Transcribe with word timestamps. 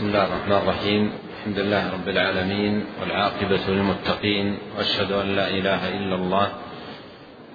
بسم 0.00 0.08
الله 0.08 0.26
الرحمن 0.26 0.56
الرحيم. 0.56 1.12
الحمد 1.36 1.58
لله 1.58 1.92
رب 1.92 2.08
العالمين 2.08 2.84
والعاقبة 3.00 3.64
للمتقين 3.68 4.58
وأشهد 4.76 5.12
أن 5.12 5.36
لا 5.36 5.46
إله 5.48 5.82
إلا 5.98 6.14
الله 6.14 6.46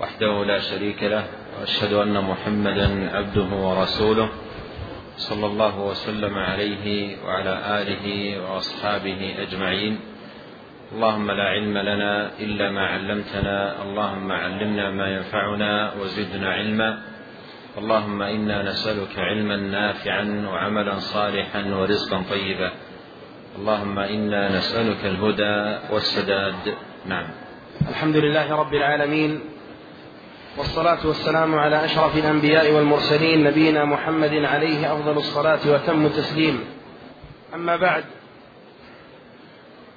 وحده 0.01 0.45
لا 0.45 0.59
شريك 0.59 1.03
له 1.03 1.25
وأشهد 1.57 1.93
أن 1.93 2.13
محمدا 2.13 3.17
عبده 3.17 3.49
ورسوله 3.49 4.29
صلى 5.17 5.45
الله 5.45 5.79
وسلم 5.79 6.33
عليه 6.37 7.17
وعلى 7.25 7.53
آله 7.81 8.05
وأصحابه 8.45 9.35
أجمعين. 9.41 9.93
اللهم 10.93 11.27
لا 11.31 11.43
علم 11.43 11.77
لنا 11.77 12.13
إلا 12.39 12.65
ما 12.71 12.85
علمتنا 12.93 13.81
اللهم 13.81 14.31
علمنا 14.31 14.85
ما 14.91 15.07
ينفعنا 15.17 15.93
وزدنا 15.97 16.49
علما. 16.49 16.89
اللهم 17.77 18.21
إنا 18.21 18.63
نسألك 18.71 19.19
علما 19.19 19.55
نافعا 19.55 20.47
وعملا 20.47 20.99
صالحا 20.99 21.75
ورزقا 21.75 22.23
طيبا. 22.29 22.71
اللهم 23.59 23.99
إنا 23.99 24.57
نسألك 24.57 25.05
الهدى 25.05 25.79
والسداد. 25.93 26.73
نعم. 27.05 27.27
الحمد 27.89 28.15
لله 28.15 28.55
رب 28.55 28.73
العالمين 28.73 29.39
والصلاة 30.57 31.07
والسلام 31.07 31.55
على 31.55 31.85
أشرف 31.85 32.17
الأنبياء 32.17 32.71
والمرسلين 32.71 33.43
نبينا 33.43 33.85
محمد 33.85 34.33
عليه 34.33 34.93
أفضل 34.93 35.17
الصلاة 35.17 35.59
وتم 35.67 36.05
التسليم. 36.05 36.59
أما 37.55 37.75
بعد 37.75 38.03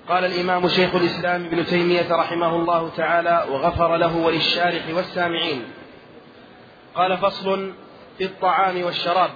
قال 0.09 0.25
الإمام 0.25 0.69
شيخ 0.69 0.95
الإسلام 0.95 1.45
ابن 1.45 1.65
تيمية 1.65 2.11
رحمه 2.11 2.57
الله 2.57 2.91
تعالى 2.97 3.45
وغفر 3.51 3.97
له 3.97 4.17
وللشارح 4.17 4.83
والسامعين 4.95 5.78
قال 6.99 7.19
فصل 7.19 7.73
في 8.19 8.25
الطعام 8.25 8.83
والشراب. 8.83 9.31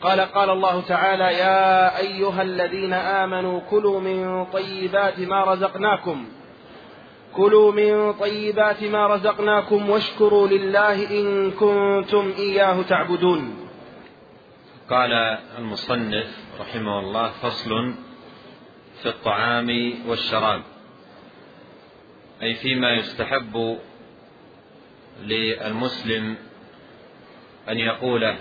قال 0.00 0.20
قال 0.20 0.50
الله 0.50 0.80
تعالى 0.80 1.24
يا 1.24 1.98
أيها 1.98 2.42
الذين 2.42 2.92
آمنوا 2.92 3.60
كلوا 3.70 4.00
من 4.00 4.44
طيبات 4.44 5.20
ما 5.20 5.44
رزقناكم. 5.44 6.26
كلوا 7.34 7.72
من 7.72 8.12
طيبات 8.12 8.84
ما 8.84 9.06
رزقناكم 9.06 9.90
واشكروا 9.90 10.48
لله 10.48 11.10
إن 11.10 11.50
كنتم 11.50 12.32
إياه 12.38 12.82
تعبدون. 12.82 13.68
قال 14.90 15.12
المصنف 15.58 16.38
رحمه 16.60 16.98
الله 16.98 17.28
فصل 17.28 17.94
في 19.02 19.08
الطعام 19.08 19.94
والشراب. 20.08 20.62
أي 22.42 22.54
فيما 22.54 22.92
يستحب 22.92 23.78
للمسلم 25.22 26.36
أن 27.68 27.78
يقوله 27.78 28.38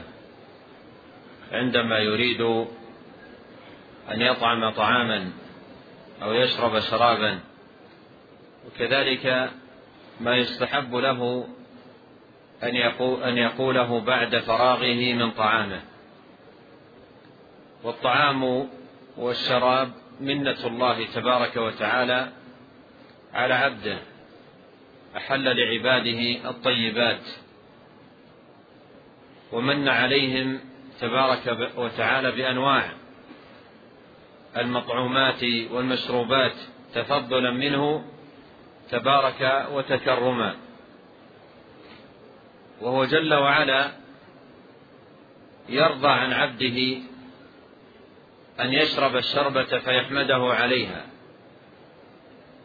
عندما 1.52 2.00
يريد 2.00 2.42
أن 4.12 4.22
يطعم 4.22 4.70
طعاما 4.70 5.32
أو 6.24 6.34
يشرب 6.34 6.80
شرابا 6.80 7.40
وكذلك 8.68 9.52
ما 10.20 10.38
يستحب 10.38 10.96
له 10.96 11.48
أن 12.64 12.76
يقول 12.76 13.24
أن 13.24 13.38
يقوله 13.38 14.00
بعد 14.00 14.38
فراغه 14.38 15.14
من 15.14 15.32
طعامه. 15.32 15.82
والطعام 17.84 18.70
والشراب 19.18 19.92
منة 20.20 20.68
الله 20.68 21.06
تبارك 21.06 21.58
وتعالى 21.58 22.30
على 23.34 23.54
عبده. 23.54 23.98
أحل 25.18 25.44
لعباده 25.44 26.50
الطيبات 26.50 27.22
ومن 29.52 29.88
عليهم 29.88 30.60
تبارك 31.02 31.72
وتعالى 31.78 32.32
بأنواع 32.32 32.92
المطعومات 34.58 35.44
والمشروبات 35.44 36.56
تفضلا 36.94 37.52
منه 37.52 38.06
تبارك 38.90 39.68
وتكرما. 39.72 40.56
وهو 42.82 43.06
جل 43.06 43.34
وعلا 43.34 43.92
يرضى 45.70 46.08
عن 46.08 46.34
عبده 46.34 46.98
أن 48.60 48.74
يشرب 48.74 49.16
الشربة 49.16 49.80
فيحمده 49.80 50.54
عليها. 50.54 51.06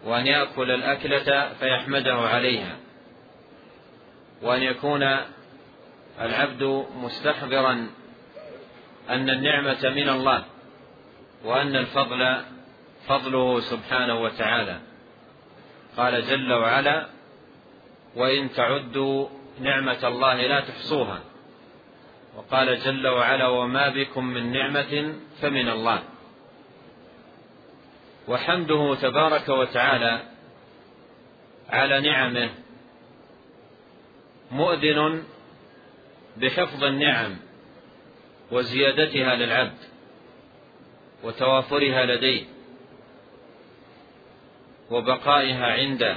وأن 0.05 0.27
يأكل 0.27 0.71
الأكلة 0.71 1.53
فيحمده 1.53 2.15
عليها. 2.15 2.77
وأن 4.43 4.63
يكون 4.63 5.03
العبد 6.21 6.87
مستحضرا 6.97 7.91
أن 9.09 9.31
النعمة 9.31 9.89
من 9.89 10.09
الله 10.09 10.45
وأن 11.45 11.77
الفضل 11.77 12.37
فضله 13.07 13.61
سبحانه 13.61 14.21
وتعالى. 14.21 14.81
قال 15.97 16.23
جل 16.23 16.53
وعلا 16.53 17.07
وإن 18.17 18.53
تعدوا 18.53 19.29
نعمة 19.61 20.09
الله 20.09 20.47
لا 20.47 20.61
تحصوها 20.61 21.21
وقال 22.37 22.79
جل 22.79 23.09
وعلا 23.09 23.47
وما 23.49 23.89
بكم 23.89 24.25
من 24.25 24.53
نعمة 24.53 25.15
فمن 25.43 25.69
الله 25.69 26.03
وحمده 28.29 28.95
تبارك 28.95 29.49
وتعالى 29.49 30.23
على 31.69 32.01
نعمه 32.01 32.51
مؤذن 34.51 35.23
بحفظ 36.37 36.85
النعم 36.85 37.37
وزيادتها 38.51 39.35
للعبد 39.35 39.79
وتوافرها 41.23 42.07
لديه 42.07 42.45
وبقائها 44.91 45.67
عنده. 45.67 46.17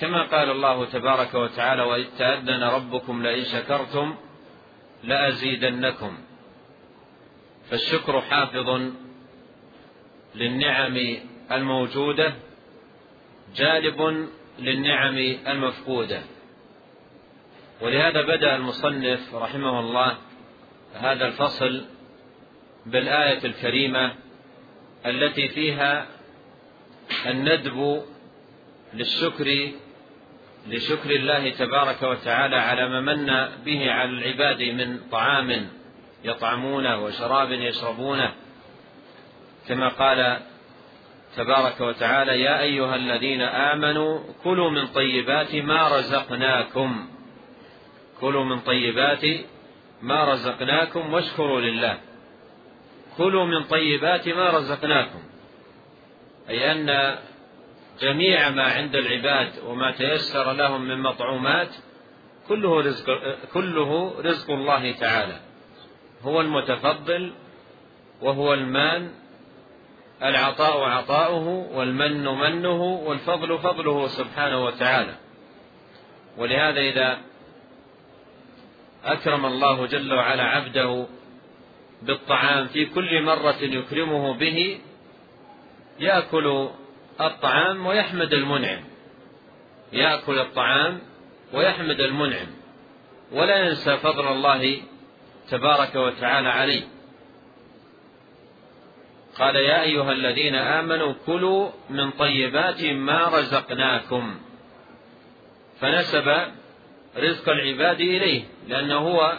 كما 0.00 0.22
قال 0.22 0.50
الله 0.50 0.84
تبارك 0.84 1.34
وتعالى 1.34 1.82
وإذ 1.82 2.06
تأذن 2.18 2.62
ربكم 2.62 3.22
لئن 3.22 3.44
شكرتم 3.44 4.16
لأزيدنكم. 5.04 6.18
فالشكر 7.70 8.20
حافظ 8.20 8.92
للنعم 10.34 11.16
الموجودة 11.52 12.34
جالب 13.56 14.28
للنعم 14.58 15.16
المفقودة. 15.46 16.22
ولهذا 17.80 18.22
بدأ 18.22 18.56
المصنف 18.56 19.34
رحمه 19.34 19.80
الله 19.80 20.16
هذا 20.94 21.26
الفصل 21.26 21.84
بالآية 22.86 23.44
الكريمة 23.44 24.14
التي 25.06 25.48
فيها 25.48 26.06
الندب 27.26 28.02
للشكر 28.94 29.70
لشكر 30.68 31.10
الله 31.10 31.50
تبارك 31.50 32.02
وتعالى 32.02 32.56
على 32.56 32.88
ما 32.88 33.00
من 33.00 33.26
به 33.64 33.90
على 33.90 34.10
العباد 34.10 34.62
من 34.62 35.00
طعام 35.12 35.68
يطعمونه 36.24 37.04
وشراب 37.04 37.52
يشربونه 37.52 38.34
كما 39.68 39.88
قال 39.88 40.40
تبارك 41.36 41.80
وتعالى 41.80 42.40
يا 42.40 42.60
أيها 42.60 42.96
الذين 42.96 43.42
آمنوا 43.42 44.20
كلوا 44.44 44.70
من 44.70 44.86
طيبات 44.86 45.54
ما 45.54 45.98
رزقناكم. 45.98 47.08
كلوا 48.20 48.44
من 48.44 48.60
طيبات 48.60 49.24
ما 50.02 50.24
رزقناكم 50.24 51.12
واشكروا 51.12 51.60
لله. 51.60 51.98
كلوا 53.16 53.44
من 53.44 53.64
طيبات 53.64 54.28
ما 54.28 54.50
رزقناكم. 54.50 55.22
أي 56.48 56.72
أن 56.72 57.18
جميع 58.00 58.50
ما 58.50 58.62
عند 58.62 58.96
العباد 58.96 59.52
وما 59.66 59.90
تيسر 59.90 60.52
لهم 60.52 60.88
من 60.88 61.02
مطعومات 61.02 61.68
كله 62.48 62.80
رزق 62.80 63.06
كله 63.54 64.20
رزق 64.20 64.50
الله 64.50 64.92
تعالى. 64.92 65.40
هو 66.22 66.40
المتفضل 66.40 67.32
وهو 68.20 68.54
المان 68.54 69.10
العطاء 70.22 70.82
عطاؤه 70.82 71.48
والمن 71.72 72.24
منه 72.24 72.82
والفضل 72.82 73.58
فضله 73.58 74.06
سبحانه 74.06 74.64
وتعالى. 74.64 75.14
ولهذا 76.38 76.80
إذا 76.80 77.18
أكرم 79.04 79.46
الله 79.46 79.86
جل 79.86 80.14
وعلا 80.14 80.42
عبده 80.42 81.06
بالطعام 82.02 82.66
في 82.66 82.86
كل 82.86 83.22
مرة 83.22 83.56
يكرمه 83.60 84.34
به 84.34 84.80
يأكل 86.00 86.68
الطعام 87.20 87.86
ويحمد 87.86 88.32
المنعم. 88.32 88.80
يأكل 89.92 90.38
الطعام 90.38 91.00
ويحمد 91.52 92.00
المنعم. 92.00 92.46
ولا 93.32 93.56
ينسى 93.56 93.96
فضل 93.96 94.28
الله 94.28 94.78
تبارك 95.48 95.94
وتعالى 95.94 96.48
عليه. 96.48 96.99
قال 99.40 99.56
يا 99.56 99.82
أيها 99.82 100.12
الذين 100.12 100.54
آمنوا 100.54 101.14
كلوا 101.26 101.70
من 101.90 102.10
طيبات 102.10 102.84
ما 102.84 103.28
رزقناكم. 103.28 104.40
فنسب 105.80 106.36
رزق 107.16 107.48
العباد 107.48 108.00
إليه 108.00 108.42
لأنه 108.68 108.96
هو 108.96 109.38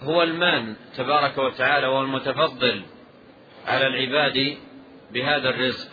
هو 0.00 0.22
المان 0.22 0.76
تبارك 0.96 1.38
وتعالى 1.38 1.86
وهو 1.86 2.00
المتفضل 2.00 2.82
على 3.66 3.86
العباد 3.86 4.56
بهذا 5.12 5.48
الرزق. 5.48 5.88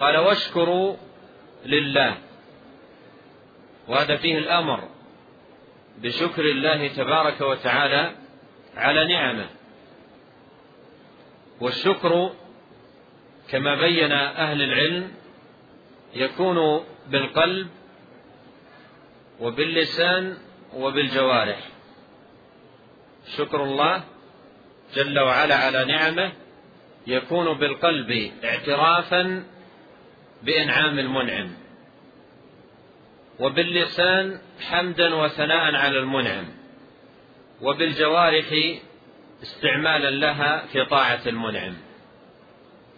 قال 0.00 0.16
واشكروا 0.16 0.96
لله. 1.66 2.14
وهذا 3.88 4.16
فيه 4.16 4.38
الأمر 4.38 4.88
بشكر 5.98 6.42
الله 6.42 6.88
تبارك 6.88 7.40
وتعالى 7.40 8.12
على 8.76 9.14
نعمه. 9.14 9.59
والشكر 11.60 12.32
كما 13.50 13.74
بين 13.74 14.12
أهل 14.12 14.62
العلم 14.62 15.12
يكون 16.14 16.84
بالقلب 17.08 17.68
وباللسان 19.40 20.38
وبالجوارح. 20.74 21.68
شكر 23.36 23.64
الله 23.64 24.04
جل 24.94 25.18
وعلا 25.18 25.54
على 25.54 25.84
نعمه 25.84 26.32
يكون 27.06 27.58
بالقلب 27.58 28.32
اعترافا 28.44 29.44
بإنعام 30.42 30.98
المنعم 30.98 31.50
وباللسان 33.40 34.40
حمدا 34.60 35.14
وثناء 35.14 35.74
على 35.74 35.98
المنعم 35.98 36.44
وبالجوارح 37.62 38.46
استعمالا 39.42 40.10
لها 40.10 40.66
في 40.66 40.84
طاعة 40.84 41.20
المنعم. 41.26 41.76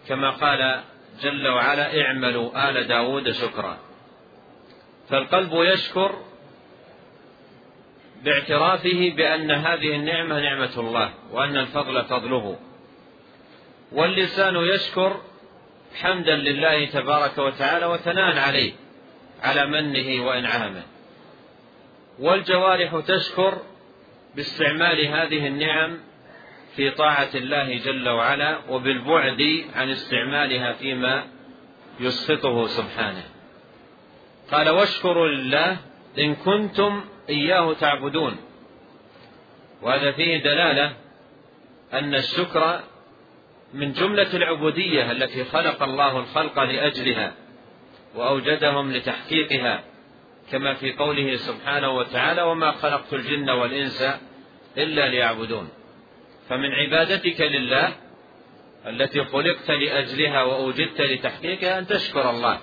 كما 0.07 0.29
قال 0.29 0.81
جل 1.21 1.47
وعلا 1.47 2.01
اعملوا 2.01 2.69
آل 2.69 2.87
داود 2.87 3.31
شكرا. 3.31 3.77
فالقلب 5.09 5.51
يشكر 5.53 6.15
باعترافه 8.23 9.13
بأن 9.17 9.51
هذه 9.51 9.95
النعمة 9.95 10.39
نعمة 10.39 10.79
الله 10.79 11.13
وأن 11.31 11.57
الفضل 11.57 12.03
فضله 12.03 12.57
واللسان 13.91 14.55
يشكر 14.55 15.21
حمدا 16.01 16.35
لله 16.35 16.85
تبارك 16.85 17.37
وتعالى 17.37 17.85
وثناء 17.85 18.37
عليه 18.37 18.73
على 19.43 19.65
منه 19.65 20.25
وإنعامه 20.25 20.83
والجوارح 22.19 23.01
تشكر 23.07 23.61
باستعمال 24.35 25.07
هذه 25.07 25.47
النعم 25.47 25.97
في 26.75 26.91
طاعة 26.91 27.29
الله 27.35 27.77
جل 27.77 28.09
وعلا 28.09 28.59
وبالبعد 28.69 29.65
عن 29.75 29.89
استعمالها 29.89 30.73
فيما 30.73 31.23
يسخطه 31.99 32.67
سبحانه. 32.67 33.23
قال 34.51 34.69
واشكروا 34.69 35.27
لله 35.27 35.77
إن 36.19 36.35
كنتم 36.35 37.03
إياه 37.29 37.73
تعبدون. 37.73 38.37
وهذا 39.81 40.11
فيه 40.11 40.43
دلالة 40.43 40.93
أن 41.93 42.15
الشكر 42.15 42.79
من 43.73 43.91
جملة 43.91 44.33
العبودية 44.33 45.11
التي 45.11 45.43
خلق 45.43 45.83
الله 45.83 46.19
الخلق 46.19 46.59
لأجلها 46.59 47.33
وأوجدهم 48.15 48.91
لتحقيقها 48.91 49.83
كما 50.51 50.73
في 50.73 50.93
قوله 50.93 51.35
سبحانه 51.35 51.89
وتعالى 51.89 52.41
وما 52.41 52.71
خلقت 52.71 53.13
الجن 53.13 53.49
والإنس 53.49 54.01
إلا 54.77 55.09
ليعبدون. 55.09 55.69
فمن 56.49 56.71
عبادتك 56.71 57.41
لله 57.41 57.95
التي 58.87 59.23
خلقت 59.23 59.71
لأجلها 59.71 60.43
وأوجدت 60.43 61.01
لتحقيقها 61.01 61.79
أن 61.79 61.87
تشكر 61.87 62.29
الله 62.29 62.59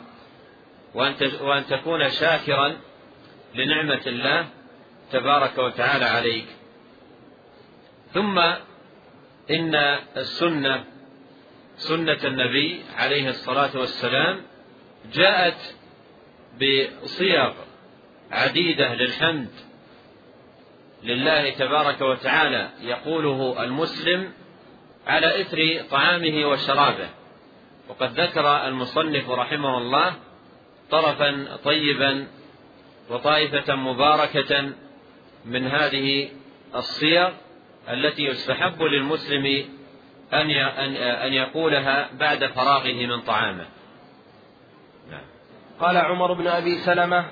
وأن 0.94 1.14
وأن 1.40 1.66
تكون 1.66 2.08
شاكرا 2.08 2.76
لنعمة 3.54 4.00
الله 4.06 4.48
تبارك 5.12 5.58
وتعالى 5.58 6.04
عليك. 6.04 6.46
ثم 8.14 8.38
إن 9.50 9.74
السنة 10.16 10.84
سنة 11.76 12.18
النبي 12.24 12.82
عليه 12.96 13.28
الصلاة 13.28 13.78
والسلام 13.78 14.42
جاءت 15.12 15.76
بصيغ 16.56 17.52
عديدة 18.30 18.94
للحمد. 18.94 19.50
لله 21.02 21.50
تبارك 21.50 22.00
وتعالى 22.00 22.68
يقوله 22.80 23.64
المسلم 23.64 24.32
على 25.06 25.40
إثر 25.40 25.82
طعامه 25.90 26.46
وشرابه 26.46 27.08
وقد 27.88 28.20
ذكر 28.20 28.66
المصنف 28.68 29.30
رحمه 29.30 29.78
الله 29.78 30.14
طرفا 30.90 31.56
طيبا 31.64 32.26
وطائفة 33.10 33.74
مباركة 33.74 34.72
من 35.44 35.66
هذه 35.66 36.28
الصيغ 36.74 37.30
التي 37.90 38.22
يستحب 38.22 38.82
للمسلم 38.82 39.64
أن 40.32 40.50
أن 40.96 41.32
يقولها 41.32 42.10
بعد 42.12 42.46
فراغه 42.46 43.06
من 43.06 43.20
طعامه. 43.20 43.66
نعم. 45.10 45.24
قال 45.80 45.96
عمر 45.96 46.32
بن 46.32 46.46
أبي 46.46 46.78
سلمة 46.78 47.24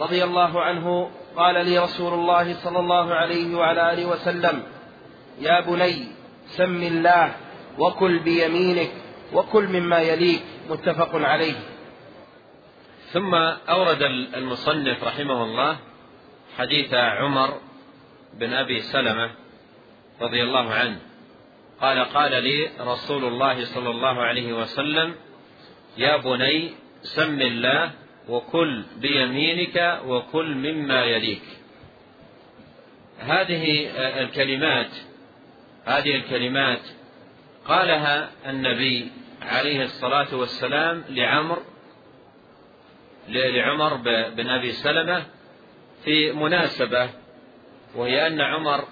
رضي 0.00 0.24
الله 0.24 0.62
عنه 0.62 1.10
قال 1.36 1.66
لي 1.66 1.78
رسول 1.78 2.14
الله 2.14 2.54
صلى 2.54 2.78
الله 2.78 3.14
عليه 3.14 3.56
وعلى 3.56 3.92
آله 3.92 4.06
وسلم 4.06 4.62
يا 5.40 5.60
بني 5.60 6.08
سم 6.46 6.82
الله 6.82 7.34
وكل 7.78 8.18
بيمينك 8.18 8.90
وكل 9.32 9.68
مما 9.68 9.98
يليك. 9.98 10.42
متفق 10.70 11.10
عليه. 11.14 11.54
ثم 13.12 13.34
أورد 13.68 14.02
المصنف 14.34 15.04
رحمه 15.04 15.44
الله 15.44 15.78
حديث 16.58 16.94
عمر 16.94 17.60
بن 18.34 18.52
أبي 18.52 18.78
سلمة 18.80 19.30
رضي 20.20 20.42
الله 20.42 20.74
عنه. 20.74 20.98
قال 21.80 21.98
قال 21.98 22.42
لي 22.42 22.70
رسول 22.80 23.24
الله 23.24 23.64
صلى 23.64 23.90
الله 23.90 24.22
عليه 24.22 24.52
وسلم 24.52 25.14
يا 25.96 26.16
بني 26.16 26.74
سم 27.02 27.40
الله 27.40 27.90
وكل 28.28 28.84
بيمينك 28.96 30.00
وكل 30.06 30.54
مما 30.54 31.04
يليك. 31.04 31.42
هذه 33.18 33.90
الكلمات 34.22 34.90
هذه 35.84 36.16
الكلمات 36.16 36.80
قالها 37.64 38.30
النبي 38.46 39.10
عليه 39.42 39.82
الصلاة 39.82 40.34
والسلام 40.34 41.04
لعمر 41.08 41.62
لعمر 43.28 43.96
بن 44.30 44.48
أبي 44.48 44.72
سلمة 44.72 45.26
في 46.04 46.32
مناسبة 46.32 47.10
وهي 47.94 48.26
أن 48.26 48.40
عمر 48.40 48.84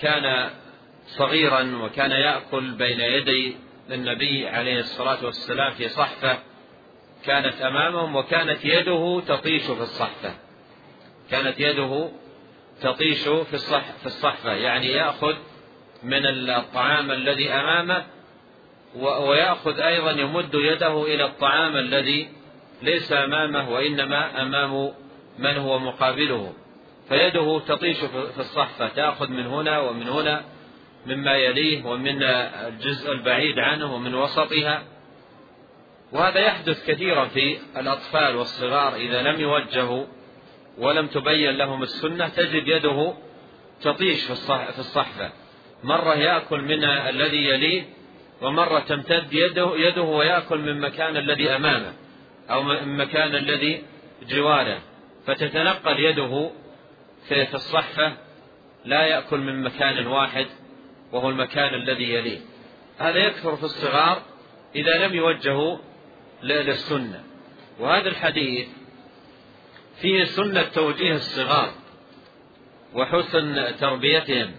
كان 0.00 0.50
صغيرا 1.06 1.76
وكان 1.84 2.10
يأكل 2.10 2.70
بين 2.70 3.00
يدي 3.00 3.56
النبي 3.90 4.48
عليه 4.48 4.78
الصلاة 4.78 5.24
والسلام 5.24 5.72
في 5.72 5.88
صحفة 5.88 6.38
كانت 7.24 7.60
أمامهم 7.60 8.16
وكانت 8.16 8.64
يده 8.64 9.22
تطيش 9.28 9.62
في 9.62 9.82
الصحفة. 9.82 10.34
كانت 11.30 11.60
يده 11.60 12.08
تطيش 12.80 13.22
في 13.28 13.54
الصح 13.54 13.92
في 14.00 14.06
الصحفة. 14.06 14.52
يعني 14.52 14.86
يأخذ 14.86 15.34
من 16.02 16.26
الطعام 16.26 17.10
الذي 17.10 17.50
أمامه 17.50 18.04
ويأخذ 19.00 19.80
أيضا 19.80 20.10
يمد 20.10 20.54
يده 20.54 21.02
إلى 21.02 21.24
الطعام 21.24 21.76
الذي 21.76 22.28
ليس 22.82 23.12
أمامه 23.12 23.70
وإنما 23.70 24.42
أمام 24.42 24.92
من 25.38 25.56
هو 25.56 25.78
مقابله. 25.78 26.52
فيده 27.08 27.60
تطيش 27.68 27.98
في 27.98 28.38
الصحفة. 28.40 28.88
تأخذ 28.88 29.28
من 29.28 29.46
هنا 29.46 29.78
ومن 29.78 30.08
هنا 30.08 30.44
مما 31.06 31.36
يليه 31.36 31.84
ومن 31.84 32.22
الجزء 32.22 33.12
البعيد 33.12 33.58
عنه 33.58 33.94
ومن 33.94 34.14
وسطها. 34.14 34.82
وهذا 36.12 36.40
يحدث 36.40 36.86
كثيرا 36.86 37.24
في 37.24 37.58
الأطفال 37.76 38.36
والصغار 38.36 38.94
إذا 38.94 39.22
لم 39.22 39.40
يوجهوا 39.40 40.04
ولم 40.78 41.06
تبين 41.06 41.50
لهم 41.50 41.82
السنة 41.82 42.28
تجد 42.28 42.68
يده 42.68 43.14
تطيش 43.82 44.24
في 44.24 44.32
الصحفة. 44.78 45.32
مرة 45.84 46.14
يأكل 46.14 46.60
من 46.60 46.84
الذي 46.84 47.44
يليه 47.44 47.82
ومرة 48.42 48.78
تمتد 48.78 49.32
يده, 49.32 49.72
يده 49.76 50.02
ويأكل 50.02 50.58
من 50.58 50.80
مكان 50.80 51.16
الذي 51.16 51.50
أمامه 51.50 51.92
أو 52.50 52.62
من 52.62 52.96
مكان 52.96 53.34
الذي 53.34 53.82
جواره. 54.28 54.78
فتتنقل 55.26 56.00
يده 56.00 56.50
في 57.28 57.54
الصحفة 57.54 58.12
لا 58.84 59.06
يأكل 59.06 59.38
من 59.38 59.62
مكان 59.62 60.06
واحد 60.06 60.46
وهو 61.12 61.30
المكان 61.30 61.74
الذي 61.74 62.12
يليه. 62.12 62.38
هذا 62.98 63.18
يكثر 63.18 63.56
في 63.56 63.64
الصغار 63.64 64.22
إذا 64.74 65.06
لم 65.06 65.14
يوجهوا 65.14 65.78
للسنة 66.42 67.24
وهذا 67.78 68.08
الحديث 68.08 68.68
فيه 70.00 70.24
سنة 70.24 70.62
توجيه 70.62 71.12
الصغار 71.12 71.72
وحسن 72.94 73.76
تربيتهم 73.80 74.52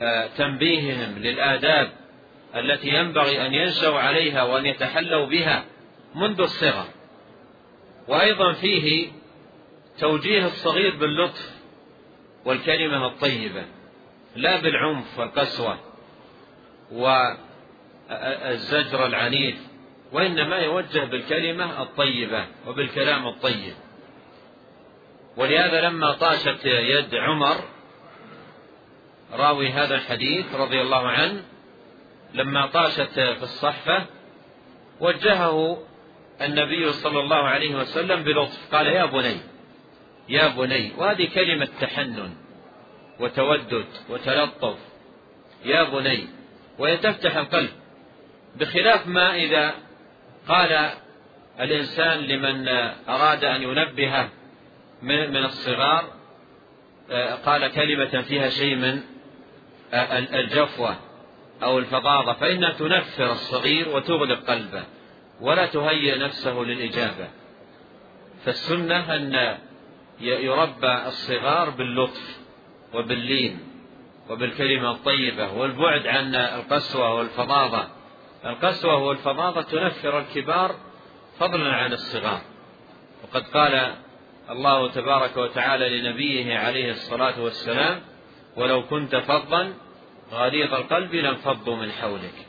وتنبيههم 0.00 1.18
للآداب 1.18 1.92
التي 2.54 2.88
ينبغي 2.88 3.46
أن 3.46 3.54
ينشأوا 3.54 3.98
عليها 3.98 4.42
وأن 4.42 4.66
يتحلوا 4.66 5.26
بها 5.26 5.64
منذ 6.14 6.40
الصغر. 6.40 6.86
وأيضا 8.08 8.52
فيه 8.52 9.08
توجيه 9.98 10.46
الصغير 10.46 10.96
باللطف 10.96 11.60
والكلمة 12.44 13.06
الطيبة 13.06 13.64
لا 14.36 14.60
بالعنف 14.60 15.18
والقسوة. 15.18 15.78
والزجر 18.10 19.06
العنيف 19.06 19.56
وإنما 20.12 20.56
يوجه 20.56 21.04
بالكلمة 21.04 21.82
الطيبة 21.82 22.44
وبالكلام 22.66 23.26
الطيب. 23.26 23.74
ولهذا 25.36 25.80
لما 25.80 26.12
طاشت 26.12 26.64
يد 26.64 27.14
عمر 27.14 27.56
راوي 29.32 29.68
هذا 29.68 29.94
الحديث 29.94 30.54
رضي 30.54 30.80
الله 30.80 31.08
عنه 31.08 31.42
لما 32.34 32.66
طاشت 32.66 33.10
في 33.20 33.42
الصحفة 33.42 34.06
وجهه 35.00 35.82
النبي 36.40 36.92
صلى 36.92 37.20
الله 37.20 37.48
عليه 37.48 37.74
وسلم 37.74 38.22
بلطف 38.22 38.74
قال 38.74 38.86
يا 38.86 39.04
بني 39.04 39.36
يا 40.28 40.48
بني 40.48 40.92
وهذه 40.98 41.28
كلمة 41.34 41.68
تحنن 41.80 42.30
وتودد 43.20 43.86
وتلطف. 44.08 44.78
يا 45.64 45.82
بني 45.82 46.28
وهي 46.78 46.96
تفتح 46.96 47.36
القلب. 47.36 47.70
بخلاف 48.56 49.06
ما 49.06 49.34
إذا 49.34 49.74
قال 50.48 50.90
الإنسان 51.60 52.18
لمن 52.18 52.68
أراد 53.08 53.44
أن 53.44 53.62
ينبهه 53.62 54.28
من 55.02 55.36
الصغار 55.36 56.04
قال 57.44 57.68
كلمة 57.68 58.22
فيها 58.22 58.48
شيء 58.48 58.76
من 58.76 59.00
الجفوة 60.34 60.96
أو 61.62 61.78
الفظاظة 61.78 62.32
فإنها 62.32 62.72
تنفر 62.72 63.32
الصغير 63.32 63.88
وتغلق 63.88 64.50
قلبه 64.50 64.84
ولا 65.40 65.66
تهيئ 65.66 66.18
نفسه 66.18 66.52
للإجابة. 66.52 67.28
فالسنة 68.44 69.16
أن 69.16 69.56
يربى 70.20 71.06
الصغار 71.06 71.70
باللطف 71.70 72.38
وباللين 72.94 73.58
وبالكلمة 74.30 74.90
الطيبة 74.90 75.52
والبعد 75.52 76.06
عن 76.06 76.34
القسوة 76.34 77.14
والفظاظة. 77.14 77.99
القسوة 78.44 78.96
والفظاظة 78.96 79.62
تنفر 79.62 80.18
الكبار 80.18 80.74
فضلا 81.38 81.72
عن 81.72 81.92
الصغار. 81.92 82.40
وقد 83.22 83.42
قال 83.42 83.94
الله 84.50 84.90
تبارك 84.90 85.36
وتعالى 85.36 86.00
لنبيه 86.00 86.58
عليه 86.58 86.90
الصلاة 86.90 87.40
والسلام 87.40 88.00
ولو 88.56 88.82
كنت 88.82 89.16
فظا 89.16 89.72
غليظ 90.32 90.74
القلب 90.74 91.14
لانفضوا 91.14 91.76
من 91.76 91.92
حولك. 91.92 92.46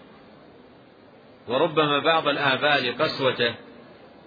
وربما 1.48 2.00
بعض 2.00 2.27
الآباء 2.27 2.89
لقسوته 2.89 3.55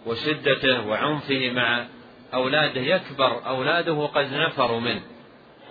وشدته 0.06 0.86
وعنفه 0.86 1.50
مع 1.50 1.86
أولاده 2.34 2.80
يكبر 2.80 3.46
أولاده 3.46 4.06
قد 4.06 4.32
نفروا 4.32 4.80
منه 4.80 5.02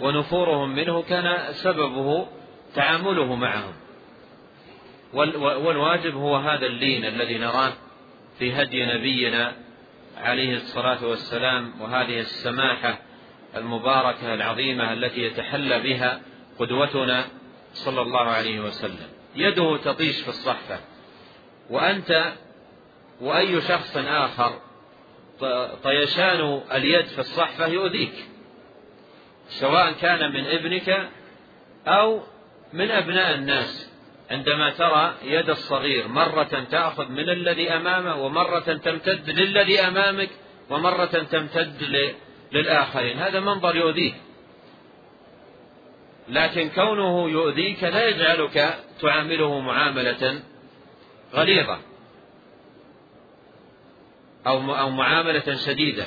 ونفورهم 0.02 0.76
منه 0.76 1.02
كان 1.02 1.54
سببه 1.54 2.28
تعامله 2.76 3.36
معهم. 3.36 3.74
والواجب 5.14 6.16
هو 6.16 6.36
هذا 6.36 6.66
اللين 6.66 7.06
الذي 7.06 7.38
نراه 7.38 7.74
في 8.40 8.54
هدي 8.54 8.86
نبينا 8.86 9.54
عليه 10.18 10.56
الصلاة 10.56 11.06
والسلام 11.06 11.82
وهذه 11.82 12.20
السماحة 12.20 13.00
المباركة 13.56 14.34
العظيمة 14.34 14.94
التي 14.94 15.22
يتحلى 15.22 15.80
بها 15.80 16.22
قدوتنا 16.60 17.26
صلى 17.74 18.02
الله 18.02 18.22
عليه 18.22 18.60
وسلم. 18.60 19.08
يده 19.36 19.78
تطيش 19.78 20.22
في 20.22 20.28
الصحفة. 20.28 20.80
وأنت 21.70 22.34
وأي 23.22 23.62
شخص 23.62 23.98
آخر 23.98 24.60
طيشان 25.84 26.62
اليد 26.72 27.06
في 27.06 27.20
الصحفة 27.20 27.68
يؤذيك. 27.68 28.28
سواء 29.48 29.92
كان 29.92 30.32
من 30.32 30.46
ابنك 30.46 31.10
أو 31.88 32.22
من 32.74 32.92
أبناء 32.92 33.36
الناس. 33.36 33.93
عندما 34.34 34.70
ترى 34.70 35.14
يد 35.24 35.50
الصغير 35.50 36.08
مرة 36.08 36.68
تأخذ 36.72 37.10
من 37.10 37.30
الذي 37.30 37.70
أمامه 37.70 38.16
ومرة 38.16 38.60
تمتد 38.60 39.30
للذي 39.30 39.80
أمامك 39.80 40.30
ومرة 40.70 41.06
تمتد 41.06 41.84
للآخرين. 42.52 43.18
هذا 43.18 43.40
منظر 43.40 43.76
يؤذيك. 43.76 44.16
لكن 46.30 46.70
كونه 46.70 47.30
يؤذيك 47.30 47.84
لا 47.84 48.10
يجعلك 48.10 48.80
تعامله 49.02 49.60
معاملة 49.60 50.42
غليظة 51.34 51.80
أو 54.48 54.76
أو 54.76 54.90
معاملة 54.90 55.56
شديدة. 55.56 56.06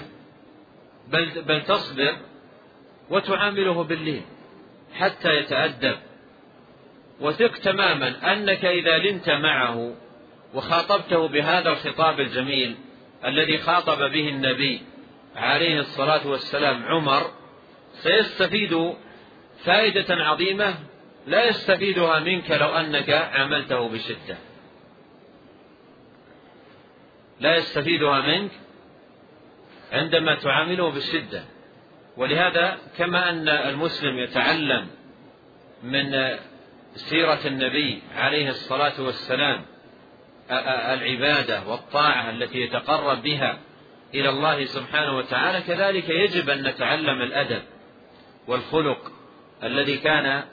بل 1.08 1.42
بل 1.42 1.62
تصبر 1.62 2.16
وتعامله 3.10 3.84
باللين 3.84 4.24
حتى 4.94 5.36
يتأدب. 5.36 5.96
وثق 7.20 7.58
تماما 7.58 8.32
أنك 8.32 8.64
إذا 8.64 8.98
لنت 8.98 9.30
معه 9.30 9.94
وخاطبته 10.54 11.28
بهذا 11.28 11.68
الخطاب 11.70 12.20
الجميل 12.20 12.76
الذي 13.24 13.58
خاطب 13.58 13.98
به 13.98 14.28
النبي 14.28 14.82
عليه 15.36 15.80
الصلاة 15.80 16.26
والسلام 16.26 16.84
عمر 16.84 17.30
سيستفيد 17.92 18.94
فائدة 19.64 20.14
عظيمة 20.14 20.74
لا 21.26 21.48
يستفيدها 21.48 22.20
منك 22.20 22.50
لو 22.50 22.68
أنك 22.68 23.10
عملته 23.10 23.88
بشدة. 23.88 24.36
لا 27.40 27.56
يستفيدها 27.56 28.20
منك 28.20 28.50
عندما 29.92 30.34
تعامله 30.34 30.90
بالشدة 30.90 31.44
ولهذا 32.16 32.78
كما 32.98 33.30
أن 33.30 33.48
المسلم 33.48 34.18
يتعلم 34.18 34.86
من 35.82 36.36
سيرة 36.96 37.40
النبي 37.46 38.02
عليه 38.16 38.48
الصلاة 38.48 39.00
والسلام 39.02 39.62
العبادة 40.94 41.68
والطاعة 41.68 42.30
التي 42.30 42.60
يتقرب 42.60 43.22
بها 43.22 43.58
إلى 44.14 44.28
الله 44.28 44.64
سبحانه 44.64 45.16
وتعالى 45.16 45.60
كذلك 45.60 46.08
يجب 46.08 46.50
أن 46.50 46.62
نتعلم 46.62 47.22
الأدب 47.22 47.62
والخلق 48.46 49.12
الذي 49.62 49.96
كان 49.96 50.44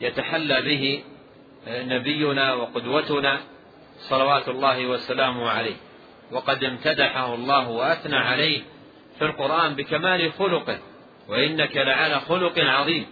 يتحلى 0.00 0.62
به 0.62 1.02
نبينا 1.68 2.54
وقدوتنا 2.54 3.40
صلوات 3.98 4.48
الله 4.48 4.86
وسلامه 4.86 5.50
عليه. 5.50 5.76
وقد 6.32 6.64
امتدحه 6.64 7.34
الله 7.34 7.68
وأثنى 7.68 8.16
عليه 8.16 8.62
في 9.18 9.24
القرآن 9.24 9.74
بكمال 9.74 10.32
خلقه 10.32 10.78
وإنك 11.28 11.76
لعلى 11.76 12.20
خلق 12.20 12.58
عظيم. 12.58 13.06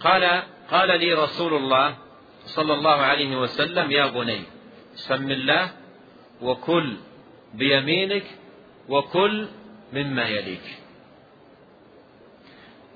قال 0.00 0.42
قال 0.70 1.00
لي 1.00 1.14
رسول 1.14 1.54
الله 1.54 1.96
صلى 2.44 2.74
الله 2.74 2.96
عليه 2.96 3.36
وسلم 3.36 3.90
يا 3.90 4.06
بني 4.06 4.42
سم 4.94 5.30
الله 5.30 5.70
وكل 6.42 6.96
بيمينك 7.54 8.24
وكل 8.88 9.48
مما 9.92 10.28
يليك. 10.28 10.78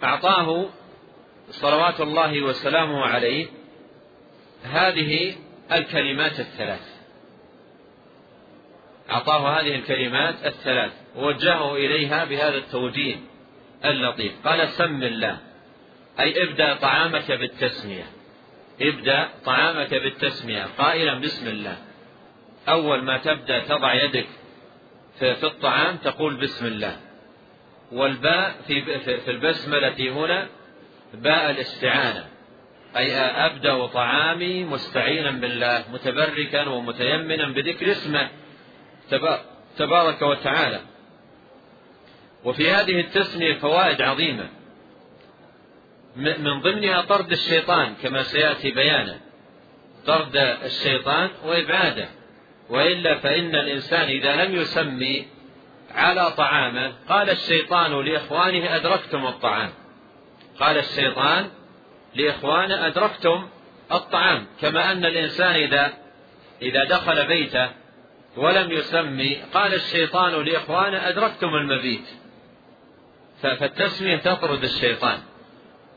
أعطاه 0.02 0.66
صلوات 1.50 2.00
الله 2.00 2.42
وسلامه 2.42 3.02
عليه 3.04 3.46
هذه 4.62 5.34
الكلمات 5.72 6.40
الثلاث. 6.40 6.92
أعطاه 9.10 9.60
هذه 9.60 9.74
الكلمات 9.74 10.46
الثلاث 10.46 10.92
ووجهه 11.16 11.76
إليها 11.76 12.24
بهذا 12.24 12.56
التوجيه 12.56 13.16
اللطيف. 13.84 14.32
قال 14.46 14.68
سم 14.68 15.02
الله. 15.02 15.51
أي 16.20 16.42
ابدأ 16.42 16.74
طعامك 16.74 17.32
بالتسمية. 17.32 18.04
ابدأ 18.80 19.28
طعامك 19.44 19.94
بالتسمية. 19.94 20.64
قائلا 20.78 21.18
بسم 21.18 21.48
الله. 21.48 21.76
أول 22.68 23.02
ما 23.02 23.18
تبدأ 23.18 23.58
تضع 23.58 23.94
يدك 23.94 24.26
في 25.18 25.46
الطعام 25.46 25.96
تقول 25.96 26.34
بسم 26.34 26.66
الله. 26.66 26.96
والباء 27.92 28.54
في 28.66 28.98
في 28.98 29.30
البسملة 29.30 30.10
هنا 30.10 30.48
باء 31.14 31.50
الاستعانة. 31.50 32.24
أي 32.96 33.16
أبدأ 33.16 33.86
طعامي 33.86 34.64
مستعينا 34.64 35.30
بالله 35.30 35.84
متبركا 35.92 36.68
ومتيمنا 36.68 37.48
بذكر 37.48 37.90
اسمه 37.90 38.28
تبارك 39.76 40.22
وتعالى. 40.22 40.80
وفي 42.44 42.70
هذه 42.70 43.00
التسمية 43.00 43.54
فوائد 43.54 44.02
عظيمة. 44.02 44.48
من 46.16 46.60
ضمنها 46.60 47.00
طرد 47.00 47.32
الشيطان 47.32 47.94
كما 48.02 48.22
سيأتي 48.22 48.70
بيانه 48.70 49.20
طرد 50.06 50.36
الشيطان 50.36 51.30
وإبعاده. 51.44 52.08
وإلا 52.70 53.18
فإن 53.18 53.54
الإنسان 53.54 54.08
إذا 54.08 54.44
لم 54.44 54.54
يسمي 54.54 55.26
على 55.94 56.30
طعامه 56.30 56.92
قال 57.08 57.30
الشيطان 57.30 58.00
لإخوانه 58.00 58.76
أدركتم 58.76 59.26
الطعام. 59.26 59.70
قال 60.60 60.78
الشيطان 60.78 61.50
لإخوانه 62.14 62.86
أدركتم 62.86 63.48
الطعام. 63.92 64.46
كما 64.60 64.92
أن 64.92 65.04
الإنسان 65.04 65.54
إذا 65.54 65.92
إذا 66.62 66.84
دخل 66.84 67.26
بيته 67.26 67.70
ولم 68.36 68.72
يسمي 68.72 69.34
قال 69.54 69.74
الشيطان 69.74 70.32
لإخوانه 70.32 71.08
أدركتم 71.08 71.54
المبيت. 71.54 72.08
فالتسمية 73.42 74.16
تطرد 74.16 74.64
الشيطان. 74.64 75.18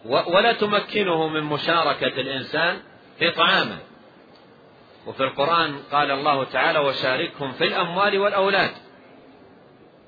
ولا 0.06 0.54
تمكنه 0.54 1.28
من 1.28 1.44
مشاركة 1.44 2.22
الإنسان 2.22 2.80
في 3.20 3.32
طعامه. 3.32 3.78
وفي 5.08 5.24
القرآن 5.24 5.80
قال 5.92 6.12
الله 6.12 6.44
تعالى 6.44 6.80
وشاركهم 6.80 7.52
في 7.52 7.64
الأموال 7.64 8.18
والأولاد. 8.18 8.72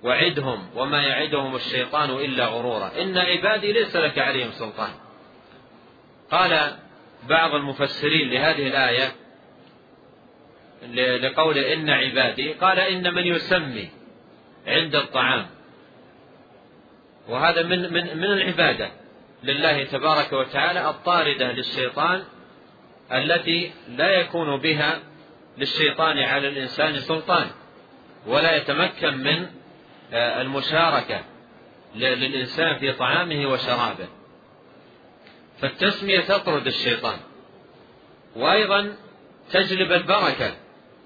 وعدهم 0.04 0.70
وما 0.76 1.02
يعدهم 1.02 1.56
الشيطان 1.56 2.10
إلا 2.10 2.46
غرورا. 2.46 2.92
إن 3.02 3.18
عبادي 3.18 3.72
ليس 3.72 3.96
لك 3.96 4.20
عليهم 4.20 4.52
سلطان. 4.52 4.90
قال 6.32 6.76
بعض 7.30 7.56
المفسرين 7.56 8.30
لهذه 8.30 8.68
الآية 8.68 9.16
لقول 11.18 11.58
إن 11.58 11.90
عبادي 11.90 12.54
قال 12.54 12.80
إن 12.80 13.14
من 13.14 13.28
يسمي 13.28 13.90
عند 14.68 14.96
الطعام. 14.96 15.48
وهذا 17.30 17.64
من 17.64 17.94
من 17.94 18.18
من 18.18 18.26
العبادة. 18.26 18.92
لله 19.44 19.84
تبارك 19.84 20.34
وتعالى 20.34 20.90
الطاردة 20.90 21.52
للشيطان 21.52 22.24
التي 23.12 23.72
لا 23.90 24.10
يكون 24.10 24.58
بها 24.58 25.00
للشيطان 25.58 26.20
على 26.20 26.48
الإنسان 26.48 27.00
سلطان 27.00 27.48
ولا 28.28 28.56
يتمكن 28.56 29.18
من 29.18 29.48
آه، 30.14 30.42
المشاركة 30.42 31.22
للإنسان 31.96 32.78
في 32.78 32.92
طعامه 32.92 33.48
وشرابه. 33.48 34.08
فالتسمية 35.62 36.20
تطرد 36.20 36.68
الشيطان. 36.68 37.20
وأيضا 38.36 38.96
تجلب 39.52 39.92
البركة 39.92 40.56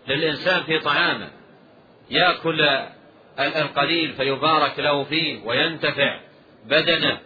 للإنسان 0.08 0.64
في 0.64 0.80
طعامه. 0.80 1.30
يأكل 2.10 2.62
القليل 3.40 4.14
فيبارك 4.14 4.80
له 4.80 5.04
فيه 5.04 5.42
وينتفع 5.46 6.20
بدنه. 6.66 7.20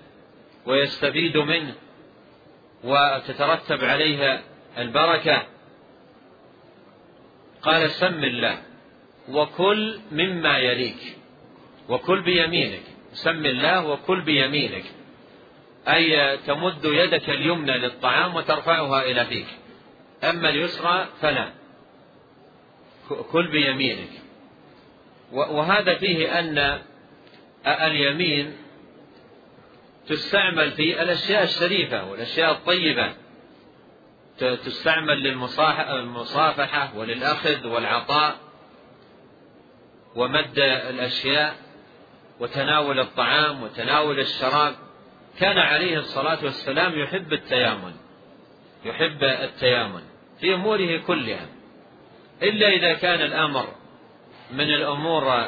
ويستفيد 0.66 1.38
منه 1.38 1.76
وتترتب 2.84 3.84
عليها 3.84 4.44
البركة. 4.78 5.44
قال 7.62 7.92
سم 7.92 8.24
الله 8.24 8.62
وكل 9.30 10.00
مما 10.12 10.58
يليك 10.58 11.18
وكل 11.90 12.22
بيمينك. 12.22 12.84
سم 13.14 13.46
الله 13.46 13.88
وكل 13.88 14.22
بيمينك. 14.22 14.84
أي 15.88 16.38
تمد 16.38 16.86
يدك 16.86 17.30
اليمنى 17.30 17.78
للطعام 17.78 18.36
وترفعها 18.36 19.04
إلى 19.04 19.26
فيك. 19.26 19.48
أما 20.24 20.50
اليسرى 20.50 21.08
فلا. 21.22 21.50
كل 23.32 23.52
بيمينك. 23.52 24.10
وهذا 25.32 25.96
فيه 25.96 26.40
أن 26.40 26.82
اليمين 27.68 28.58
تستعمل 30.08 30.72
في 30.72 31.02
الأشياء 31.02 31.44
الشريفة 31.44 32.10
والأشياء 32.10 32.52
الطيبة. 32.52 33.14
تستعمل 34.40 35.24
للمصافحة 35.24 36.98
وللأخذ 36.98 37.68
والعطاء 37.68 38.36
ومد 40.16 40.60
الأشياء 40.60 41.56
وتناول 42.40 43.00
الطعام 43.00 43.64
وتناول 43.64 44.20
الشراب. 44.20 44.76
كان 45.40 45.58
عليه 45.58 45.98
الصلاة 46.00 46.44
والسلام 46.44 47.00
يحب 47.00 47.34
التيامن 47.34 47.94
يحب 48.86 49.24
التيامن 49.24 50.02
في 50.40 50.54
أموره 50.54 50.98
كلها. 50.98 51.48
إلا 52.42 52.68
إذا 52.68 52.94
كان 52.94 53.22
الأمر 53.22 53.68
من 54.52 54.74
الأمور 54.74 55.46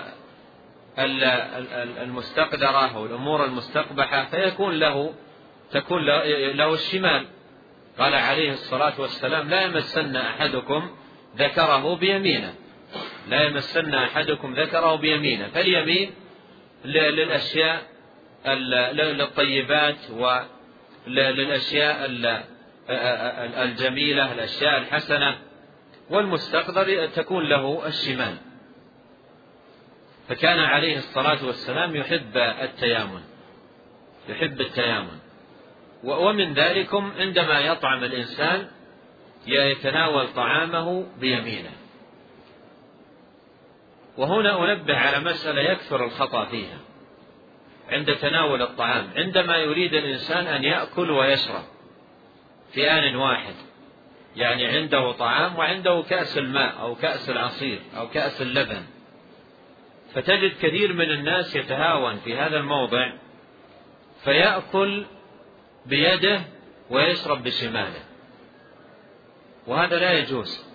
المستقدرة 0.97 2.95
أو 2.95 3.05
الأمور 3.05 3.45
المستقبحة 3.45 4.25
فيكون 4.25 4.79
له 4.79 5.13
تكون 5.71 6.05
له 6.05 6.73
الشمال. 6.73 7.25
قال 7.99 8.15
عليه 8.15 8.51
الصلاة 8.51 9.01
والسلام 9.01 9.49
لا 9.49 9.61
يمسن 9.61 10.15
أحدكم 10.15 10.89
ذكره 11.37 11.95
بيمينه. 11.95 12.53
لا 13.29 13.43
يمسن 13.43 13.93
أحدكم 13.93 14.53
ذكره 14.53 14.95
بيمينه. 14.95 15.47
فاليمين 15.47 16.11
للأشياء 16.85 17.81
للطيبات 18.93 19.97
وللأشياء 21.07 22.11
الجميلة 23.63 24.31
الأشياء 24.31 24.77
الحسنة. 24.77 25.37
والمستقدر 26.09 27.05
تكون 27.05 27.49
له 27.49 27.87
الشمال. 27.87 28.37
فكان 30.27 30.59
عليه 30.59 30.97
الصلاة 30.97 31.45
والسلام 31.45 31.95
يحب 31.95 32.37
التيامن 32.37 33.21
يحب 34.29 34.61
التيامن. 34.61 35.19
ومن 36.03 36.53
ذلكم 36.53 37.11
عندما 37.19 37.59
يطعم 37.59 38.03
الإنسان 38.03 38.67
يتناول 39.47 40.27
طعامه 40.27 41.05
بيمينه. 41.19 41.71
وهنا 44.17 44.73
أنبه 44.73 44.97
على 44.97 45.19
مسألة 45.19 45.61
يكثر 45.61 46.05
الخطأ 46.05 46.45
فيها. 46.45 46.77
عند 47.91 48.15
تناول 48.15 48.61
الطعام 48.61 49.09
عندما 49.15 49.57
يريد 49.57 49.93
الإنسان 49.93 50.47
أن 50.47 50.63
يأكل 50.63 51.11
ويشرب 51.11 51.63
في 52.73 52.91
آن 52.91 53.15
واحد 53.15 53.53
يعني 54.35 54.65
عنده 54.65 55.11
طعام 55.11 55.55
وعنده 55.55 56.03
كأس 56.09 56.37
الماء 56.37 56.81
أو 56.81 56.95
كأس 56.95 57.29
العصير 57.29 57.79
أو 57.97 58.09
كأس 58.09 58.41
اللبن 58.41 58.83
فتجد 60.17 60.53
كثير 60.61 60.93
من 60.93 61.11
الناس 61.11 61.55
يتهاون 61.55 62.15
في 62.15 62.37
هذا 62.37 62.57
الموضع 62.57 63.11
فيأكل 64.23 65.05
بيده 65.85 66.41
ويشرب 66.89 67.43
بشماله. 67.43 68.03
وهذا 69.67 69.99
لا 69.99 70.13
يجوز. 70.13 70.65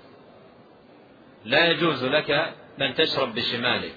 لا 1.44 1.66
يجوز 1.70 2.05
لك 2.05 2.31
أن 2.81 2.94
تشرب 2.94 3.35
بشمالك. 3.35 3.94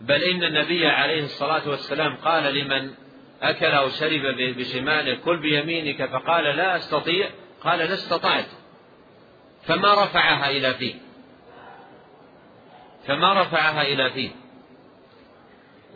بل 0.00 0.22
إن 0.22 0.44
النبي 0.44 0.86
عليه 0.86 1.24
الصلاة 1.24 1.68
والسلام 1.68 2.16
قال 2.16 2.54
لمن 2.54 2.90
أكل 3.42 3.66
أو 3.66 3.88
شرب 3.88 4.22
بشماله 4.38 5.14
كل 5.14 5.36
بيمينك 5.36 6.04
فقال 6.04 6.44
لا 6.44 6.76
أستطيع 6.76 7.30
قال 7.60 7.78
لا 7.78 7.94
استطعت 7.94 8.48
فما 9.62 10.04
رفعها 10.04 10.50
إلى 10.50 10.74
فيه. 10.74 10.94
فما 13.06 13.42
رفعها 13.42 13.82
إلى 13.82 14.10
فيه. 14.10 14.30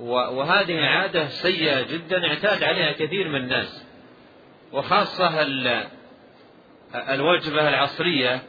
وهذه 0.00 0.80
عادة 0.80 1.28
سيئة 1.28 1.82
جدا 1.82 2.26
اعتاد 2.26 2.62
عليها 2.62 2.92
كثير 2.92 3.28
من 3.28 3.36
الناس. 3.36 3.86
وخاصة 4.72 5.42
الوجبة 6.94 7.68
العصرية 7.68 8.42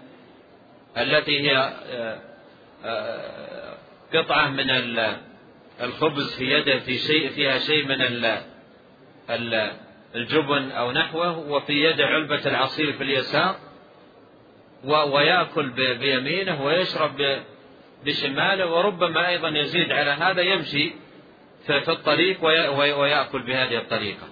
التي 0.97 1.39
هي 1.41 1.57
آه، 1.57 2.19
آه، 2.85 3.77
قطعة 4.13 4.49
من 4.49 4.69
الخبز 5.81 6.35
في 6.35 6.51
يده 6.51 6.79
في 6.79 6.97
شيء 6.97 7.29
فيها 7.29 7.57
شيء 7.57 7.85
من 7.85 8.01
الجبن 10.15 10.71
أو 10.71 10.91
نحوه 10.91 11.37
وفي 11.37 11.73
يده 11.73 12.05
علبة 12.05 12.45
العصير 12.45 12.93
في 12.93 13.03
اليسار 13.03 13.55
ويأكل 14.83 15.69
بيمينه 15.99 16.65
ويشرب 16.65 17.41
بشماله 18.07 18.71
وربما 18.71 19.27
أيضا 19.27 19.49
يزيد 19.49 19.91
على 19.91 20.11
هذا 20.11 20.41
يمشي 20.41 20.93
في 21.65 21.91
الطريق 21.91 22.43
ويأكل 22.99 23.41
بهذه 23.41 23.77
الطريقة. 23.77 24.27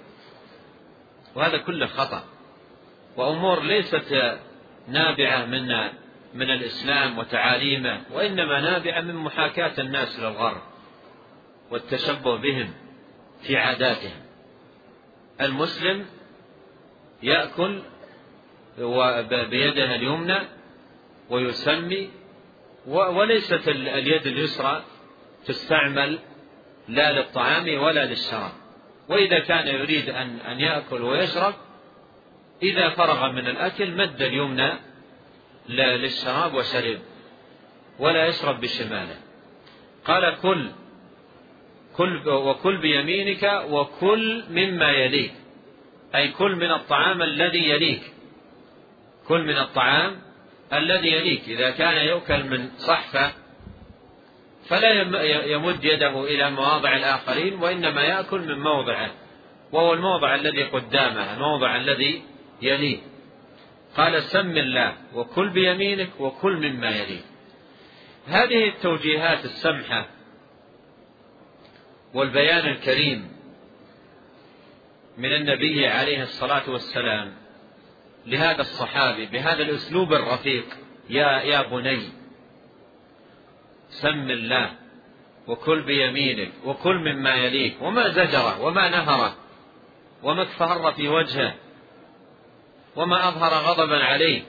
وهذا 1.35 1.57
كله 1.57 1.85
خطأ 1.85 2.23
وأمور 3.17 3.63
ليست 3.63 4.37
نابعة 4.87 5.45
من 5.45 5.67
من 6.33 6.51
الإسلام 6.51 7.17
وتعاليمه 7.17 8.01
وإنما 8.11 8.61
نابعة 8.61 9.01
من 9.01 9.15
محاكاة 9.15 9.81
الناس 9.81 10.19
للغرب 10.19 10.61
والتشبه 11.71 12.35
بهم 12.35 12.73
في 13.41 13.57
عاداتهم. 13.57 14.21
المسلم 15.41 16.05
يأكل 17.23 17.81
بيده 19.49 19.95
اليمنى 19.95 20.39
ويسمي 21.29 22.09
وليست 22.87 23.67
اليد 23.67 24.27
اليسرى 24.27 24.83
تستعمل 25.45 26.19
لا 26.87 27.11
للطعام 27.11 27.83
ولا 27.83 28.05
للشراب. 28.05 28.51
وإذا 29.09 29.39
كان 29.39 29.67
يريد 29.67 30.09
أن 30.09 30.39
أن 30.39 30.59
يأكل 30.59 31.01
ويشرب 31.01 31.53
إذا 32.63 32.89
فرغ 32.89 33.31
من 33.31 33.47
الأكل 33.47 33.91
مد 33.91 34.21
اليمنى 34.21 34.71
للشراب 35.69 36.53
وشرب 36.53 36.99
ولا 37.99 38.25
يشرب 38.25 38.61
بشماله. 38.61 39.17
قال 40.05 40.37
كل 40.41 40.71
كل 41.95 42.29
وكل 42.29 42.77
بيمينك 42.77 43.63
وكل 43.69 44.43
مما 44.49 44.91
يليك. 44.91 45.33
أي 46.15 46.27
كل 46.27 46.55
من 46.55 46.71
الطعام 46.71 47.21
الذي 47.21 47.69
يليك. 47.69 48.13
كل 49.27 49.43
من 49.43 49.57
الطعام 49.57 50.21
الذي 50.73 51.07
يليك. 51.07 51.49
إذا 51.49 51.69
كان 51.69 52.05
يؤكل 52.05 52.43
من 52.43 52.69
صحفة 52.77 53.31
فلا 54.67 54.91
يمد 55.45 55.85
يده 55.85 56.23
إلى 56.23 56.51
مواضع 56.51 56.95
الآخرين 56.95 57.53
وإنما 57.53 58.01
يأكل 58.01 58.39
من 58.41 58.59
موضعه 58.59 59.11
وهو 59.71 59.93
الموضع 59.93 60.35
الذي 60.35 60.63
قدامه 60.63 61.33
الموضع 61.33 61.75
الذي 61.75 62.23
يليه. 62.61 62.97
قال 63.97 64.23
سم 64.23 64.57
الله 64.57 64.93
وكل 65.13 65.49
بيمينك 65.49 66.09
وكل 66.19 66.71
مما 66.71 66.89
يليه. 66.89 67.21
هذه 68.27 68.67
التوجيهات 68.67 69.45
السمحة 69.45 70.07
والبيان 72.13 72.67
الكريم 72.67 73.31
من 75.17 75.33
النبي 75.33 75.87
عليه 75.87 76.23
الصلاة 76.23 76.69
والسلام 76.69 77.33
لهذا 78.25 78.61
الصحابي 78.61 79.25
بهذا 79.25 79.63
الأسلوب 79.63 80.13
الرفيق. 80.13 80.65
يا 81.09 81.41
يا 81.41 81.61
بني 81.61 82.09
سم 83.89 84.29
الله 84.29 84.71
وكل 85.47 85.81
بيمينك 85.81 86.51
وكل 86.65 86.95
مما 86.95 87.35
يليك 87.35 87.81
وما 87.81 88.09
زجره 88.09 88.61
وما 88.61 88.89
نهره 88.89 89.35
وما 90.23 90.41
اكفهر 90.41 90.91
في 90.91 91.07
وجهه 91.07 91.55
وما 92.95 93.27
أظهر 93.27 93.53
غضبا 93.53 94.03
عليه 94.03 94.43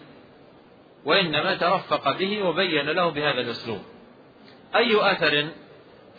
وإنما 1.04 1.54
ترفق 1.54 2.18
به 2.18 2.42
وبين 2.42 2.86
له 2.86 3.08
بهذا 3.08 3.40
الأسلوب. 3.40 3.82
أي 4.76 5.12
أثر 5.12 5.48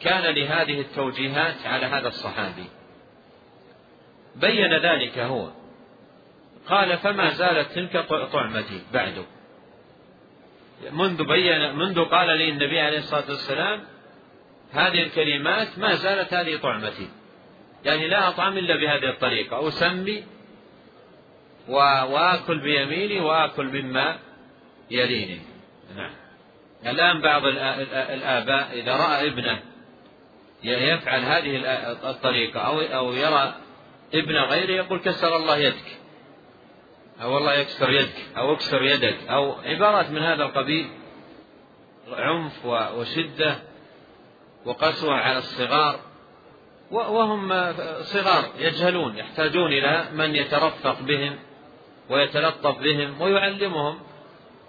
كان 0.02 0.36
لهذه 0.36 0.82
التوجيهات 0.82 1.66
على 1.66 1.86
هذا 1.86 2.08
الصحابي؟ 2.08 2.66
بين 4.36 4.74
ذلك 4.74 5.20
هو 5.20 5.50
قال 6.70 6.98
فما 6.98 7.30
زالت 7.30 7.72
تلك 7.72 7.98
طعمتي 8.32 8.82
بعد. 8.94 9.26
منذ 10.92 11.24
بين 11.24 11.76
منذ 11.76 12.06
قال 12.06 12.38
لي 12.38 12.50
النبي 12.50 12.80
عليه 12.80 12.98
الصلاة 12.98 13.30
والسلام 13.30 13.84
هذه 14.72 15.04
الكلمات 15.04 15.80
ما 15.80 15.94
زالت 15.94 16.34
هذه 16.34 16.58
طعمتي. 16.58 17.10
يعني 17.86 18.08
لا 18.08 18.30
أطعم 18.30 18.58
إلا 18.58 18.76
بهذه 18.76 19.10
الطريقة. 19.10 19.68
أسمي 19.68 20.24
وآكل 21.68 22.60
بيميني 22.60 23.20
وآكل 23.20 23.66
مما 23.66 24.20
يليني. 24.92 25.42
نعم. 25.96 26.12
الآن 26.86 27.22
بعض 27.22 27.46
الآباء 27.46 28.80
إذا 28.80 28.96
رأى 28.96 29.28
ابنه 29.28 29.60
يفعل 30.64 31.22
هذه 31.22 31.58
الطريقة 32.10 32.60
أو 32.60 32.82
أو 32.82 33.14
يرى 33.14 33.56
ابن 34.14 34.36
غيره 34.36 34.72
يقول 34.72 35.00
كسر 35.00 35.36
الله 35.36 35.58
يدك. 35.58 35.98
أو 37.22 37.38
الله 37.38 37.54
يكسر 37.54 37.90
يدك 37.90 38.26
أو 38.38 38.54
اكسر 38.54 38.84
يدك 38.84 39.18
أو 39.30 39.52
عبارات 39.52 40.10
من 40.10 40.24
هذا 40.24 40.44
القبيل 40.44 40.90
عنف 42.12 42.66
وشدة 42.66 43.56
وقسوة 44.66 45.16
على 45.16 45.38
الصغار 45.38 46.00
وهم 46.92 47.74
صغار 48.02 48.44
يجهلون 48.58 49.18
يحتاجون 49.18 49.74
إلى 49.74 50.06
من 50.14 50.36
يترفق 50.36 51.02
بهم 51.02 51.36
ويتلطف 52.10 52.78
بهم 52.80 53.22
ويعلمهم 53.22 54.00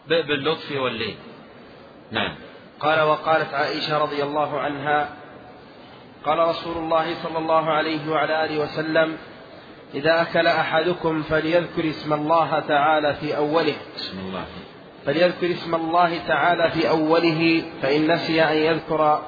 باللطف 0.09 0.73
واللين. 0.73 1.17
نعم. 2.11 2.35
قال 2.81 3.01
وقالت 3.01 3.55
عائشة 3.55 3.99
رضي 3.99 4.23
الله 4.23 4.61
عنها 4.61 5.17
قال 6.25 6.39
رسول 6.39 6.77
الله 6.77 7.23
صلى 7.23 7.39
الله 7.39 7.71
عليه 7.71 8.11
وعلى 8.11 8.45
آله 8.45 8.59
وسلم 8.59 9.19
إذا 9.95 10.23
أكل 10.23 10.47
أحدكم 10.47 11.23
فليذكر 11.23 11.91
اسم 11.91 12.13
الله 12.13 12.61
تعالى 12.61 13.15
في 13.15 13.37
أوله. 13.37 13.75
بسم 13.97 14.19
الله. 14.19 14.45
فليذكر 15.07 15.51
اسم 15.51 15.75
الله 15.75 16.19
تعالى 16.19 16.71
في 16.71 16.89
أوله 16.89 17.63
فإن 17.83 18.13
نسي 18.13 18.43
أن 18.43 18.57
يذكر 18.57 19.23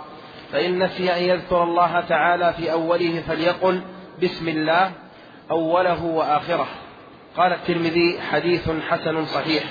فإن 0.52 0.82
نسي 0.82 1.12
أن 1.12 1.22
يذكر 1.22 1.62
الله 1.62 2.00
تعالى 2.00 2.52
في 2.52 2.72
أوله 2.72 3.22
فليقل 3.26 3.82
بسم 4.22 4.48
الله 4.48 4.92
أوله 5.50 6.04
وآخره. 6.04 6.68
قال 7.36 7.52
الترمذي 7.52 8.20
حديث 8.20 8.70
حسن 8.88 9.24
صحيح. 9.24 9.64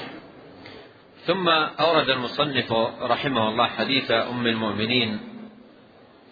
ثم 1.26 1.50
أورد 1.80 2.10
المصنف 2.10 2.72
رحمه 3.02 3.50
الله 3.50 3.68
حديث 3.68 4.12
أم 4.12 4.48
المؤمنين 4.48 5.29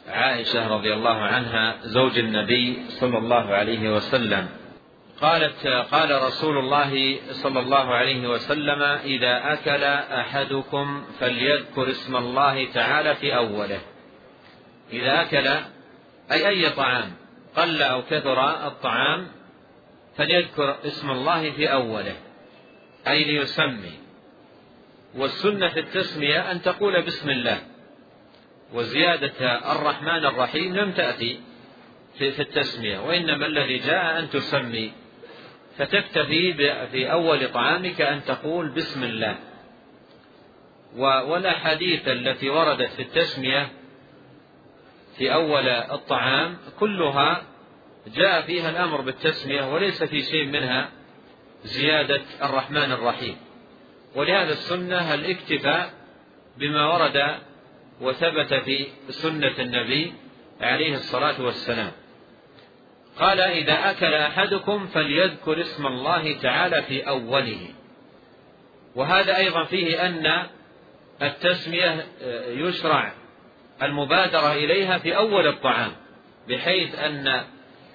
عائشة 0.07 0.67
رضي 0.67 0.93
الله 0.93 1.17
عنها 1.17 1.75
زوج 1.81 2.19
النبي 2.19 2.85
صلى 2.89 3.17
الله 3.17 3.53
عليه 3.53 3.95
وسلم. 3.95 4.47
قالت 5.21 5.67
قال 5.67 6.21
رسول 6.21 6.57
الله 6.57 7.19
صلى 7.31 7.59
الله 7.59 7.95
عليه 7.95 8.27
وسلم 8.27 8.81
إذا 8.81 9.53
أكل 9.53 9.83
أحدكم 10.13 11.03
فليذكر 11.19 11.89
اسم 11.89 12.15
الله 12.15 12.65
تعالى 12.73 13.15
في 13.15 13.35
أوله. 13.35 13.79
إذا 14.93 15.21
أكل 15.21 15.47
أي 16.31 16.47
أي 16.47 16.69
طعام 16.69 17.11
قل 17.55 17.81
أو 17.81 18.01
كثر 18.01 18.67
الطعام 18.67 19.27
فليذكر 20.17 20.75
اسم 20.85 21.11
الله 21.11 21.51
في 21.51 21.73
أوله. 21.73 22.15
أي 23.07 23.23
ليسمي. 23.23 23.93
والسنة 25.15 25.67
في 25.69 25.79
التسمية 25.79 26.51
أن 26.51 26.61
تقول 26.61 27.01
بسم 27.01 27.29
الله. 27.29 27.61
وزيادة 28.73 29.71
الرحمن 29.71 30.25
الرحيم 30.25 30.75
لم 30.75 30.91
تأتي 30.91 31.39
في 32.17 32.41
التسمية 32.41 32.99
وإنما 32.99 33.45
الذي 33.45 33.77
جاء 33.77 34.19
أن 34.19 34.29
تسمي. 34.29 34.91
فتكتفي 35.77 36.53
في 36.91 37.11
أول 37.11 37.51
طعامك 37.51 38.01
أن 38.01 38.23
تقول 38.23 38.69
بسم 38.69 39.03
الله. 39.03 39.35
والأحاديث 40.95 42.07
التي 42.07 42.49
وردت 42.49 42.91
في 42.91 43.01
التسمية 43.01 43.69
في 45.17 45.33
أول 45.33 45.67
الطعام 45.67 46.57
كلها 46.79 47.43
جاء 48.07 48.41
فيها 48.41 48.69
الأمر 48.69 49.01
بالتسمية 49.01 49.73
وليس 49.73 50.03
في 50.03 50.21
شيء 50.21 50.45
منها 50.45 50.89
زيادة 51.63 52.21
الرحمن 52.43 52.91
الرحيم. 52.91 53.37
ولهذا 54.15 54.51
السنة 54.51 55.13
الاكتفاء 55.13 55.93
بما 56.57 56.93
ورد 56.93 57.37
وثبت 58.01 58.53
في 58.53 58.87
سنة 59.09 59.59
النبي 59.59 60.13
عليه 60.61 60.93
الصلاة 60.93 61.41
والسلام. 61.41 61.91
قال 63.19 63.41
إذا 63.41 63.91
أكل 63.91 64.13
أحدكم 64.13 64.87
فليذكر 64.87 65.61
اسم 65.61 65.87
الله 65.87 66.37
تعالى 66.37 66.81
في 66.81 67.07
أوله. 67.07 67.67
وهذا 68.95 69.37
أيضا 69.37 69.63
فيه 69.63 70.05
أن 70.05 70.47
التسمية 71.21 72.05
يشرع 72.47 73.13
المبادرة 73.83 74.53
إليها 74.53 74.97
في 74.97 75.17
أول 75.17 75.47
الطعام 75.47 75.91
بحيث 76.49 76.99
أن 76.99 77.43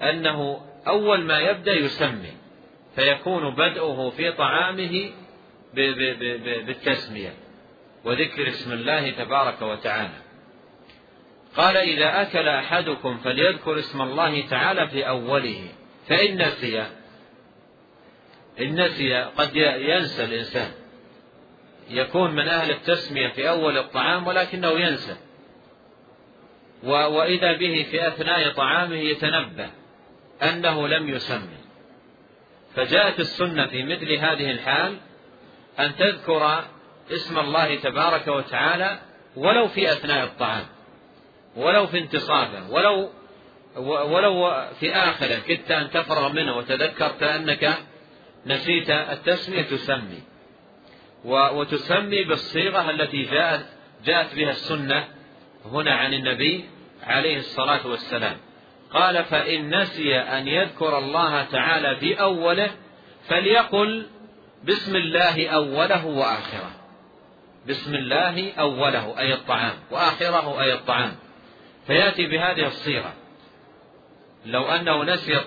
أنه 0.02 0.66
أول 0.86 1.24
ما 1.24 1.38
يبدأ 1.38 1.72
يسمي 1.72 2.32
فيكون 2.96 3.54
بدءه 3.54 4.10
في 4.10 4.32
طعامه 4.32 5.10
بالتسمية. 6.66 7.34
وذكر 8.04 8.48
اسم 8.48 8.72
الله 8.72 9.10
تبارك 9.10 9.62
وتعالى. 9.62 10.22
قال 11.56 11.76
إذا 11.76 12.22
أكل 12.22 12.48
أحدكم 12.48 13.18
فليذكر 13.18 13.78
اسم 13.78 14.02
الله 14.02 14.46
تعالى 14.46 14.88
في 14.88 15.08
أوله. 15.08 15.68
فإن 16.08 16.42
نسي 16.42 16.80
إن 18.60 18.84
نسي 18.84 19.14
قد 19.14 19.56
ينسى 19.56 20.24
الإنسان. 20.24 20.70
يكون 21.90 22.30
من 22.30 22.48
أهل 22.48 22.70
التسمية 22.70 23.28
في 23.28 23.48
أول 23.48 23.78
الطعام 23.78 24.26
ولكنه 24.26 24.70
ينسى. 24.70 25.16
وإذا 26.82 27.52
به 27.52 27.86
في 27.90 28.08
أثناء 28.08 28.52
طعامه 28.52 28.96
يتنبه 28.96 29.70
أنه 30.42 30.88
لم 30.88 31.08
يسمي. 31.08 31.62
فجاءت 32.74 33.20
السنة 33.20 33.66
في 33.66 33.82
مثل 33.82 34.12
هذه 34.12 34.50
الحال 34.50 34.96
أن 35.80 35.96
تذكر 35.96 36.64
اسم 37.12 37.38
الله 37.38 37.76
تبارك 37.76 38.28
وتعالى 38.28 38.98
ولو 39.36 39.68
في 39.68 39.92
أثناء 39.92 40.24
الطعام 40.24 40.64
ولو 41.56 41.86
في 41.86 41.98
انتصافه 41.98 42.70
ولو 42.70 43.10
ولو 43.76 44.64
في 44.80 44.92
آخره 44.94 45.38
كدت 45.38 45.70
أن 45.70 45.90
تفرغ 45.90 46.32
منه 46.32 46.56
وتذكرت 46.56 47.22
أنك 47.22 47.74
نسيت 48.46 48.90
التسمية 48.90 49.62
تسمي. 49.62 50.22
وتسمي 51.24 52.24
بالصيغة 52.24 52.90
التي 52.90 53.22
جاءت 53.22 53.66
جاءت 54.04 54.34
بها 54.34 54.50
السنة 54.50 55.04
هنا 55.64 55.94
عن 55.94 56.14
النبي 56.14 56.64
عليه 57.02 57.36
الصلاة 57.36 57.86
والسلام. 57.86 58.36
قال 58.90 59.24
فإن 59.24 59.82
نسي 59.82 60.16
أن 60.16 60.48
يذكر 60.48 60.98
الله 60.98 61.42
تعالى 61.42 61.96
في 61.96 62.20
أوله 62.20 62.70
فليقل 63.28 64.06
بسم 64.64 64.96
الله 64.96 65.48
أوله 65.48 66.06
وآخره. 66.06 66.81
بسم 67.68 67.94
الله 67.94 68.52
أوله 68.52 69.18
أي 69.18 69.34
الطعام 69.34 69.74
وآخره 69.90 70.62
أي 70.62 70.72
الطعام. 70.74 71.16
فيأتي 71.86 72.26
بهذه 72.26 72.66
الصيغة. 72.66 73.12
لو 74.46 74.64
أنه 74.64 75.04
نسي 75.04 75.40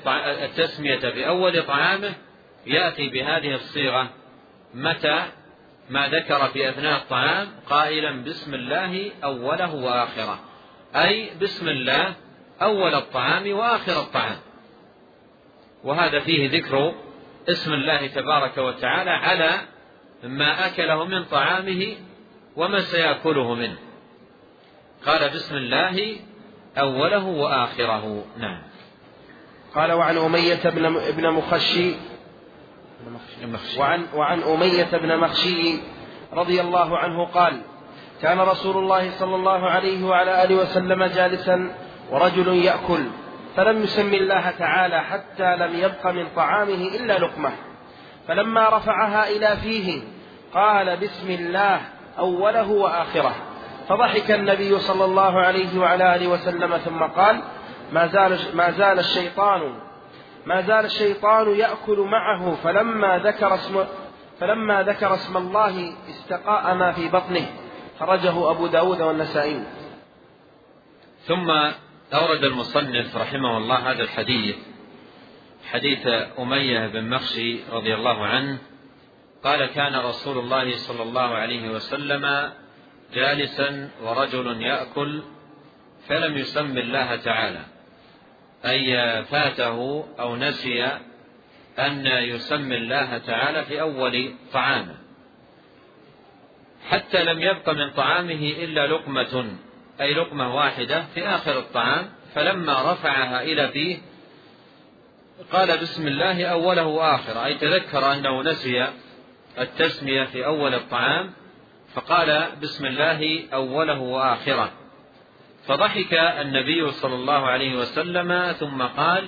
التسمية 0.46 1.10
بأول 1.10 1.64
طعامه 1.64 2.14
يأتي 2.66 3.10
بهذه 3.10 3.56
الصيغة. 3.56 4.10
متى؟ 4.74 5.24
ما 5.90 6.08
ذكر 6.08 6.48
في 6.48 6.70
أثناء 6.70 7.02
الطعام 7.02 7.48
قائلا 7.70 8.24
بسم 8.24 8.54
الله 8.54 9.12
أوله 9.24 9.76
وآخره. 9.76 10.40
أي 10.96 11.30
بسم 11.42 11.70
الله 11.70 12.16
أول 12.62 12.96
الطعام 12.96 13.54
وآخر 13.54 14.02
الطعام. 14.02 14.38
وهذا 15.84 16.20
فيه 16.20 16.50
ذكر 16.50 16.94
اسم 17.50 17.74
الله 17.74 18.08
تبارك 18.08 18.58
وتعالى 18.58 19.12
على 19.12 19.62
ما 20.24 20.66
أكله 20.68 21.06
من 21.06 21.24
طعامه 21.24 21.96
وما 22.56 22.82
سيأكله 22.82 23.56
منه. 23.56 23.78
قال 25.06 25.30
بسم 25.30 25.56
الله 25.56 26.18
أوله 26.78 27.26
وآخره. 27.26 28.24
نعم. 28.38 28.62
قال 29.76 29.92
وعن 29.92 30.18
أمية 30.18 30.70
بن 30.70 30.86
ابن 30.86 31.32
مخشي 31.32 31.96
وعن 33.78 34.06
وعن 34.16 34.42
أمية 34.42 34.98
بن 34.98 35.18
مخشي 35.18 35.80
رضي 36.34 36.62
الله 36.62 36.98
عنه 36.98 37.26
قال 37.26 37.62
كان 38.22 38.40
رسول 38.40 38.78
الله 38.78 39.12
صلى 39.12 39.36
الله 39.36 39.70
عليه 39.70 40.04
وعلى 40.04 40.44
آله 40.44 40.56
وسلم 40.56 41.04
جالسا 41.04 41.76
ورجل 42.12 42.56
يأكل 42.56 43.06
فلم 43.56 43.84
يسم 43.84 44.14
الله 44.14 44.52
تعالى 44.52 45.02
حتى 45.02 45.56
لم 45.56 45.80
يبق 45.80 46.08
من 46.08 46.28
طعامه 46.36 46.88
إلا 46.96 47.20
لقمة. 47.20 47.52
فلما 48.28 48.70
رفعها 48.70 49.30
إلى 49.30 49.58
فيه 49.58 50.02
قال 50.54 50.98
بسم 50.98 51.30
الله 51.30 51.82
أوله 52.20 52.72
وآخره. 52.72 53.36
فضحك 53.90 54.32
النبي 54.32 54.80
صلى 54.80 55.06
الله 55.06 55.40
عليه 55.40 55.80
وعلى 55.80 56.16
آله 56.16 56.28
وسلم 56.28 56.78
ثم 56.78 57.04
قال 57.04 57.42
ما 57.92 58.08
زال, 58.08 58.40
ما 58.54 58.72
زال 58.72 59.00
الشيطان 59.00 59.76
ما 60.46 60.62
زال 60.62 60.86
الشيطان 60.86 61.56
يأكل 61.56 62.00
معه 62.00 62.56
فلما 62.64 63.18
ذكر 63.18 63.56
اسم 63.56 63.86
فلما 64.40 64.84
ذكر 64.84 65.14
اسم 65.14 65.38
الله 65.38 65.94
استقاء 66.10 66.76
ما 66.76 66.92
في 66.92 67.08
بطنه. 67.08 67.48
خرجه 68.00 68.52
أبو 68.52 68.68
داود 68.68 69.02
والنسائي. 69.02 69.64
ثم 71.28 71.52
أورد 72.14 72.44
المصنف 72.44 73.18
رحمه 73.18 73.58
الله 73.58 73.92
هذا 73.92 74.04
الحديث 74.04 74.56
حديث 75.72 76.08
أمية 76.40 76.88
بن 76.88 77.10
مخشي 77.10 77.60
رضي 77.72 77.94
الله 77.94 78.26
عنه 78.26 78.58
قال 79.44 79.66
كان 79.66 79.96
رسول 79.96 80.38
الله 80.38 80.78
صلى 80.78 81.04
الله 81.04 81.36
عليه 81.36 81.70
وسلم 81.70 82.52
جالسا 83.14 83.90
ورجل 84.04 84.62
يأكل 84.62 85.24
فلم 86.08 86.38
يسم 86.38 86.78
الله 86.78 87.16
تعالى 87.16 87.62
أي 88.66 89.24
فاته 89.24 90.06
أو 90.20 90.36
نسي 90.36 90.86
أن 91.80 92.06
يسمي 92.06 92.78
الله 92.78 93.18
تعالى 93.18 93.64
في 93.66 93.82
أول 93.82 94.34
طعامه 94.54 94.96
حتى 96.90 97.24
لم 97.24 97.42
يبق 97.42 97.70
من 97.70 97.92
طعامه 97.92 98.54
إلا 98.58 98.88
لقمة 98.88 99.58
أي 100.02 100.14
لقمة 100.14 100.56
واحدة 100.56 101.06
في 101.14 101.28
آخر 101.28 101.60
الطعام 101.60 102.10
فلما 102.36 102.92
رفعها 102.92 103.44
إلى 103.44 103.68
فيه 103.68 103.98
قال 105.52 105.78
بسم 105.78 106.08
الله 106.08 106.46
أوله 106.46 106.86
وآخره 106.86 107.46
أي 107.46 107.54
تذكر 107.54 108.14
أنه 108.14 108.42
نسي 108.42 108.88
التسمية 109.60 110.24
في 110.24 110.46
أول 110.46 110.74
الطعام 110.74 111.34
فقال 111.94 112.50
بسم 112.62 112.86
الله 112.86 113.48
أوله 113.54 114.00
وآخره 114.00 114.72
فضحك 115.68 116.14
النبي 116.14 116.92
صلى 116.92 117.16
الله 117.16 117.46
عليه 117.46 117.76
وسلم 117.76 118.52
ثم 118.52 118.82
قال 118.82 119.28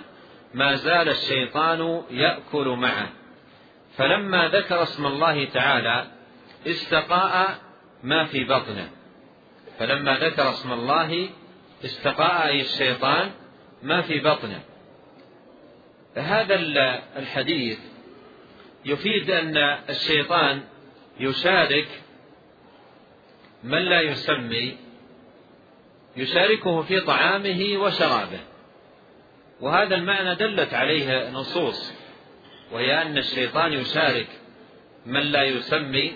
ما 0.54 0.76
زال 0.76 1.10
الشيطان 1.10 2.04
يأكل 2.12 2.67
معه. 2.67 3.10
فلما 3.98 4.48
ذكر 4.48 4.84
اسم 4.84 5.06
الله 5.06 5.46
تعالى 5.46 6.06
استقاء 6.67 7.56
ما 8.04 8.26
في 8.26 8.43
بطنه. 8.43 8.89
فلما 9.80 10.17
ذكر 10.17 10.50
اسم 10.50 10.74
الله 10.74 11.30
استقاء 11.86 12.48
أي 12.48 12.62
الشيطان 12.62 13.32
ما 13.84 14.02
في 14.02 14.20
بطنه. 14.20 14.62
هذا 16.17 16.56
الحديث 17.17 17.80
يفيد 18.86 19.32
أن 19.32 19.58
الشيطان 19.89 20.62
يشارك 21.19 21.88
من 23.63 23.82
لا 23.82 24.01
يسمي 24.01 24.77
يشاركه 26.17 26.82
في 26.82 26.99
طعامه 26.99 27.77
وشرابه. 27.77 28.39
وهذا 29.62 29.95
المعنى 29.95 30.36
دلت 30.36 30.73
عليه 30.73 31.30
نصوص 31.30 31.93
وهي 32.71 33.01
أن 33.01 33.17
الشيطان 33.17 33.73
يشارك 33.73 34.27
من 35.06 35.21
لا 35.21 35.43
يسمي 35.43 36.15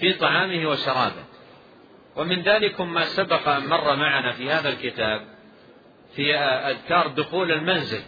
في 0.00 0.12
طعامه 0.12 0.68
وشرابه. 0.68 1.24
ومن 2.16 2.42
ذلكم 2.42 2.92
ما 2.92 3.04
سبق 3.04 3.48
أن 3.48 3.66
مر 3.66 3.96
معنا 3.96 4.32
في 4.32 4.50
هذا 4.50 4.68
الكتاب 4.68 5.26
في 6.14 6.36
أذكار 6.36 7.08
دخول 7.08 7.52
المنزل. 7.52 8.02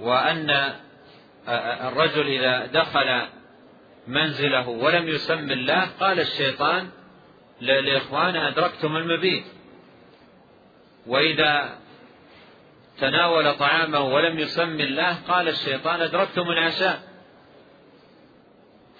وأن 0.00 0.74
الرجل 1.88 2.26
إذا 2.26 2.66
دخل 2.66 3.22
منزله 4.06 4.68
ولم 4.68 5.08
يسم 5.08 5.50
الله 5.50 5.86
قال 6.00 6.20
الشيطان 6.20 6.88
لإخوانه 7.60 8.48
أدركتم 8.48 8.96
المبيت. 8.96 9.44
وإذا 11.06 11.78
تناول 12.98 13.54
طعامه 13.54 14.00
ولم 14.00 14.38
يسم 14.38 14.80
الله 14.80 15.14
قال 15.28 15.48
الشيطان 15.48 16.00
أدركتم 16.00 16.42
العشاء. 16.42 17.02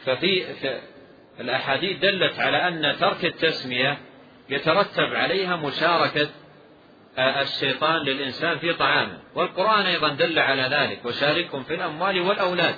ففي 0.04 0.46
الأحاديث 1.40 1.98
دلت 1.98 2.38
على 2.38 2.68
أن 2.68 2.96
ترك 2.98 3.24
التسمية 3.24 3.98
يترتب 4.48 5.14
عليها 5.14 5.56
مشاركة 5.56 6.28
الشيطان 7.20 8.02
للإنسان 8.02 8.58
في 8.58 8.72
طعامه. 8.72 9.18
والقرآن 9.34 9.86
أيضا 9.86 10.08
دل 10.08 10.38
على 10.38 10.62
ذلك. 10.62 11.04
وشاركهم 11.04 11.62
في 11.62 11.74
الأموال 11.74 12.20
والأولاد. 12.20 12.74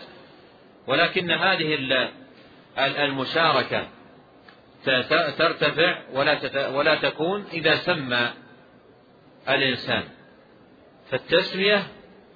ولكن 0.87 1.31
هذه 1.31 1.74
المشاركة 2.78 3.88
ترتفع 5.38 5.98
ولا 6.12 6.68
ولا 6.68 6.94
تكون 6.94 7.44
إذا 7.52 7.76
سمى 7.76 8.31
الإنسان. 9.48 10.02
فالتسمية 11.11 11.87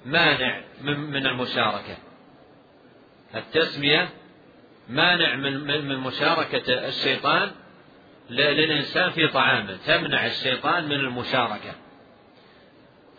مانع 0.05 0.61
من 0.81 1.27
المشاركة. 1.27 1.97
التسمية 3.35 4.09
مانع 4.89 5.35
من 5.35 5.87
من 5.87 5.97
مشاركة 5.97 6.87
الشيطان 6.87 7.51
للإنسان 8.29 9.09
في 9.09 9.27
طعامه. 9.27 9.77
تمنع 9.85 10.25
الشيطان 10.25 10.85
من 10.85 10.91
المشاركة. 10.91 11.71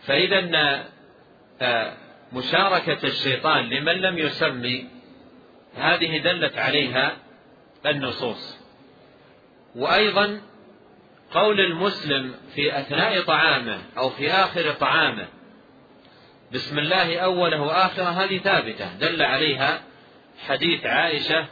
فإذا 0.09 0.85
آه، 1.61 1.93
مشاركة 2.33 3.07
الشيطان 3.07 3.69
لمن 3.69 3.93
لم 3.93 4.17
يسمي 4.17 4.87
هذه 5.75 6.17
دلت 6.17 6.57
عليها 6.57 7.17
النصوص. 7.85 8.59
وأيضا 9.75 10.41
قول 11.31 11.59
المسلم 11.59 12.35
في 12.55 12.79
أثناء 12.79 13.21
طعامه 13.21 13.81
أو 13.97 14.09
في 14.09 14.31
آخر 14.31 14.71
طعامه 14.71 15.27
بسم 16.53 16.79
الله 16.79 17.19
أوله 17.19 17.61
وآخره 17.61 18.23
هذه 18.23 18.37
ثابتة 18.37 18.95
دل 18.95 19.21
عليها 19.21 19.81
حديث 20.47 20.85
عائشة 20.85 21.45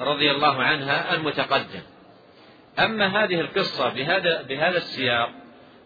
رضي 0.00 0.30
الله 0.30 0.62
عنها 0.62 1.14
المتقدم. 1.14 1.82
أما 2.78 3.24
هذه 3.24 3.40
القصة 3.40 3.88
بهذا 3.88 4.42
بهذا 4.42 4.76
السياق 4.76 5.30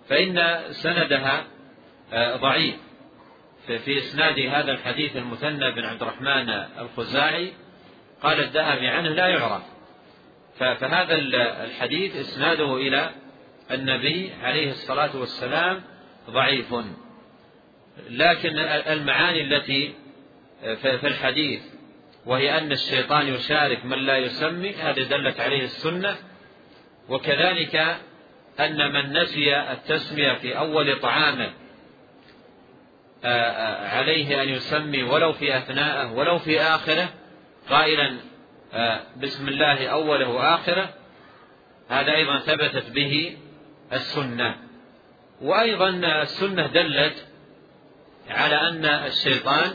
فإن 0.08 0.60
سندها 0.70 1.44
ضعيف. 2.14 2.74
في 3.66 3.98
إسناد 3.98 4.38
هذا 4.38 4.72
الحديث 4.72 5.16
المثنى 5.16 5.70
بن 5.70 5.84
عبد 5.84 6.02
الرحمن 6.02 6.48
الخزاعي 6.78 7.52
قال 8.22 8.40
الذهبي 8.40 8.88
عنه 8.88 9.08
لا 9.08 9.26
يعرف. 9.26 9.62
فهذا 10.58 11.14
الحديث 11.64 12.16
إسناده 12.16 12.76
إلى 12.76 13.10
النبي 13.70 14.32
عليه 14.42 14.70
الصلاة 14.70 15.16
والسلام 15.16 15.82
ضعيف. 16.30 16.74
لكن 18.10 18.58
المعاني 18.58 19.42
التي 19.42 19.94
في 20.60 21.06
الحديث 21.06 21.62
وهي 22.26 22.58
أن 22.58 22.72
الشيطان 22.72 23.26
يشارك 23.26 23.84
من 23.84 23.98
لا 23.98 24.18
يسمي 24.18 24.74
هذه 24.74 25.02
دلت 25.02 25.40
عليه 25.40 25.62
السنة. 25.62 26.16
وكذلك 27.08 27.76
أن 28.60 28.92
من 28.92 29.12
نسي 29.12 29.56
التسمية 29.56 30.32
في 30.32 30.58
أول 30.58 31.00
طعامه 31.00 31.50
عليه 33.24 34.42
أن 34.42 34.48
يسمي 34.48 35.02
ولو 35.02 35.32
في 35.32 35.58
أثناءه 35.58 36.12
ولو 36.12 36.38
في 36.38 36.60
آخره 36.60 37.08
قائلا 37.68 38.16
بسم 39.16 39.48
الله 39.48 39.86
أوله 39.88 40.28
وآخره. 40.28 40.88
هذا 41.88 42.14
أيضا 42.14 42.38
ثبتت 42.38 42.90
به 42.90 43.36
السنة. 43.92 44.56
وأيضا 45.40 45.90
السنة 46.22 46.66
دلت 46.66 47.26
على 48.30 48.54
أن 48.54 48.84
الشيطان 48.84 49.74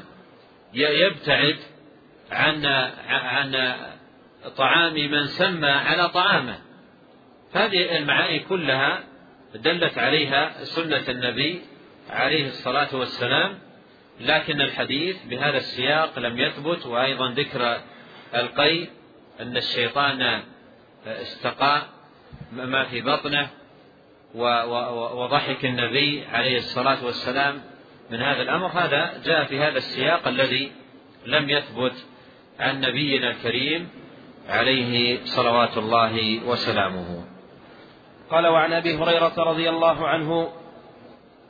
يبتعد 0.73 1.57
عن 2.31 2.65
عن 3.07 3.75
طعام 4.57 4.93
من 4.93 5.27
سمى 5.27 5.69
على 5.69 6.09
طعامه. 6.09 6.59
هذه 7.53 7.97
المعاني 7.97 8.39
كلها 8.39 9.03
دلت 9.55 9.97
عليها 9.97 10.63
سنة 10.63 11.03
النبي 11.09 11.61
عليه 12.09 12.47
الصلاة 12.47 12.95
والسلام 12.95 13.59
لكن 14.19 14.61
الحديث 14.61 15.25
بهذا 15.25 15.57
السياق 15.57 16.19
لم 16.19 16.37
يثبت 16.37 16.85
وأيضا 16.85 17.31
ذكر 17.31 17.77
القي 18.35 18.87
أن 19.41 19.57
الشيطان 19.57 20.41
استقى 21.07 21.81
ما 22.51 22.83
في 22.83 23.01
بطنه 23.01 23.49
وضحك 25.15 25.65
النبي 25.65 26.25
عليه 26.25 26.57
الصلاة 26.57 27.05
والسلام 27.05 27.61
من 28.09 28.21
هذا 28.21 28.41
الأمر. 28.41 28.67
هذا 28.67 29.21
جاء 29.25 29.43
في 29.45 29.59
هذا 29.59 29.77
السياق 29.77 30.27
الذي 30.27 30.71
لم 31.25 31.49
يثبت 31.49 32.05
عن 32.59 32.81
نبينا 32.81 33.29
الكريم 33.29 33.89
عليه 34.49 35.19
صلوات 35.25 35.77
الله 35.77 36.45
وسلامه. 36.45 37.25
قال 38.29 38.47
وعن 38.47 38.73
أبي 38.73 38.95
هريرة 38.95 39.33
رضي 39.37 39.69
الله 39.69 40.07
عنه 40.07 40.53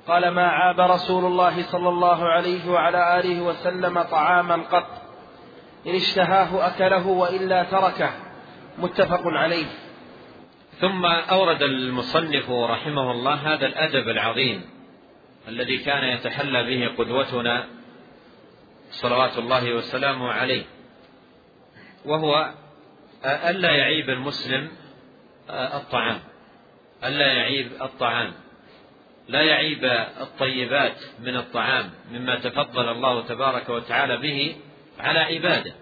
قال 0.08 0.28
ما 0.28 0.48
عاب 0.48 0.80
رسول 0.80 1.26
الله 1.26 1.64
صلى 1.64 1.90
الله 1.90 2.26
عليه 2.26 2.70
وعلى 2.72 3.20
آله 3.20 3.42
وسلم 3.42 4.02
طعاما 4.02 4.56
قط. 4.56 4.88
إن 5.88 5.96
اشتهاه 5.96 6.68
أكله 6.68 7.08
وإلا 7.08 7.64
تركه. 7.64 8.12
متفق 8.78 9.22
عليه. 9.26 9.66
ثم 10.80 11.06
أورد 11.06 11.62
المصنف 11.62 12.52
رحمه 12.52 13.12
الله 13.12 13.34
هذا 13.34 13.66
الأدب 13.66 14.10
العظيم 14.10 14.62
الذي 15.48 15.78
كان 15.78 16.04
يتحلى 16.04 16.64
به 16.64 16.96
قدوتنا 16.98 17.66
صلوات 18.92 19.38
الله 19.38 19.74
وسلامه 19.74 20.32
عليه 20.32 20.64
وهو 22.06 22.52
ألا 23.26 23.72
يعيب 23.72 24.10
المسلم 24.10 24.68
الطعام 25.50 26.20
ألا 27.04 27.34
يعيب 27.34 27.72
الطعام. 27.82 28.34
لا 29.28 29.42
يعيب 29.42 29.86
الطيبات 30.22 30.96
من 31.20 31.36
الطعام 31.36 31.90
مما 32.12 32.40
تفضل 32.40 32.90
الله 32.90 33.22
تبارك 33.22 33.70
وتعالى 33.70 34.18
به 34.18 34.56
على 35.00 35.20
عباده. 35.20 35.74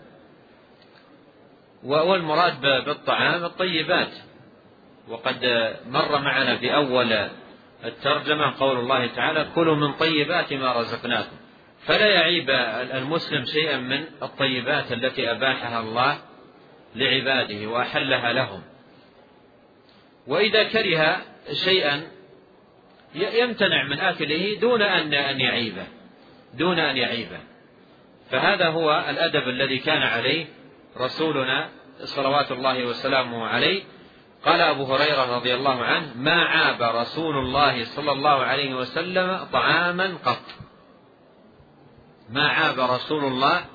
والمراد 1.83 2.61
بالطعام 2.61 3.43
الطيبات. 3.43 4.11
وقد 5.07 5.45
مر 5.87 6.19
معنا 6.19 6.57
في 6.57 6.75
أول 6.75 7.29
الترجمة 7.85 8.59
قول 8.59 8.79
الله 8.79 9.07
تعالى 9.07 9.47
كلوا 9.55 9.75
من 9.75 9.93
طيبات 9.93 10.53
ما 10.53 10.73
رزقناكم. 10.73 11.35
فلا 11.85 12.07
يعيب 12.07 12.49
المسلم 12.93 13.45
شيئا 13.45 13.77
من 13.77 14.05
الطيبات 14.23 14.91
التي 14.91 15.31
أباحها 15.31 15.79
الله 15.79 16.17
لعباده 16.95 17.67
وأحلها 17.67 18.33
لهم. 18.33 18.61
وإذا 20.27 20.63
كره 20.63 21.21
شيئا 21.53 22.20
يمتنع 23.15 23.83
من 23.83 23.99
آكله 23.99 24.57
دون 24.61 24.81
أن 24.81 25.13
أن 25.13 25.39
يعيبه 25.39 25.87
دون 26.53 26.79
أن 26.79 26.97
يعيبه. 26.97 27.39
فهذا 28.29 28.67
هو 28.67 29.05
الأدب 29.09 29.49
الذي 29.49 29.77
كان 29.77 30.01
عليه 30.01 30.45
رسولنا 30.97 31.69
صلوات 32.03 32.51
الله 32.51 32.85
وسلامه 32.85 33.47
عليه. 33.47 33.83
قال 34.45 34.61
أبو 34.61 34.83
هريرة 34.83 35.35
رضي 35.35 35.55
الله 35.55 35.83
عنه 35.83 36.13
ما 36.15 36.43
عاب 36.43 36.81
رسول 36.95 37.37
الله 37.37 37.83
صلى 37.83 38.11
الله 38.11 38.43
عليه 38.43 38.73
وسلم 38.73 39.47
طعاما 39.53 40.17
قط. 40.25 40.45
ما 42.29 42.47
عاب 42.47 42.79
رسول 42.79 43.23
الله 43.23 43.65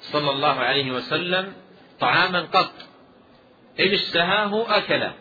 صلى 0.00 0.30
الله 0.30 0.54
عليه 0.54 0.92
وسلم 0.92 1.52
طعاما 2.00 2.40
قط. 2.40 2.72
إن 3.80 3.92
اشتهاه 3.92 4.76
أكله 4.78 5.12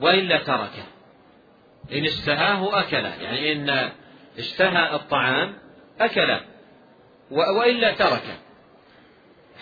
وإلا 0.00 0.38
تركه. 0.38 0.95
إن 1.92 2.04
اشتهاه 2.04 2.80
أكله 2.80 3.22
يعني 3.22 3.52
إن 3.52 3.90
اشتهى 4.38 4.94
الطعام 4.94 5.54
أكله 6.00 6.40
وإلا 7.30 7.92
تركه 7.92 8.38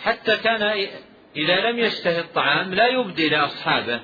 حتى 0.02 0.36
كان 0.36 0.88
إذا 1.36 1.70
لم 1.70 1.78
يشتهي 1.78 2.20
الطعام 2.20 2.74
لا 2.74 2.86
يبدي 2.86 3.28
لأصحابه 3.28 4.00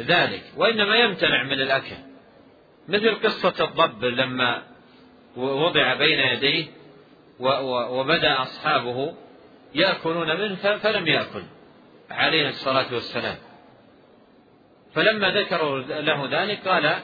ذلك 0.00 0.42
وإنما 0.56 0.96
يمتنع 0.96 1.42
من 1.42 1.60
الأكل. 1.60 1.96
مثل 2.88 3.14
قصة 3.14 3.64
الضب 3.64 4.04
لما 4.04 4.62
وضع 5.36 5.94
بين 5.94 6.18
يديه 6.18 6.66
وبدأ 7.90 8.42
أصحابه 8.42 9.14
يأكلون 9.74 10.40
منه 10.40 10.54
فلم 10.56 11.06
يأكل 11.06 11.42
عليه 12.10 12.48
الصلاة 12.48 12.94
والسلام. 12.94 13.36
فلما 14.94 15.30
ذكروا 15.30 15.78
له 15.78 16.42
ذلك 16.42 16.68
قال 16.68 16.96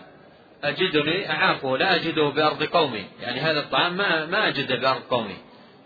أجدني 0.65 1.31
أعافه 1.31 1.77
لا 1.77 1.95
أجده 1.95 2.29
بأرض 2.29 2.63
قومي. 2.63 3.05
يعني 3.21 3.41
هذا 3.41 3.61
الطعام 3.61 3.97
ما 3.97 4.27
ما 4.27 4.49
أجده 4.49 4.77
بأرض 4.77 5.03
قومي. 5.03 5.37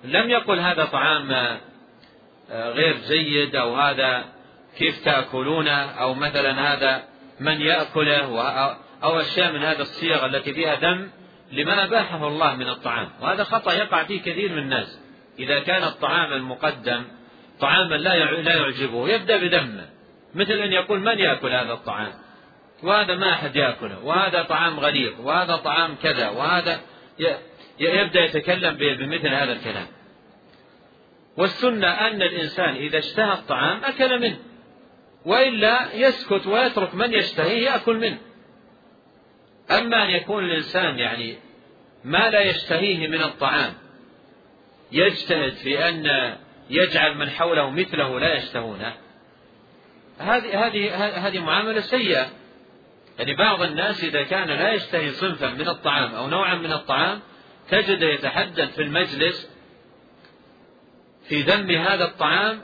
لم 0.04 0.30
يقل 0.30 0.58
هذا 0.58 0.84
طعام 0.84 1.32
آه، 2.50 2.70
غير 2.70 2.96
جيد 3.08 3.56
أو 3.56 3.76
هذا 3.76 4.24
كيف 4.78 5.04
تأكلونه 5.04 5.84
أو 5.84 6.14
مثلا 6.14 6.72
هذا 6.72 7.02
من 7.40 7.60
يأكله 7.60 8.40
أو 9.02 9.20
أشياء 9.20 9.52
من 9.52 9.62
هذا 9.62 9.82
الصيغ 9.82 10.26
التي 10.26 10.54
فيها 10.54 10.74
دم 10.74 11.08
لما 11.52 11.84
أباحه 11.84 12.28
الله 12.28 12.54
من 12.54 12.68
الطعام. 12.68 13.08
وهذا 13.20 13.44
خطأ 13.44 13.72
يقع 13.72 14.04
فيه 14.04 14.20
كثير 14.20 14.52
من 14.52 14.58
الناس. 14.58 15.00
إذا 15.38 15.58
كان 15.58 15.84
الطعام 15.84 16.32
المقدم 16.32 17.04
طعاما 17.60 17.94
لا 17.94 18.14
يعجبه 18.54 19.08
يبدأ 19.08 19.36
بدمه 19.36 19.97
مثل 20.38 20.52
أن 20.52 20.72
يقول 20.72 21.00
من 21.00 21.18
يأكل 21.18 21.52
هذا 21.52 21.72
الطعام؟ 21.72 22.12
وهذا 22.82 23.14
ما 23.14 23.32
أحد 23.32 23.56
يأكله 23.56 24.04
وهذا 24.04 24.42
طعام 24.42 24.80
غليظ 24.80 25.20
وهذا 25.20 25.56
طعام 25.56 25.94
كذا 26.02 26.28
وهذا 26.28 26.80
يبدأ 27.80 28.20
يتكلم 28.20 28.74
بمثل 28.76 29.28
هذا 29.28 29.52
الكلام. 29.52 29.86
والسنة 31.36 31.86
أن 31.86 32.22
الإنسان 32.22 32.74
إذا 32.74 32.98
اشتهى 32.98 33.32
الطعام 33.32 33.84
أكل 33.84 34.20
منه 34.20 34.38
وإلا 35.24 35.94
يسكت 35.94 36.46
ويترك 36.46 36.94
من 36.94 37.12
يشتهيه 37.12 37.70
يأكل 37.70 37.96
منه. 37.96 38.18
أما 39.70 40.04
أن 40.04 40.10
يكون 40.10 40.44
الإنسان 40.44 40.98
يعني 40.98 41.38
ما 42.04 42.30
لا 42.30 42.40
يشتهيه 42.40 43.08
من 43.08 43.22
الطعام 43.22 43.74
يجتهد 44.92 45.52
في 45.52 45.88
أن 45.88 46.34
يجعل 46.70 47.18
من 47.18 47.30
حوله 47.30 47.70
مثله 47.70 48.20
لا 48.20 48.34
يشتهونه 48.34 48.94
هذه 50.18 50.66
هذه 50.66 50.94
هذه 51.26 51.38
معاملة 51.38 51.80
سيئة. 51.80 52.26
يعني 53.18 53.34
بعض 53.34 53.62
الناس 53.62 54.04
إذا 54.04 54.22
كان 54.22 54.48
لا 54.48 54.72
يشتهي 54.72 55.10
صنفا 55.10 55.46
من 55.46 55.68
الطعام 55.68 56.14
أو 56.14 56.28
نوعا 56.28 56.54
من 56.54 56.72
الطعام 56.72 57.20
تجد 57.70 58.02
يتحدث 58.02 58.74
في 58.74 58.82
المجلس 58.82 59.50
في 61.28 61.42
ذم 61.42 61.70
هذا 61.70 62.04
الطعام 62.04 62.60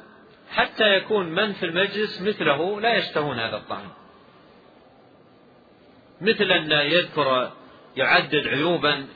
حتى 0.50 0.96
يكون 0.96 1.26
من 1.26 1.52
في 1.52 1.66
المجلس 1.66 2.22
مثله 2.22 2.80
لا 2.80 2.94
يشتهون 2.94 3.38
هذا 3.38 3.56
الطعام. 3.56 3.90
مثل 6.20 6.44
أن 6.44 6.70
يذكر 6.72 7.52
يعدد 7.96 8.46
عيوبا 8.46 9.06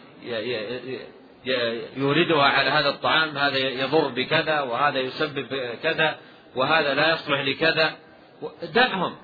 يوردها 1.97 2.43
على 2.43 2.71
هذا 2.71 2.89
الطعام 2.89 3.39
هذا 3.39 3.59
يضر 3.59 4.09
بكذا 4.09 4.61
وهذا 4.61 4.99
يسبب 4.99 5.77
كذا 5.83 6.19
وهذا 6.57 6.95
لا 6.95 7.13
يصلح 7.13 7.41
لكذا. 7.41 7.97
دعهم. 8.75 9.17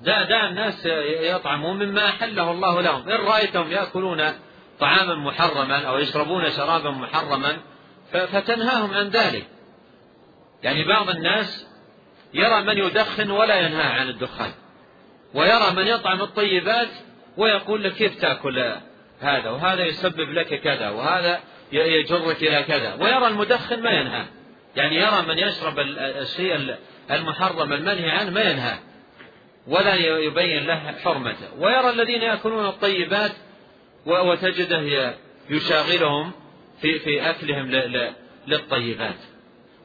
دع 0.00 0.22
دع 0.22 0.48
الناس 0.48 0.86
يطعمون 1.20 1.76
مما 1.76 2.08
أحله 2.08 2.50
الله 2.50 2.80
لهم. 2.80 3.08
إن 3.08 3.26
رأيتهم 3.26 3.72
يأكلون 3.72 4.32
طعاما 4.80 5.14
محرما 5.14 5.86
أو 5.86 5.98
يشربون 5.98 6.50
شرابا 6.50 6.90
محرما 6.90 7.56
فتنهاهم 8.10 8.94
عن 8.94 9.08
ذلك. 9.08 9.46
يعني 10.62 10.84
بعض 10.84 11.10
الناس 11.10 11.66
يرى 12.34 12.62
من 12.62 12.78
يدخن 12.78 13.30
ولا 13.30 13.60
ينهى 13.60 13.82
عن 13.82 14.08
الدخان 14.08 14.52
ويرى 15.34 15.70
من 15.70 15.86
يطعم 15.86 16.22
الطيبات 16.22 16.88
ويقول 17.36 17.84
لك 17.84 17.92
كيف 17.92 18.20
تأكل 18.20 18.74
هذا 19.20 19.50
وهذا 19.50 19.84
يسبب 19.84 20.30
لك 20.32 20.60
كذا 20.60 20.90
وهذا 20.90 21.40
يجرك 21.72 22.42
إلى 22.42 22.62
كذا. 22.62 22.94
ويرى 22.94 23.26
المدخن 23.26 23.82
ما 23.82 23.90
ينهى. 23.90 24.24
يعني 24.76 24.96
يرى 24.96 25.22
من 25.28 25.38
يشرب 25.38 25.80
الشيء 25.98 26.76
المحرم 27.10 27.72
المنهي 27.72 28.10
عنه 28.10 28.30
ما 28.30 28.40
ينهى. 28.40 28.78
ولا 29.66 29.94
يبين 29.94 30.66
له 30.66 30.94
حرمته. 31.04 31.54
ويرى 31.58 31.90
الذين 31.90 32.22
يأكلون 32.22 32.66
الطيبات 32.66 33.32
وتجده 34.06 35.14
يشاغلهم 35.50 36.32
في 36.80 36.98
في 36.98 37.30
أكلهم 37.30 37.70
للطيبات. 38.46 39.18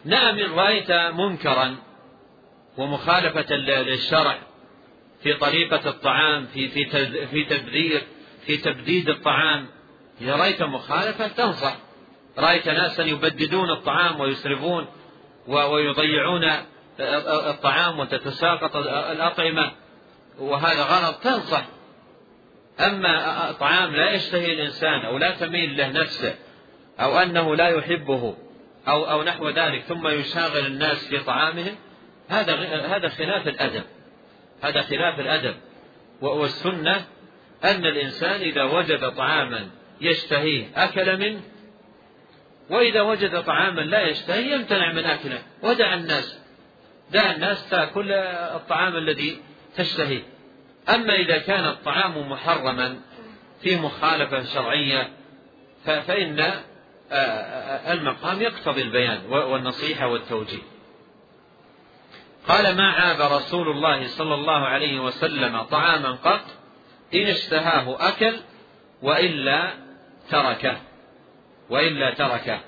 نعم 0.05 0.39
إن 0.39 0.51
رأيت 0.51 0.91
منكرا 0.91 1.75
ومخالفة 2.77 3.55
للشرع 3.55 4.37
في 5.23 5.33
طريقة 5.33 5.89
الطعام 5.89 6.45
في 6.45 6.67
في 6.67 6.85
في 7.27 7.43
تبذير 7.43 8.01
في 8.45 8.57
تبديد 8.57 9.09
الطعام. 9.09 9.67
إذا 10.21 10.35
رأيت 10.35 10.63
مخالفة 10.63 11.27
تنصح. 11.27 11.75
رأيت 12.37 12.69
ناسا 12.69 13.03
يبددون 13.03 13.69
الطعام 13.71 14.19
ويسرفون 14.19 14.87
ويضيعون 15.47 16.51
الطعام 16.99 17.99
وتتساقط 17.99 18.75
الأطعمة 19.11 19.71
وهذا 20.39 20.81
غلط 20.81 21.15
تنصح. 21.15 21.65
أما 22.79 23.51
طعام 23.51 23.95
لا 23.95 24.11
يشتهي 24.11 24.53
الإنسان 24.53 25.05
أو 25.05 25.17
لا 25.17 25.31
تميل 25.31 25.77
له 25.77 25.87
نفسه 25.87 26.35
أو 26.99 27.17
أنه 27.17 27.55
لا 27.55 27.67
يحبه 27.67 28.35
أو 28.87 29.03
أو 29.03 29.23
نحو 29.23 29.49
ذلك 29.49 29.81
ثم 29.81 30.07
يشاغل 30.07 30.65
الناس 30.65 31.07
في 31.07 31.19
طعامهم 31.19 31.75
هذا 32.29 32.55
هذا 32.95 33.09
خلاف 33.09 33.47
الأدب. 33.47 33.83
هذا 34.61 34.81
خلاف 34.81 35.19
الأدب. 35.19 35.55
والسنة 36.21 37.05
أن 37.63 37.85
الإنسان 37.85 38.41
إذا 38.41 38.63
وجد 38.63 39.11
طعاما 39.11 39.69
يشتهيه 40.01 40.67
أكل 40.75 41.17
منه 41.17 41.41
وإذا 42.69 43.01
وجد 43.01 43.43
طعاما 43.43 43.81
لا 43.81 44.01
يشتهي 44.01 44.51
يمتنع 44.51 44.93
من 44.93 45.05
أكله. 45.05 45.41
ودع 45.63 45.93
الناس. 45.93 46.39
دع 47.11 47.31
الناس 47.31 47.69
تأكل 47.69 48.11
الطعام 48.11 48.95
الذي 48.95 49.41
تشتهيه. 49.75 50.23
أما 50.89 51.15
إذا 51.15 51.37
كان 51.37 51.65
الطعام 51.65 52.31
محرما 52.31 52.99
في 53.61 53.75
مخالفة 53.75 54.43
شرعية 54.43 55.09
فإن 55.85 56.39
آه، 56.39 56.63
آه، 57.11 57.93
المقام 57.93 58.41
يقتضي 58.41 58.81
البيان 58.81 59.25
والنصيحة 59.25 60.07
والتوجيه. 60.07 60.61
قال 62.47 62.75
ما 62.75 62.91
عاب 62.91 63.21
رسول 63.31 63.69
الله 63.69 64.07
صلى 64.07 64.35
الله 64.35 64.65
عليه 64.65 64.99
وسلم 64.99 65.61
طعاما 65.61 66.11
قط 66.11 66.45
إن 67.13 67.27
اشتهاه 67.27 68.07
أكل 68.07 68.33
وإلا 69.01 69.73
تركه 70.29 70.77
وإلا 71.69 72.13
تركه. 72.13 72.59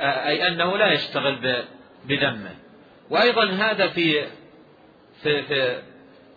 أي 0.00 0.48
أنه 0.48 0.76
لا 0.76 0.92
يشتغل 0.92 1.64
بذمه 2.04 2.61
وأيضا 3.12 3.44
هذا 3.44 3.88
في 3.88 4.26
في 5.22 5.42
في 5.42 5.82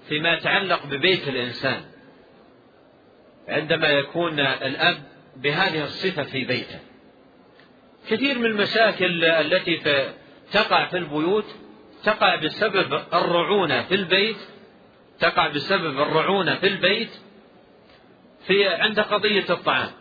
فيما 0.09 0.34
يتعلق 0.34 0.86
ببيت 0.86 1.28
الإنسان. 1.28 1.82
عندما 3.47 3.88
يكون 3.88 4.39
الأب 4.39 5.03
بهذه 5.36 5.84
الصفة 5.84 6.23
في 6.23 6.45
بيته. 6.45 6.80
كثير 8.09 8.39
من 8.39 8.45
المشاكل 8.45 9.26
التي 9.26 9.78
في 9.78 10.13
تقع 10.51 10.86
في 10.86 10.97
البيوت 10.97 11.45
تقع 12.03 12.36
بسبب 12.36 12.93
الرعونة 13.13 13.82
في 13.82 13.95
البيت 13.95 14.38
تقع 15.19 15.47
بسبب 15.47 16.01
الرعونة 16.01 16.55
في 16.55 16.67
البيت 16.67 17.11
في 18.47 18.67
عند 18.67 18.99
قضية 18.99 19.45
الطعام. 19.49 19.91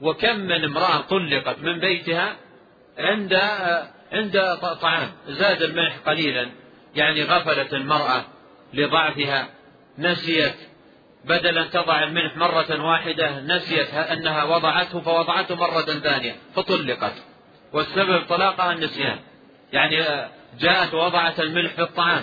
وكم 0.00 0.36
من 0.36 0.64
امرأة 0.64 1.00
طلقت 1.00 1.58
من 1.58 1.80
بيتها 1.80 2.36
عند 2.98 3.40
عند 4.14 4.58
طعام 4.82 5.12
زاد 5.28 5.62
الملح 5.62 5.96
قليلا 6.06 6.50
يعني 6.94 7.24
غفلت 7.24 7.74
المرأة 7.74 8.24
لضعفها 8.74 9.48
نسيت 9.98 10.54
بدل 11.24 11.58
أن 11.58 11.70
تضع 11.70 12.02
الملح 12.02 12.36
مرة 12.36 12.84
واحدة 12.84 13.40
نسيت 13.40 13.94
أنها 13.94 14.44
وضعته 14.44 15.00
فوضعته 15.00 15.54
مرة 15.54 15.82
ثانية 15.82 16.36
فطلقت. 16.54 17.12
والسبب 17.72 18.22
طلاقها 18.28 18.72
النسيان 18.72 19.18
يعني 19.72 19.96
جاءت 20.58 20.94
ووضعت 20.94 21.40
الملح 21.40 21.72
في 21.72 21.82
الطعام 21.82 22.22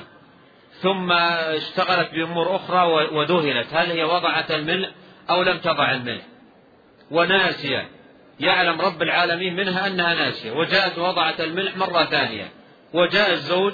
ثم 0.81 1.11
اشتغلت 1.11 2.13
بأمور 2.13 2.55
أخرى 2.55 2.83
وذهلت 3.11 3.67
هل 3.73 3.91
هي 3.91 4.03
وضعت 4.03 4.51
الملح 4.51 4.89
أو 5.29 5.43
لم 5.43 5.57
تضع 5.57 5.91
الملح؟ 5.91 6.23
وناسية. 7.11 7.89
يعلم 8.41 8.81
رب 8.81 9.01
العالمين 9.01 9.55
منها 9.55 9.87
أنها 9.87 10.13
ناسية. 10.13 10.51
وجاءت 10.51 10.97
ووضعت 10.97 11.41
الملح 11.41 11.77
مرة 11.77 12.05
ثانية. 12.05 12.51
وجاء 12.93 13.31
الزوج 13.31 13.73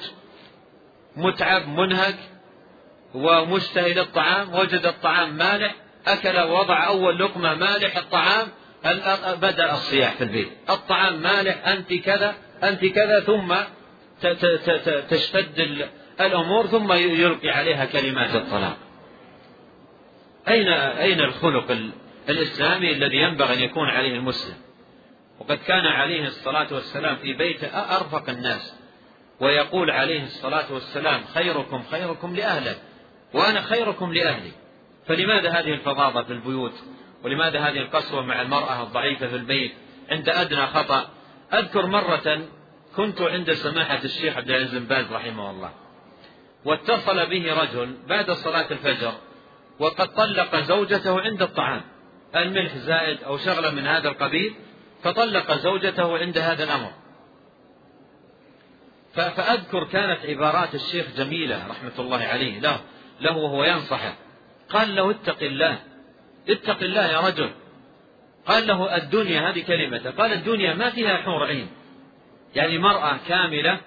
متعب 1.15 1.67
منهك 1.67 2.15
ومشتهي 3.13 3.93
للطعام 3.93 4.55
وجد 4.55 4.85
الطعام 4.85 5.37
مالح 5.37 5.75
أكل 6.07 6.39
ووضع 6.39 6.87
أول 6.87 7.19
لقمة 7.19 7.53
مالح 7.53 7.97
الطعام 7.97 8.47
بدأ 9.41 9.73
الصياح 9.73 10.13
في 10.13 10.23
البيت. 10.23 10.49
الطعام 10.69 11.21
مالح 11.21 11.67
أنت 11.67 11.93
كذا 11.93 12.35
أنت 12.63 12.85
كذا 12.85 13.19
ثم 13.19 13.55
تشتد 15.09 15.87
الأمور 16.21 16.67
ثم 16.67 16.93
يلقي 16.93 17.49
عليها 17.49 17.85
كلمات 17.85 18.35
الطلاق. 18.35 18.77
أين 20.47 20.67
أين 20.73 21.19
الخلق 21.19 21.77
الإسلامي 22.29 22.91
الذي 22.91 23.17
ينبغي 23.17 23.53
أن 23.53 23.59
يكون 23.59 23.89
عليه 23.89 24.15
المسلم. 24.15 24.55
وقد 25.39 25.57
كان 25.57 25.85
عليه 25.85 26.27
الصلاة 26.27 26.67
والسلام 26.73 27.15
في 27.15 27.33
بيته 27.33 27.67
أرفق 27.67 28.29
الناس 28.29 28.75
ويقول 29.39 29.91
عليه 29.91 30.23
الصلاة 30.23 30.73
والسلام 30.73 31.23
خيركم 31.23 31.83
خيركم 31.83 32.35
لأهله 32.35 32.75
وأنا 33.33 33.61
خيركم 33.61 34.13
لأهلي. 34.13 34.51
فلماذا 35.07 35.49
هذه 35.49 35.73
الفظاظة 35.73 36.23
في 36.23 36.33
البيوت؟ 36.33 36.83
ولماذا 37.23 37.59
هذه 37.59 37.77
القسوة 37.77 38.21
مع 38.21 38.41
المرأة 38.41 38.83
الضعيفة 38.83 39.27
في 39.27 39.35
البيت 39.35 39.73
عند 40.11 40.29
أدنى 40.29 40.67
خطأ؟ 40.67 41.09
أذكر 41.53 41.85
مرة 41.85 42.41
كنت 42.95 43.21
عند 43.21 43.53
سماحة 43.53 44.03
الشيخ 44.03 44.37
عبد 44.37 44.49
العزيز 44.49 44.75
بن 44.75 44.85
باز 44.85 45.11
رحمه 45.11 45.51
الله 45.51 45.71
واتصل 46.65 47.29
به 47.29 47.61
رجل 47.61 47.97
بعد 48.07 48.31
صلاة 48.31 48.71
الفجر 48.71 49.13
وقد 49.79 50.13
طلق 50.13 50.55
زوجته 50.55 51.21
عند 51.21 51.41
الطعام. 51.41 51.81
الملح 52.35 52.75
زائد 52.75 53.23
أو 53.23 53.37
شغلة 53.37 53.71
من 53.71 53.87
هذا 53.87 54.09
القبيل 54.09 54.55
فطلق 55.03 55.51
زوجته 55.57 56.17
عند 56.17 56.37
هذا 56.37 56.63
الأمر. 56.63 56.91
فأذكر 59.13 59.83
كانت 59.83 60.25
عبارات 60.25 60.75
الشيخ 60.75 61.05
جميلة 61.17 61.67
رحمة 61.67 61.91
الله 61.99 62.23
عليه 62.23 62.59
له 62.59 62.79
له 63.21 63.37
وهو 63.37 63.63
ينصحه 63.63 64.15
قال 64.69 64.95
له 64.95 65.11
اتق 65.11 65.43
الله 65.43 65.79
اتق 66.49 66.83
الله 66.83 67.11
يا 67.11 67.19
رجل. 67.19 67.49
قال 68.45 68.67
له 68.67 68.95
الدنيا 68.95 69.49
هذه 69.49 69.63
كلمته 69.63 70.11
قال 70.11 70.33
الدنيا 70.33 70.73
ما 70.73 70.89
فيها 70.89 71.17
حور 71.17 71.45
عين. 71.45 71.67
يعني 72.55 72.77
مرأة 72.77 73.17
كاملة 73.27 73.77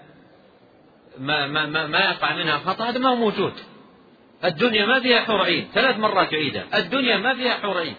ما, 1.18 1.46
ما, 1.46 1.66
ما, 1.66 1.86
ما 1.86 1.98
يقع 1.98 2.36
منها 2.36 2.58
خطأ 2.58 2.90
هذا 2.90 2.98
ما 2.98 3.08
هو 3.08 3.16
موجود. 3.16 3.52
الدنيا 4.44 4.86
ما 4.86 5.00
فيها 5.00 5.20
حور 5.20 5.42
عين 5.42 5.68
ثلاث 5.74 5.96
مرات 5.96 6.32
يعيدها. 6.32 6.78
الدنيا 6.78 7.16
ما 7.16 7.34
فيها 7.34 7.54
حور 7.54 7.78
عين. 7.78 7.96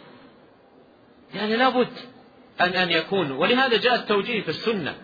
يعني 1.34 1.55
لابد 1.55 1.93
أن 2.61 2.69
أن 2.69 2.91
يكون. 2.91 3.32
ولهذا 3.32 3.77
جاء 3.77 3.95
التوجيه 3.95 4.41
في 4.41 4.49
السنة. 4.49 4.95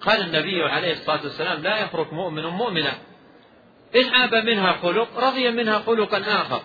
قال 0.00 0.22
النبي 0.22 0.62
عليه 0.62 0.92
الصلاة 0.92 1.22
والسلام 1.22 1.62
لا 1.62 1.84
يفرق 1.84 2.12
مؤمن 2.12 2.42
مؤمنة 2.42 2.98
إن 3.96 4.08
عاب 4.14 4.34
منها 4.34 4.72
خلق 4.72 5.18
رضي 5.18 5.50
منها 5.50 5.78
خلقا 5.78 6.18
آخر. 6.18 6.62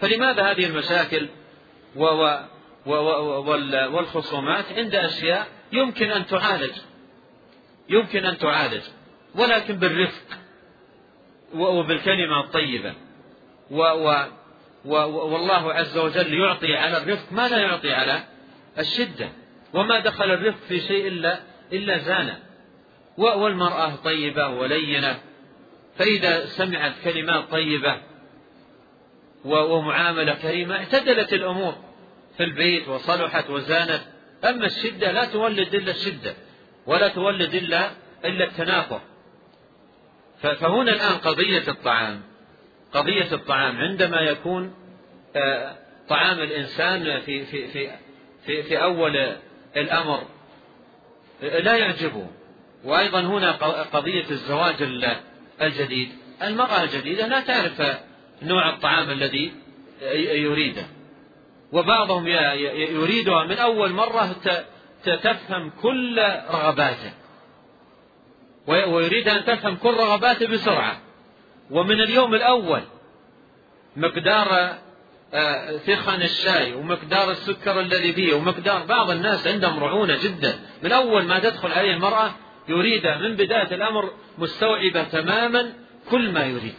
فلماذا 0.00 0.50
هذه 0.50 0.66
المشاكل 0.66 1.28
و 1.96 2.04
و 2.04 2.38
و 2.86 3.50
والخصومات 3.96 4.64
عند 4.72 4.94
أشياء 4.94 5.46
يمكن 5.72 6.10
أن 6.10 6.26
تعالج؟ 6.26 6.72
يمكن 7.88 8.24
أن 8.24 8.38
تعالج. 8.38 8.82
ولكن 9.34 9.74
بالرفق 9.74 10.38
وبالكلمة 11.54 12.40
الطيبة. 12.40 12.94
و 13.70 13.82
و 14.84 14.94
والله 15.32 15.72
عز 15.72 15.98
وجل 15.98 16.34
يعطي 16.34 16.76
على 16.76 16.96
الرفق. 16.96 17.32
ما 17.32 17.48
لا 17.48 17.58
يعطي 17.58 17.92
على؟ 17.92 18.33
الشدة 18.78 19.28
وما 19.74 20.00
دخل 20.00 20.30
الرفق 20.30 20.58
في 20.68 20.80
شيء 20.80 21.08
إلا 21.08 21.38
إلا 21.72 21.98
زانه. 21.98 22.38
والمرأة 23.16 23.96
طيبة 23.96 24.48
ولينة 24.48 25.20
فإذا 25.96 26.46
سمعت 26.46 26.92
كلمات 27.04 27.50
طيبة 27.50 27.96
ومعاملة 29.44 30.34
كريمة 30.34 30.76
اعتدلت 30.76 31.32
الأمور 31.32 31.74
في 32.36 32.44
البيت 32.44 32.88
وصلحت 32.88 33.50
وزانت. 33.50 34.00
أما 34.44 34.66
الشدة 34.66 35.12
لا 35.12 35.24
تولد 35.24 35.74
إلا 35.74 35.90
الشدة 35.90 36.34
ولا 36.86 37.08
تولد 37.08 37.54
إلا 37.54 37.90
إلا 38.24 38.44
التنافر 38.44 39.00
فهنا 40.40 40.92
الآن 40.92 41.14
قضية 41.18 41.68
الطعام. 41.68 42.22
قضية 42.92 43.32
الطعام 43.32 43.76
عندما 43.76 44.20
يكون 44.20 44.74
آه، 45.36 45.76
طعام 46.08 46.38
الإنسان 46.40 47.20
في 47.20 47.44
في 47.44 47.68
في 47.68 47.90
في, 48.46 48.62
في 48.62 48.82
أول 48.82 49.36
الأمر 49.76 50.22
لا 51.42 51.76
يعجبه 51.76 52.26
وأيضا 52.84 53.20
هنا 53.20 53.52
قضية 53.82 54.30
الزواج 54.30 54.82
الجديد. 55.62 56.08
المرأة 56.42 56.82
الجديدة 56.82 57.26
لا 57.26 57.40
تعرف 57.40 57.98
نوع 58.42 58.68
الطعام 58.68 59.10
الذي 59.10 59.52
يريده. 60.16 60.86
وبعضهم 61.72 62.26
يريدها 62.26 63.44
من 63.44 63.58
أول 63.58 63.92
مرة 63.92 64.36
تفهم 65.04 65.70
كل 65.82 66.22
رغباته. 66.50 67.12
ويريد 68.66 69.28
أن 69.28 69.44
تفهم 69.44 69.76
كل 69.76 69.94
رغباته 69.94 70.46
بسرعة. 70.46 71.00
ومن 71.70 72.00
اليوم 72.00 72.34
الأول 72.34 72.80
مقدار 73.96 74.78
ثخن 75.86 76.22
الشاي 76.22 76.74
ومقدار 76.74 77.30
السكر 77.30 77.80
الذي 77.80 78.12
فيه 78.12 78.34
ومقدار 78.34 78.84
بعض 78.84 79.10
الناس 79.10 79.46
عندهم 79.46 79.84
رعونة 79.84 80.18
جدا. 80.22 80.58
من 80.82 80.92
أول 80.92 81.24
ما 81.24 81.38
تدخل 81.38 81.72
عليه 81.72 81.94
المرأة 81.94 82.34
يريده 82.68 83.18
من 83.18 83.36
بداية 83.36 83.74
الأمر 83.74 84.12
مستوعبة 84.38 85.02
تماما 85.02 85.72
كل 86.10 86.32
ما 86.32 86.44
يريد. 86.44 86.74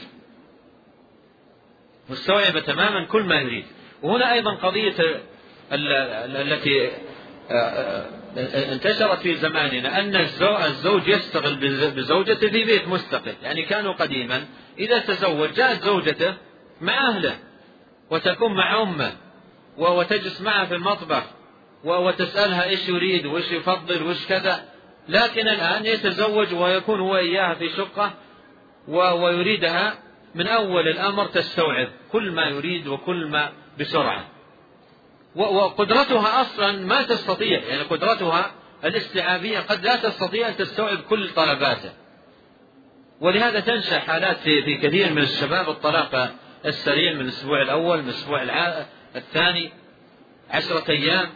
مستوعبة 2.09 2.59
تماما 2.59 3.05
كل 3.05 3.23
ما 3.23 3.35
يريد. 3.35 3.65
وهنا 4.03 4.33
أيضا 4.33 4.55
قضية 4.55 5.21
التي 5.71 6.91
آه، 7.51 7.53
آه، 7.53 8.73
انتشرت 8.73 9.19
في 9.19 9.35
زماننا 9.35 9.99
أن 9.99 10.15
الزوج 10.65 11.07
يشتغل 11.07 11.55
بزوجته 11.91 12.49
في 12.49 12.63
بيت 12.63 12.87
مستقل. 12.87 13.33
يعني 13.43 13.63
كانوا 13.63 13.93
قديما 13.93 14.45
إذا 14.79 14.99
تزوج 14.99 15.49
جاءت 15.53 15.83
زوجته 15.83 16.33
مع 16.81 17.09
أهله. 17.09 17.44
وتكون 18.11 18.53
مع 18.53 18.81
أمه 18.81 19.11
وتجلس 19.77 20.41
معه 20.41 20.65
في 20.65 20.75
المطبخ 20.75 21.23
وتسألها 21.83 22.63
إيش 22.63 22.89
يريد 22.89 23.25
وإيش 23.25 23.51
يفضل 23.51 24.03
وإيش 24.03 24.27
كذا. 24.27 24.65
لكن 25.07 25.47
الآن 25.47 25.85
يتزوج 25.85 26.53
ويكون 26.53 26.99
هو 26.99 27.15
إياها 27.15 27.53
في 27.53 27.69
شقة 27.69 28.13
ويريدها. 28.87 29.93
من 30.35 30.47
أول 30.47 30.87
الأمر 30.87 31.25
تستوعب 31.25 31.87
كل 32.11 32.31
ما 32.31 32.45
يريد 32.45 32.87
وكل 32.87 33.27
ما 33.27 33.51
بسرعة. 33.79 34.25
وقدرتها 35.35 36.41
أصلا 36.41 36.71
ما 36.71 37.01
تستطيع 37.01 37.63
يعني 37.63 37.81
قدرتها 37.81 38.51
الاستيعابية 38.85 39.59
قد 39.59 39.85
لا 39.85 39.95
تستطيع 39.95 40.47
أن 40.47 40.57
تستوعب 40.57 40.97
كل 40.97 41.29
طلباته 41.29 41.91
ولهذا 43.21 43.59
تنشأ 43.59 43.99
حالات 43.99 44.37
في 44.37 44.77
كثير 44.77 45.13
من 45.13 45.21
الشباب 45.21 45.69
الطلاق 45.69 46.31
السريع 46.65 47.13
من 47.13 47.21
الأسبوع 47.21 47.61
الأول 47.61 48.01
من 48.01 48.09
الأسبوع 48.09 48.43
الثاني 49.15 49.71
عشرة 50.49 50.91
أيام. 50.91 51.29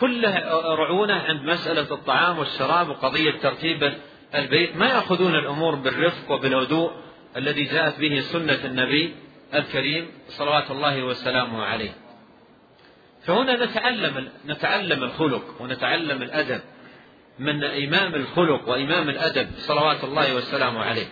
كله 0.00 0.38
رعونة 0.74 1.14
عند 1.14 1.42
مسألة 1.42 1.94
الطعام 1.94 2.38
والشراب 2.38 2.88
وقضية 2.88 3.30
ترتيب 3.30 3.94
البيت. 4.34 4.76
ما 4.76 4.86
يأخذون 4.86 5.34
الأمور 5.34 5.74
بالرفق 5.74 6.30
وبالهدوء 6.30 6.92
الذي 7.36 7.64
جاءت 7.64 8.00
به 8.00 8.20
سنة 8.20 8.64
النبي 8.64 9.14
الكريم 9.54 10.10
صلوات 10.28 10.70
الله 10.70 11.02
وسلامه 11.02 11.64
عليه. 11.64 11.90
فهنا 13.22 13.64
نتعلم 13.64 14.28
نتعلم 14.46 15.04
الخلق 15.04 15.62
ونتعلم 15.62 16.22
الأدب 16.22 16.60
من 17.38 17.64
إمام 17.64 18.14
الخلق 18.14 18.68
وإمام 18.68 19.08
الأدب 19.08 19.48
صلوات 19.56 20.04
الله 20.04 20.34
وسلامه 20.34 20.80
عليه. 20.80 21.06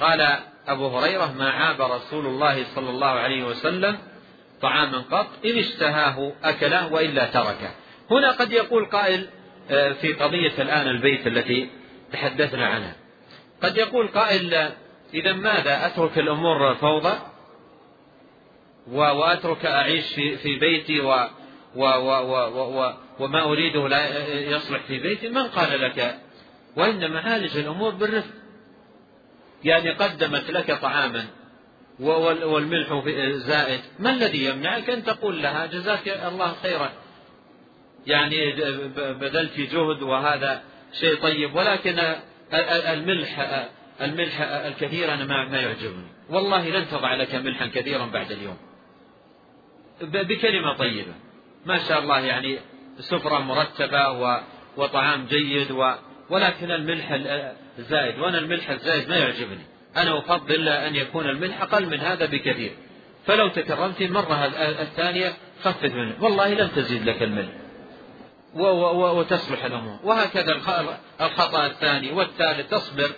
قال 0.00 0.38
أبو 0.68 0.98
هريرة 0.98 1.34
ما 1.38 1.50
عاب 1.50 1.82
رسول 1.82 2.26
الله 2.26 2.64
صلى 2.64 2.90
الله 2.90 3.06
عليه 3.06 3.44
وسلم 3.44 3.98
طعاما 4.62 4.98
قط 4.98 5.26
إن 5.44 5.58
اشتهاه 5.58 6.32
أكله 6.44 6.92
وإلا 6.92 7.26
تركه. 7.26 7.70
هنا 8.10 8.30
قد 8.30 8.52
يقول 8.52 8.86
قائل 8.86 9.28
آه، 9.70 9.92
في 9.92 10.12
قضية 10.12 10.62
الآن 10.62 10.86
البيت 10.86 11.26
التي 11.26 11.70
تحدثنا 12.12 12.66
عنها. 12.66 12.96
قد 13.62 13.76
يقول 13.76 14.08
قائل 14.08 14.70
إذا 15.14 15.32
ماذا 15.32 15.86
أترك 15.86 16.18
الأمور 16.18 16.74
فوضى؟ 16.74 17.18
وأترك 18.92 19.66
أعيش 19.66 20.14
في, 20.14 20.58
بيتي 20.58 21.00
و 21.00 21.28
و 21.76 21.84
و 21.84 22.10
و 22.48 22.80
و 22.80 22.92
وما 23.20 23.42
أريده 23.42 23.88
لا 23.88 24.28
يصلح 24.28 24.80
في 24.82 24.98
بيتي؟ 24.98 25.28
من 25.28 25.42
قال 25.42 25.80
لك؟ 25.80 26.18
وإنما 26.76 27.20
عالج 27.20 27.56
الأمور 27.56 27.90
بالرفق. 27.90 28.43
يعني 29.64 29.90
قدمت 29.90 30.50
لك 30.50 30.72
طعاما 30.80 31.26
والملح 32.00 33.02
زائد. 33.30 33.80
ما 33.98 34.10
الذي 34.10 34.44
يمنعك 34.44 34.90
أن 34.90 35.04
تقول 35.04 35.42
لها 35.42 35.66
جزاك 35.66 36.08
الله 36.08 36.52
خيرا؟ 36.62 36.92
يعني 38.06 38.52
بذلت 38.96 39.60
جهد 39.60 40.02
وهذا 40.02 40.62
شيء 41.00 41.16
طيب 41.16 41.54
ولكن 41.54 42.14
الملح 42.52 43.66
الملح 44.00 44.40
الكثير 44.40 45.14
أنا 45.14 45.24
ما 45.24 45.60
يعجبني. 45.60 46.06
والله 46.30 46.68
لن 46.68 46.88
تضع 46.88 47.14
لك 47.14 47.34
ملحا 47.34 47.66
كثيرا 47.66 48.06
بعد 48.06 48.32
اليوم. 48.32 48.56
بكلمة 50.02 50.76
طيبة. 50.76 51.14
ما 51.66 51.78
شاء 51.78 51.98
الله 51.98 52.20
يعني 52.20 52.58
سفرة 52.98 53.38
مرتبة 53.38 54.08
وطعام 54.76 55.26
جيد 55.26 55.70
و 55.70 55.92
ولكن 56.30 56.70
الملح 56.70 57.10
الزائد 57.78 58.18
وأنا 58.18 58.38
الملح 58.38 58.70
الزائد 58.70 59.08
ما 59.08 59.16
يعجبني. 59.16 59.66
أنا 59.96 60.18
أفضل 60.18 60.68
أن 60.68 60.96
يكون 60.96 61.28
الملح 61.28 61.62
أقل 61.62 61.86
من 61.86 62.00
هذا 62.00 62.26
بكثير. 62.26 62.72
فلو 63.26 63.48
تكرمت 63.48 64.00
المرة 64.00 64.44
الثانية 64.82 65.32
خفف 65.62 65.84
منه. 65.84 66.14
والله 66.20 66.54
لن 66.54 66.72
تزيد 66.72 67.08
لك 67.08 67.22
الملح. 67.22 67.52
وتصلح 68.54 69.64
الأمور. 69.64 69.98
وهكذا 70.04 70.52
الخطأ 71.20 71.66
الثاني 71.66 72.12
والثالث 72.12 72.70
تصبر. 72.70 73.10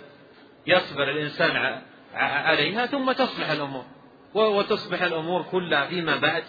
يصبر 0.67 1.11
الإنسان 1.11 1.81
عليها 2.13 2.85
ثم 2.85 3.11
تصلح 3.11 3.49
الأمور. 3.49 3.85
وتصبح 4.33 5.01
الأمور 5.01 5.43
كلها 5.43 5.85
فيما 5.85 6.15
بعد 6.15 6.43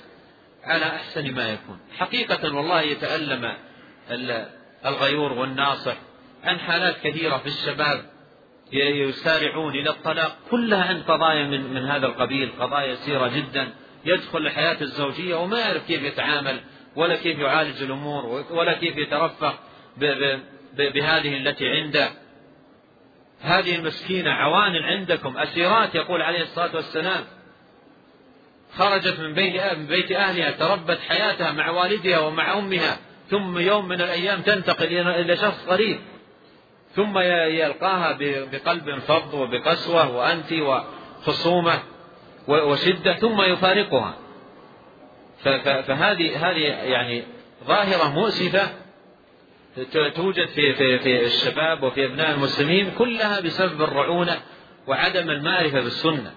على 0.65 0.85
أحسن 0.85 1.35
ما 1.35 1.49
يكون. 1.49 1.79
حقيقة 1.99 2.55
والله 2.55 2.81
يتألم 2.81 3.53
الغيور 4.87 5.33
والناصح. 5.33 5.97
عن 6.49 6.59
حالات 6.59 6.97
كثيرة 7.05 7.37
في 7.37 7.47
الشباب 7.47 8.05
يسارعون 8.73 9.75
إلى 9.75 9.91
الطلاق. 9.91 10.37
كلها 10.51 10.85
عن 10.85 11.03
قضايا 11.03 11.45
من, 11.45 11.75
من 11.75 11.87
هذا 11.87 12.07
القبيل 12.07 12.53
قضايا 12.61 12.87
يسيرة 12.87 13.29
جدا. 13.29 13.69
يدخل 14.05 14.39
الحياة 14.39 14.81
الزوجية 14.81 15.35
وما 15.35 15.61
يعرف 15.61 15.87
كيف 15.87 16.03
يتعامل 16.03 16.61
ولا 16.97 17.17
كيف 17.17 17.39
يعالج 17.39 17.83
الأمور 17.83 18.45
ولا 18.51 18.73
كيف 18.73 18.97
يترفق 18.97 19.59
بهذه 20.77 21.37
التي 21.37 21.69
عنده. 21.69 22.11
هذه 23.41 23.77
المسكينة 23.77 24.31
عوان 24.31 24.77
عندكم. 24.77 25.39
أسيرات 25.39 25.95
يقول 25.95 26.23
عليه 26.23 26.43
الصلاة 26.43 26.77
والسلام 26.77 27.25
خرجت 28.77 29.21
من 29.21 29.35
بيت 29.35 29.63
من 29.63 29.87
بيت 29.87 30.13
أهلها 30.13 30.51
تربت 30.51 30.99
حياتها 31.01 31.53
مع 31.53 31.71
والدها 31.71 32.19
ومع 32.19 32.59
أمها 32.59 32.99
ثم 33.31 33.59
يوم 33.59 33.89
من 33.89 34.01
الأيام 34.01 34.41
تنتقل 34.41 35.09
إلى 35.09 35.37
شخص 35.37 35.67
غريب. 35.69 36.01
ثم 36.99 37.19
يلقاها 37.49 38.17
بقلب 38.53 38.99
فض 38.99 39.35
وبقسوة 39.35 40.17
وأنف 40.17 40.53
وخصومة 40.53 41.79
وشدة 42.49 43.15
ثم 43.15 43.43
يفارقها. 43.43 44.15
فهذه 45.63 46.51
هذه 46.51 46.61
يعني 46.93 47.23
ظاهرة 47.67 48.11
مؤسفة 48.11 48.69
توجد 50.15 50.47
في 50.47 50.75
في 50.75 50.99
في 50.99 51.25
الشباب 51.25 51.83
وفي 51.83 52.05
أبناء 52.05 52.31
المسلمين 52.31 52.91
كلها 52.91 53.41
بسبب 53.41 53.83
الرعونة 53.83 54.41
وعدم 54.87 55.31
المعرفة 55.31 55.81
بالسنة. 55.81 56.35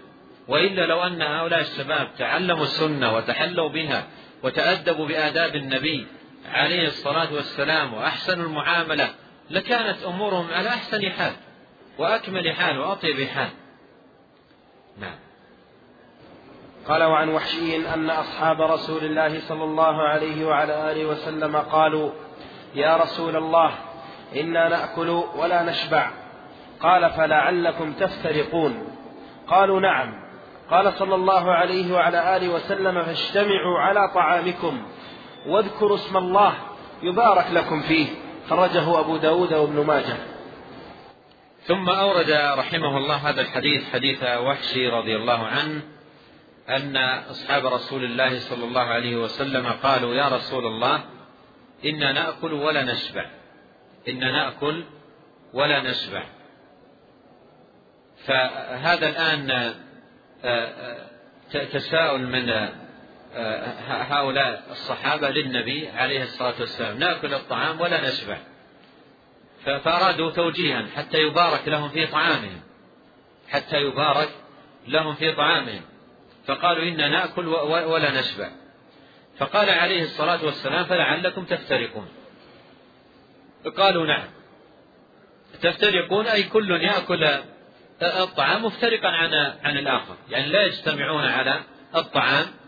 وإلا 0.48 0.86
لو 0.86 1.04
أن 1.04 1.22
هؤلاء 1.22 1.62
الشباب 1.62 2.08
تعلموا 2.18 2.64
السنة 2.64 3.16
وتحلوا 3.16 3.70
بها 3.70 4.08
وتأدبوا 4.44 5.08
بآداب 5.08 5.56
النبي 5.56 6.08
عليه 6.54 6.88
الصلاة 6.88 7.34
والسلام 7.34 7.94
وأحسنوا 7.94 8.46
المعاملة 8.46 9.10
لكانت 9.50 10.04
أمورهم 10.04 10.48
على 10.52 10.70
أحسن 10.70 11.10
حال 11.10 11.34
وأكمل 11.98 12.54
حال 12.54 12.80
وأطيب 12.80 13.28
حال. 13.28 13.50
نعم. 14.98 15.16
قال 16.88 17.04
وعن 17.04 17.30
وحشي 17.30 17.94
أن 17.94 18.10
أصحاب 18.10 18.62
رسول 18.62 19.04
الله 19.04 19.40
صلى 19.40 19.64
الله 19.64 20.02
عليه 20.02 20.46
وعلى 20.46 20.92
آله 20.92 21.06
وسلم 21.06 21.58
قالوا 21.58 22.12
يا 22.76 22.98
رسول 22.98 23.36
الله 23.36 23.72
إنا 24.36 24.70
نأكل 24.70 25.10
ولا 25.36 25.64
نشبع. 25.64 26.12
قال 26.80 27.10
فلعلكم 27.10 27.94
تفترقون. 27.94 28.88
قالوا 29.48 29.80
نعم. 29.80 30.14
قال 30.72 30.94
صلى 30.94 31.16
الله 31.16 31.52
عليه 31.52 31.94
وعلى 31.94 32.38
آله 32.38 32.50
وسلم 32.50 33.04
فاجتمعوا 33.04 33.80
على 33.80 34.12
طعامكم 34.14 34.82
واذكروا 35.48 35.96
اسم 35.96 36.18
الله 36.18 36.54
يبارك 37.04 37.46
لكم 37.52 37.82
فيه. 37.82 38.08
خرجه 38.52 39.00
أبو 39.00 39.18
داود 39.18 39.54
وابن 39.54 39.86
ماجه. 39.86 40.18
ثم 41.64 41.90
أورد 41.90 42.32
رحمه 42.32 42.98
الله 42.98 43.16
هذا 43.16 43.42
الحديث 43.42 43.84
حديث 43.94 44.24
وحشي 44.24 44.88
رضي 44.88 45.16
الله 45.16 45.48
عنه 45.48 45.82
أن 46.70 46.98
أصحاب 47.30 47.66
رسول 47.66 48.04
الله 48.04 48.40
صلى 48.40 48.66
الله 48.66 48.82
عليه 48.82 49.16
وسلم 49.16 49.68
قالوا 49.68 50.16
يا 50.16 50.28
رسول 50.28 50.66
الله 50.66 51.04
إنا 51.86 52.12
نأكل 52.12 52.54
ولا 52.54 52.84
نشبع. 52.84 53.26
إنا 54.10 54.32
نأكل 54.32 54.84
ولا 55.54 55.82
نشبع. 55.92 56.24
فهذا 58.26 59.10
الآن 59.10 59.52
آه، 59.52 59.76
آه، 60.44 61.64
تساؤل 61.74 62.28
من 62.28 62.70
هؤلاء 63.88 64.64
الصحابة 64.72 65.30
للنبي 65.30 65.90
عليه 65.90 66.24
الصلاة 66.24 66.54
والسلام 66.60 66.98
نأكل 66.98 67.34
الطعام 67.34 67.82
ولا 67.82 68.10
نشبع. 68.10 68.38
فأرادوا 69.66 70.32
توجيها 70.32 70.86
حتى 70.96 71.18
يبارك 71.18 71.68
لهم 71.68 71.90
في 71.90 72.08
طعامهم. 72.08 72.62
حتى 73.50 73.78
يبارك 73.78 74.30
لهم 74.88 75.16
في 75.16 75.32
طعامهم. 75.32 75.82
فقالوا 76.48 76.84
إنا 76.84 77.08
نأكل 77.08 77.48
ولا 77.48 78.20
نشبع. 78.20 78.50
فقال 79.38 79.70
عليه 79.70 80.04
الصلاة 80.04 80.46
والسلام 80.46 80.86
فلعلكم 80.86 81.46
تفترقون. 81.46 82.08
قالوا 83.78 84.08
نعم. 84.08 84.28
تفترقون 85.62 86.28
أي 86.28 86.44
كل 86.44 86.72
يأكل 86.72 87.30
الطعام 88.02 88.66
مفترقا 88.66 89.08
عن 89.08 89.34
عن 89.64 89.78
الآخر. 89.78 90.16
يعني 90.30 90.50
لا 90.52 90.66
يجتمعون 90.66 91.24
على 91.24 91.64
الطعام 91.96 92.61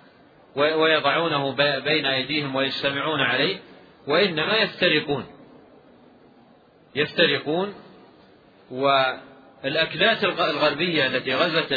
ويضعونه 0.55 1.51
بين 1.79 2.05
أيديهم 2.05 2.55
ويجتمعون 2.55 3.21
عليه 3.21 3.59
وإنما 4.07 4.57
يفترقون. 4.57 5.25
يفترقون 6.95 7.73
والأكلات 8.71 10.23
الغربية 10.23 11.07
التي 11.07 11.33
غزت 11.33 11.67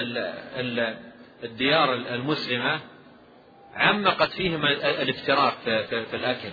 الديار 1.45 1.95
المسلمة 1.95 2.81
عمقت 3.75 4.31
فيهم 4.31 4.67
الافتراق 4.67 5.55
في 5.89 6.15
الأكل. 6.17 6.51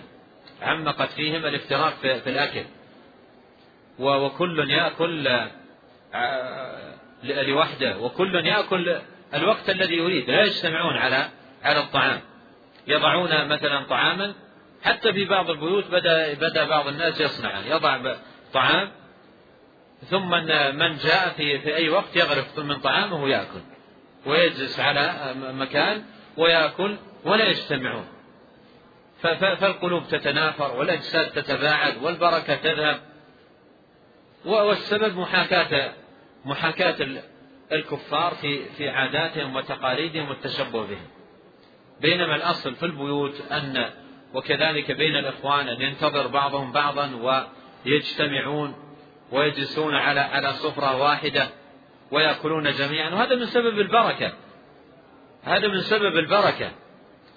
عمقت 0.62 1.12
فيهم 1.12 1.46
الافتراق 1.46 1.94
في 2.02 2.30
الأكل. 2.30 2.64
وكل 4.00 4.70
يأكل 4.72 5.28
آه، 6.14 6.94
لوحده. 7.24 7.98
وكل 7.98 8.36
يأكل 8.36 8.98
الوقت 9.34 9.70
الذي 9.70 9.96
يريد. 9.96 10.30
لا 10.30 10.44
يجتمعون 10.44 10.98
على 10.98 11.30
على 11.64 11.80
الطعام. 11.80 12.22
يضعون 12.88 13.48
مثلا 13.48 13.84
طعاما 13.84 14.34
حتى 14.84 15.14
في 15.14 15.26
بعض 15.26 15.50
البيوت 15.50 15.86
بدا 15.88 16.34
بدأ 16.34 16.66
بعض 16.66 16.88
الناس 16.88 17.22
يصنع 17.22 17.60
يضع 17.66 18.16
طعام 18.54 18.92
ثم 20.10 20.30
من 20.76 20.98
جاء 20.98 21.30
في 21.30 21.60
في 21.60 21.76
أي 21.76 21.90
وقت 21.90 22.16
يغرف 22.16 22.60
من 22.60 22.80
طعامه 22.80 23.24
ويأكل. 23.24 23.62
ويجلس 24.26 24.80
على 24.80 25.34
مكان 25.36 26.04
ويأكل 26.38 26.98
ولا 27.26 27.46
يجتمعون. 27.46 28.08
فالقلوب 29.22 30.08
تتنافر 30.08 30.76
والأجساد 30.78 31.32
تتباعد 31.32 32.04
والبركة 32.04 32.56
تذهب. 32.56 33.00
والسبب 34.46 35.18
محاكاه 35.18 35.94
محاكاة 36.46 37.08
الكفار 37.72 38.36
في 38.36 38.66
في 38.66 38.90
عاداتهم 38.90 39.56
وتقاليدهم 39.56 40.30
والتشبه 40.30 40.86
بهم. 40.86 41.08
بينما 42.04 42.36
الأصل 42.36 42.76
في 42.76 42.86
البيوت 42.86 43.52
أن 43.52 43.90
وكذلك 44.34 44.92
بين 44.92 45.16
الإخوان 45.16 45.68
أن 45.68 45.82
ينتظر 45.82 46.28
بعضهم 46.28 46.72
بعضا 46.72 47.40
ويجتمعون 47.86 48.76
ويجلسون 49.32 49.96
على 49.96 50.20
على 50.20 50.54
سفرة 50.54 51.02
واحدة 51.02 51.50
ويأكلون 52.12 52.72
جميعا. 52.72 53.10
وهذا 53.10 53.36
من 53.36 53.46
سبب 53.46 53.80
البركة. 53.80 54.34
هذا 55.44 55.68
من 55.68 55.82
سبب 55.82 56.18
البركة 56.18 56.72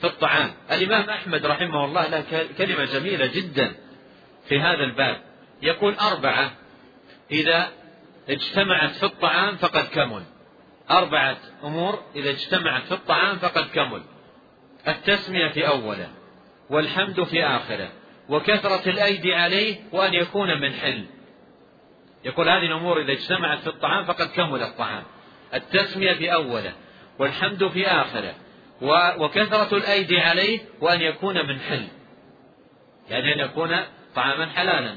في 0.00 0.06
الطعام. 0.06 0.50
الإمام 0.70 1.10
أحمد 1.10 1.46
رحمه 1.46 1.84
الله 1.84 2.06
له 2.06 2.24
كلمة 2.58 2.84
جميلة 2.84 3.26
جدا 3.26 3.74
في 4.48 4.60
هذا 4.60 4.84
الباب. 4.84 5.20
يقول 5.62 5.94
أربعة. 5.94 6.50
إذا 7.30 7.68
اجتمعت 8.28 8.90
في 8.90 9.06
الطعام 9.06 9.56
فقد 9.56 9.84
كمل. 9.84 10.22
أربعة 10.90 11.36
أمور. 11.64 12.02
إذا 12.16 12.30
اجتمعت 12.30 12.82
في 12.82 12.92
الطعام 12.92 13.36
فقد 13.36 13.64
كمل. 13.74 14.02
التسمية 14.88 15.48
في 15.48 15.68
أوله 15.68 16.08
والحمد 16.70 17.24
في 17.24 17.44
آخره 17.44 17.92
وكثرة 18.28 18.90
الأيدي 18.90 19.34
عليه 19.34 19.76
وأن 19.92 20.14
يكون 20.14 20.60
من 20.60 20.72
حل. 20.72 21.04
يقول 22.24 22.48
هذه 22.48 22.66
الأمور 22.66 23.00
إذا 23.00 23.12
اجتمعت 23.12 23.58
في 23.58 23.66
الطعام 23.66 24.04
فقد 24.04 24.26
كمل 24.26 24.62
الطعام. 24.62 25.02
التسمية 25.54 26.12
في 26.12 26.34
أوله 26.34 26.72
والحمد 27.18 27.68
في 27.68 27.86
آخره 27.86 28.34
وكثرة 29.18 29.76
الأيدي 29.76 30.20
عليه 30.20 30.60
وأن 30.80 31.00
يكون 31.00 31.46
من 31.46 31.60
حل. 31.60 31.88
يعني 33.10 33.34
أن 33.34 33.38
يكون 33.38 33.76
طعاما 34.14 34.46
حلالا. 34.46 34.96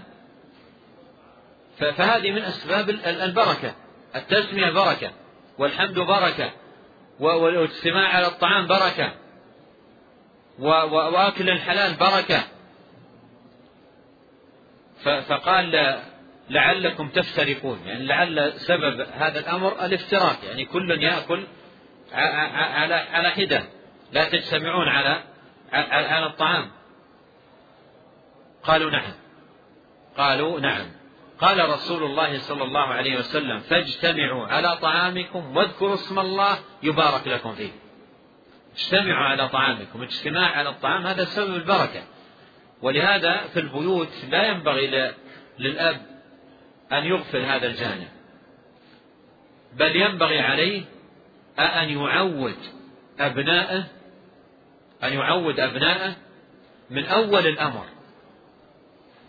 فهذه 1.77 2.31
من 2.31 2.41
أسباب 2.41 2.89
البركة. 3.05 3.75
التسمية 4.15 4.69
بركة 4.71 5.11
والحمد 5.57 5.99
بركة 5.99 6.51
والاجتماع 7.19 8.07
على 8.07 8.27
الطعام 8.27 8.67
بركة. 8.67 9.13
وأكل 10.59 11.49
الحلال 11.49 11.93
بركة. 11.93 12.43
فقال 15.03 15.99
لعلكم 16.49 17.09
تفترقون. 17.09 17.79
يعني 17.85 18.05
لعل 18.05 18.53
سبب 18.53 19.07
هذا 19.13 19.39
الأمر 19.39 19.85
الافتراق. 19.85 20.37
يعني 20.43 20.65
كل 20.65 21.03
يأكل 21.03 21.43
على 22.13 22.95
على 22.95 23.29
حدة. 23.29 23.63
لا 24.11 24.29
تجتمعون 24.29 24.87
على 24.87 25.23
على 25.91 26.25
الطعام. 26.25 26.71
قالوا 28.63 28.91
نعم. 28.91 29.13
قالوا 30.17 30.59
نعم. 30.59 30.85
قال 31.39 31.69
رسول 31.69 32.03
الله 32.03 32.39
صلى 32.39 32.63
الله 32.63 32.87
عليه 32.87 33.19
وسلم 33.19 33.59
فاجتمعوا 33.59 34.47
على 34.47 34.77
طعامكم 34.77 35.57
واذكروا 35.57 35.93
اسم 35.93 36.19
الله 36.19 36.57
يبارك 36.83 37.27
لكم 37.27 37.55
فيه. 37.55 37.71
اجتمعوا 38.79 39.25
على 39.25 39.49
طعامكم 39.49 40.01
اجتماع 40.01 40.51
على 40.51 40.69
الطعام 40.69 41.07
هذا 41.07 41.25
سبب 41.25 41.55
البركة. 41.55 42.03
ولهذا 42.81 43.47
في 43.53 43.59
البيوت 43.59 44.09
لا 44.29 44.47
ينبغي 44.47 45.13
للأب 45.59 46.01
أن 46.91 47.05
يغفل 47.05 47.41
هذا 47.41 47.67
الجانب. 47.67 48.07
بل 49.73 49.95
ينبغي 49.95 50.39
عليه 50.39 50.83
أن 51.59 51.89
يعود 51.89 52.57
أبنائه 53.19 53.83
أن 55.03 55.13
يعود 55.13 55.59
أبنائه 55.59 56.15
من 56.89 57.05
أول 57.05 57.47
الأمر 57.47 57.85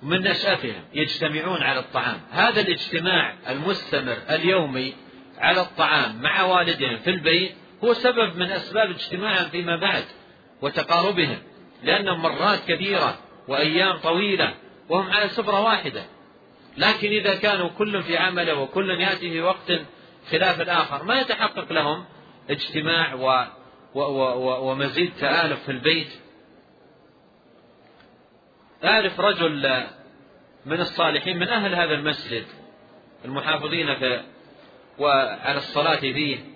من 0.02 0.20
نشأتهم 0.22 0.84
يجتمعون 0.94 1.62
على 1.62 1.80
الطعام. 1.80 2.20
هذا 2.30 2.60
الاجتماع 2.60 3.34
المستمر 3.48 4.16
اليومي 4.30 4.94
على 5.38 5.60
الطعام 5.60 6.22
مع 6.22 6.42
والدهم 6.42 6.96
في 6.96 7.10
البيت 7.10 7.59
هو 7.84 7.92
سبب 7.92 8.36
من 8.36 8.50
أسباب 8.50 8.90
اجتماعهم 8.90 9.48
فيما 9.48 9.76
بعد 9.76 10.04
وتقاربهم 10.62 11.38
لأنهم 11.82 12.22
مرات 12.22 12.64
كبيرة 12.68 13.18
وأيام 13.48 13.96
طويلة 13.96 14.54
وهم 14.88 15.10
على 15.10 15.28
سفرة 15.28 15.60
واحدة. 15.60 16.04
لكن 16.76 17.08
إذا 17.08 17.34
كانوا 17.34 17.68
كل 17.68 18.02
في 18.02 18.16
عمله 18.16 18.54
وكل 18.54 18.90
يأتي 18.90 19.30
في 19.30 19.40
وقت 19.40 19.72
خلاف 20.30 20.60
الآخر 20.60 21.04
ما 21.04 21.20
يتحقق 21.20 21.72
لهم 21.72 22.04
اجتماع 22.50 23.14
و 23.14 23.46
و 23.94 24.00
و 24.00 24.70
ومزيد 24.70 25.12
تآلف 25.20 25.64
في 25.64 25.72
البيت. 25.72 26.08
أعرف 28.84 29.20
رجل 29.20 29.84
من 30.66 30.80
الصالحين 30.80 31.38
من 31.38 31.48
أهل 31.48 31.74
هذا 31.74 31.94
المسجد 31.94 32.44
المحافظين 33.24 33.94
في 33.94 34.22
وعلى 34.98 35.56
الصلاة 35.56 35.96
فيه. 35.96 36.49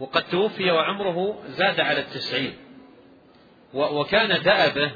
وقد 0.00 0.22
توفي 0.22 0.70
وعمره 0.70 1.38
زاد 1.46 1.80
على 1.80 2.00
التسعين. 2.00 2.56
وكان 3.74 4.42
دأبه 4.42 4.90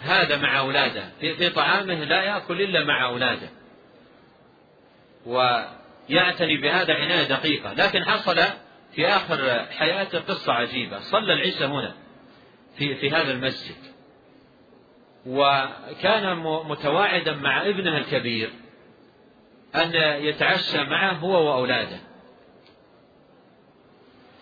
هذا 0.00 0.36
مع 0.36 0.58
أولاده 0.58 1.04
في, 1.20 1.50
طعامه 1.50 1.94
لا 1.94 2.22
يأكل 2.22 2.62
إلا 2.62 2.84
مع 2.84 3.04
أولاده. 3.04 3.48
ويعتني 5.26 6.56
بهذا 6.56 6.94
عناية 6.94 7.22
دقيقة 7.22 7.72
لكن 7.72 8.04
حصل 8.04 8.36
في 8.92 9.06
آخر 9.08 9.66
حياته 9.70 10.18
قصة 10.18 10.52
عجيبة. 10.52 11.00
صلى 11.00 11.32
العشاء 11.32 11.68
هنا 11.68 11.94
في, 12.76 12.94
في 12.94 13.10
هذا 13.10 13.32
المسجد. 13.32 13.76
وكان 15.26 16.36
متواعدا 16.68 17.32
مع 17.32 17.62
ابنه 17.66 17.96
الكبير 17.96 18.50
أن 19.74 19.94
يتعشى 20.24 20.84
معه 20.84 21.12
هو 21.12 21.46
وأولاده. 21.48 22.09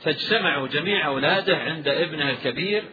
فاجتمعوا 0.05 0.69
جميع 0.69 1.07
أولاده 1.07 1.57
عند 1.57 1.89
ابنه 1.89 2.31
الكبير 2.31 2.85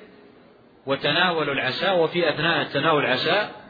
وتناولوا 0.86 1.54
العشاء 1.54 1.98
وفي 2.00 2.30
أثناء 2.30 2.64
تناول 2.64 3.06
العشاء 3.06 3.66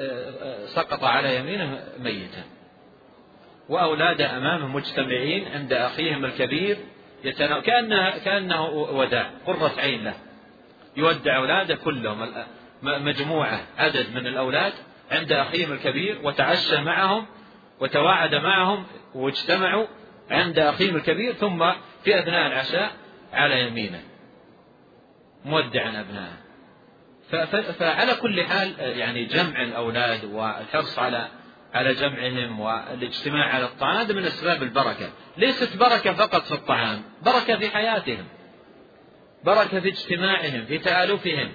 آه، 0.00 0.30
آه، 0.30 0.66
سقط 0.66 1.04
على 1.04 1.36
يمينه 1.36 1.84
ميتا. 1.98 2.44
وأولاده 3.68 4.36
أمامه 4.36 4.66
مجتمعين 4.66 5.48
عند 5.48 5.72
أخيهم 5.72 6.24
الكبير 6.24 6.76
يتناول 7.24 7.62
كأنه, 7.62 8.18
كأنه 8.18 8.66
وداع 8.68 9.30
قرة 9.46 9.72
عين 9.78 10.04
له. 10.04 10.14
يودع 10.96 11.36
أولاده 11.36 11.74
كلهم 11.74 12.28
مجموعة 12.82 13.60
عدد 13.78 14.06
من 14.14 14.26
الأولاد 14.26 14.72
عند 15.10 15.32
أخيهم 15.32 15.72
الكبير 15.72 16.18
وتعشى 16.22 16.80
معهم 16.80 17.26
وتواعد 17.80 18.34
معهم 18.34 18.86
واجتمعوا 19.14 19.86
عند 20.30 20.58
أخيهم 20.58 20.96
الكبير 20.96 21.32
ثم 21.32 21.72
في 22.04 22.18
أثناء 22.18 22.46
العشاء 22.46 22.92
على 23.32 23.66
يمينه 23.66 24.00
مودعا 25.44 26.00
أبنائه. 26.00 26.40
فعلى 27.72 28.14
كل 28.14 28.44
حال 28.44 28.74
يعني 28.78 29.24
جمع 29.24 29.62
الأولاد 29.62 30.24
والحرص 30.24 30.98
على 30.98 31.28
على 31.74 31.94
جمعهم 31.94 32.60
والاجتماع 32.60 33.54
على 33.54 33.64
الطعام 33.64 33.96
هذا 33.96 34.14
من 34.14 34.24
أسباب 34.24 34.62
البركة. 34.62 35.10
ليست 35.36 35.76
بركة 35.76 36.12
فقط 36.12 36.42
في 36.42 36.52
الطعام 36.52 37.02
بركة 37.22 37.56
في 37.56 37.70
حياتهم 37.70 38.24
بركة 39.44 39.80
في 39.80 39.88
اجتماعهم 39.88 40.64
في 40.64 40.78
تآلفهم 40.78 41.52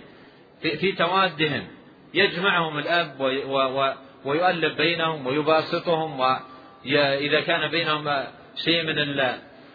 في, 0.61 0.77
في 0.77 0.91
توادهم. 0.91 1.67
يجمعهم 2.13 2.77
الأب 2.77 3.19
و 3.19 3.25
و 3.25 3.93
ويؤلف 4.25 4.77
بينهم 4.77 5.27
ويباسطهم 5.27 6.19
وإذا 6.19 7.41
كان 7.41 7.71
بينهم 7.71 8.23
شيء 8.55 8.83
من 8.83 8.99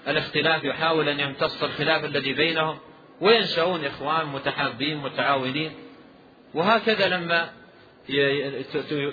الاختلاف 0.09 0.65
يحاول 0.65 1.09
أن 1.09 1.21
يمتص 1.21 1.63
الخلاف 1.63 2.05
الذي 2.05 2.33
بينهم 2.33 2.79
وينشأون 3.21 3.85
إخوان 3.85 4.27
متحابين 4.27 4.97
متعاونين. 4.97 5.73
وهكذا 6.55 7.09
لما 7.09 7.51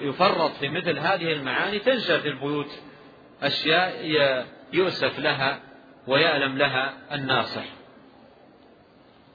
يفرط 0.02 0.52
في 0.52 0.70
مثل 0.70 1.00
هذه 1.00 1.32
المعاني 1.32 1.80
تنشأ 1.80 2.20
في 2.20 2.28
البيوت 2.28 2.80
أشياء 3.42 4.06
يؤسف 4.74 5.20
لها 5.20 5.60
ويألم 6.08 6.58
لها 6.58 6.94
الناصح. 7.12 7.66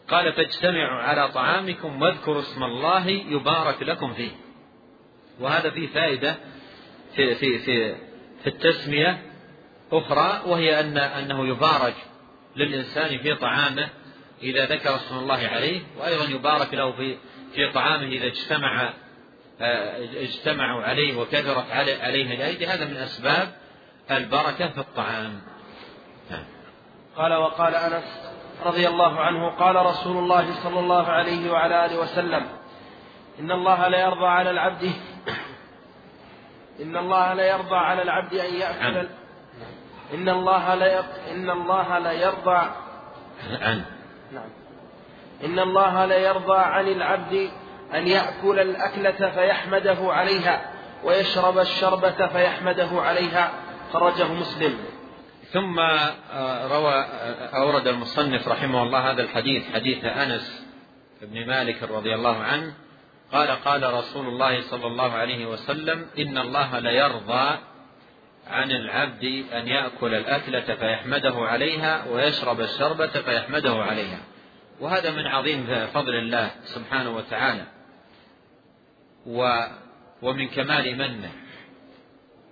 قال 0.09 0.33
فاجتمعوا 0.33 1.03
على 1.03 1.29
طعامكم 1.29 2.03
واذكروا 2.03 2.41
اسم 2.41 2.63
الله 2.63 3.09
يبارك 3.09 3.83
لكم 3.83 4.13
فيه. 4.13 4.31
وهذا 5.41 5.71
فيه 5.71 5.87
فائدة 5.87 6.37
في 7.15 7.35
في 7.35 7.59
في 7.59 7.95
في 8.43 8.47
التسمية 8.47 9.32
أخرى 9.93 10.43
وهي 10.47 10.81
أن 10.81 10.99
أنه 10.99 11.49
يبارك 11.49 11.95
للإنسان 12.57 13.19
في 13.19 13.35
طعامه 13.35 13.89
إذا 14.43 14.67
ذكر 14.67 14.97
اسم 14.97 15.19
الله 15.19 15.49
عليه 15.49 15.81
وأيضا 15.99 16.25
يبارك 16.25 16.75
له 16.75 16.93
في 16.93 17.17
في 17.55 17.73
طعامه 17.73 18.07
إذا 18.07 18.27
اجتمع 18.27 18.93
آه، 19.61 20.05
اجتمعوا 20.05 20.83
عليه 20.83 21.17
وكثرت 21.17 21.71
عليه 21.71 22.35
الأيدي 22.35 22.67
هذا 22.67 22.85
من 22.85 22.97
أسباب 22.97 23.53
البركة 24.11 24.69
في 24.69 24.79
الطعام 24.79 25.41
نعم. 26.31 26.45
قال 27.17 27.35
وقال 27.35 27.75
أنس 27.75 28.33
رضي 28.65 28.89
الله 28.89 29.21
عنه 29.21 29.51
قال 29.51 29.77
رسول 29.77 30.17
الله 30.17 30.55
صلى 30.63 30.81
الله 30.81 31.07
عليه 31.07 31.51
وعلى 31.51 31.87
آله 31.87 32.01
وسلم 32.01 32.47
إن 33.41 33.51
الله 33.51 33.89
لا 33.89 34.01
يرضى 34.01 34.27
على 34.27 34.51
العبد 34.51 34.93
إن 36.83 36.97
الله 36.97 37.35
لا 37.35 37.49
يرضى 37.49 37.77
على 37.77 38.03
العبد 38.03 38.35
أن 38.35 38.55
يأكل 38.55 38.95
نعم. 38.95 39.22
إن 40.15 40.29
الله 40.29 40.75
لا 40.75 41.01
إن 41.31 41.51
الله 41.51 41.99
لا 41.99 42.13
يرضى 42.13 42.71
عن. 43.61 43.85
نعم. 44.33 44.51
إن 45.45 45.59
الله 45.59 46.05
لا 46.05 46.17
يرضى 46.17 46.59
عن 46.59 46.89
العبد 46.89 47.51
أن 47.95 48.09
يأكل 48.09 48.61
الأكلة 48.61 49.31
فيحمده 49.31 49.99
عليها 50.01 50.73
ويشرب 51.05 51.59
الشربة 51.59 52.27
فيحمده 52.27 52.91
عليها. 52.93 53.53
خرجه 53.93 54.33
مسلم. 54.33 54.79
ثم 55.53 55.81
آه، 55.81 56.67
روى 56.67 56.95
آه، 56.95 57.57
أورد 57.57 57.87
المصنف 57.87 58.49
رحمه 58.49 58.83
الله 58.83 59.11
هذا 59.11 59.23
الحديث 59.23 59.73
حديث 59.75 60.05
أنس 60.05 60.67
بن 61.23 61.47
مالك 61.47 61.83
رضي 61.83 62.15
الله 62.15 62.37
عنه. 62.37 62.73
قال 63.33 63.51
قال 63.65 63.95
رسول 63.95 64.27
الله 64.27 64.61
صلى 64.61 64.87
الله 64.87 65.13
عليه 65.13 65.47
وسلم 65.47 66.07
إن 66.19 66.39
الله 66.39 66.79
ليرضى 66.79 67.59
عن 68.47 68.71
العبد 68.71 69.45
أن 69.53 69.69
يأكل 69.69 70.15
الأكلة 70.15 70.75
فيحمده 70.75 71.35
عليها 71.35 72.05
ويشرب 72.09 72.61
الشربة 72.61 73.07
فيحمده 73.07 73.75
عليها. 73.75 74.21
وهذا 74.81 75.11
من 75.11 75.27
عظيم 75.27 75.87
فضل 75.95 76.15
الله 76.15 76.51
سبحانه 76.65 77.17
وتعالى. 77.17 77.67
و 79.27 79.67
ومن 80.23 80.49
كمال 80.49 80.99
منه 80.99 81.33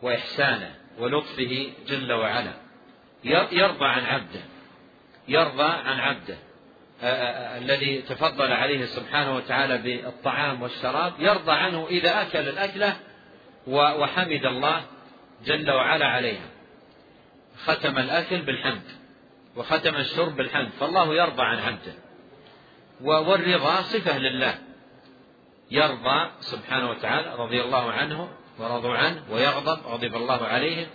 وإحسانه 0.02 0.74
ولطفه 0.98 1.72
جل 1.86 2.12
وعلا. 2.12 2.52
يرضى 3.24 3.84
عن 3.84 4.04
عبده. 4.04 4.40
يرضى 5.28 5.72
عن 5.72 6.00
عبده. 6.00 6.36
الذي 7.58 8.02
تفضل 8.02 8.52
عليه 8.52 8.84
سبحانه 8.84 9.36
وتعالى 9.36 9.78
بالطعام 9.78 10.62
والشراب 10.62 11.12
يرضى 11.18 11.52
عنه 11.52 11.86
إذا 11.90 12.22
أكل 12.22 12.48
الأكلة 12.48 12.96
وحمد 13.66 14.46
الله 14.46 14.82
جل 15.44 15.70
وعلا 15.70 16.06
عليها. 16.06 16.48
ختم 17.64 17.98
الأكل 17.98 18.42
بالحمد 18.42 18.82
وختم 19.56 19.96
الشرب 19.96 20.36
بالحمد 20.36 20.68
فالله 20.68 21.14
يرضى 21.14 21.42
عن 21.42 21.58
عبده 21.58 21.94
والرضا 23.00 23.82
صفة 23.82 24.18
لله. 24.18 24.58
يرضى 25.70 26.30
سبحانه 26.40 26.90
وتعالى 26.90 27.34
رضي 27.34 27.62
الله 27.62 27.92
عنه 27.92 28.28
ورضوا 28.58 28.96
عنه 28.96 29.22
ويغضب 29.30 29.86
غضب 29.86 30.14
الله 30.14 30.46
عليهم. 30.46 30.86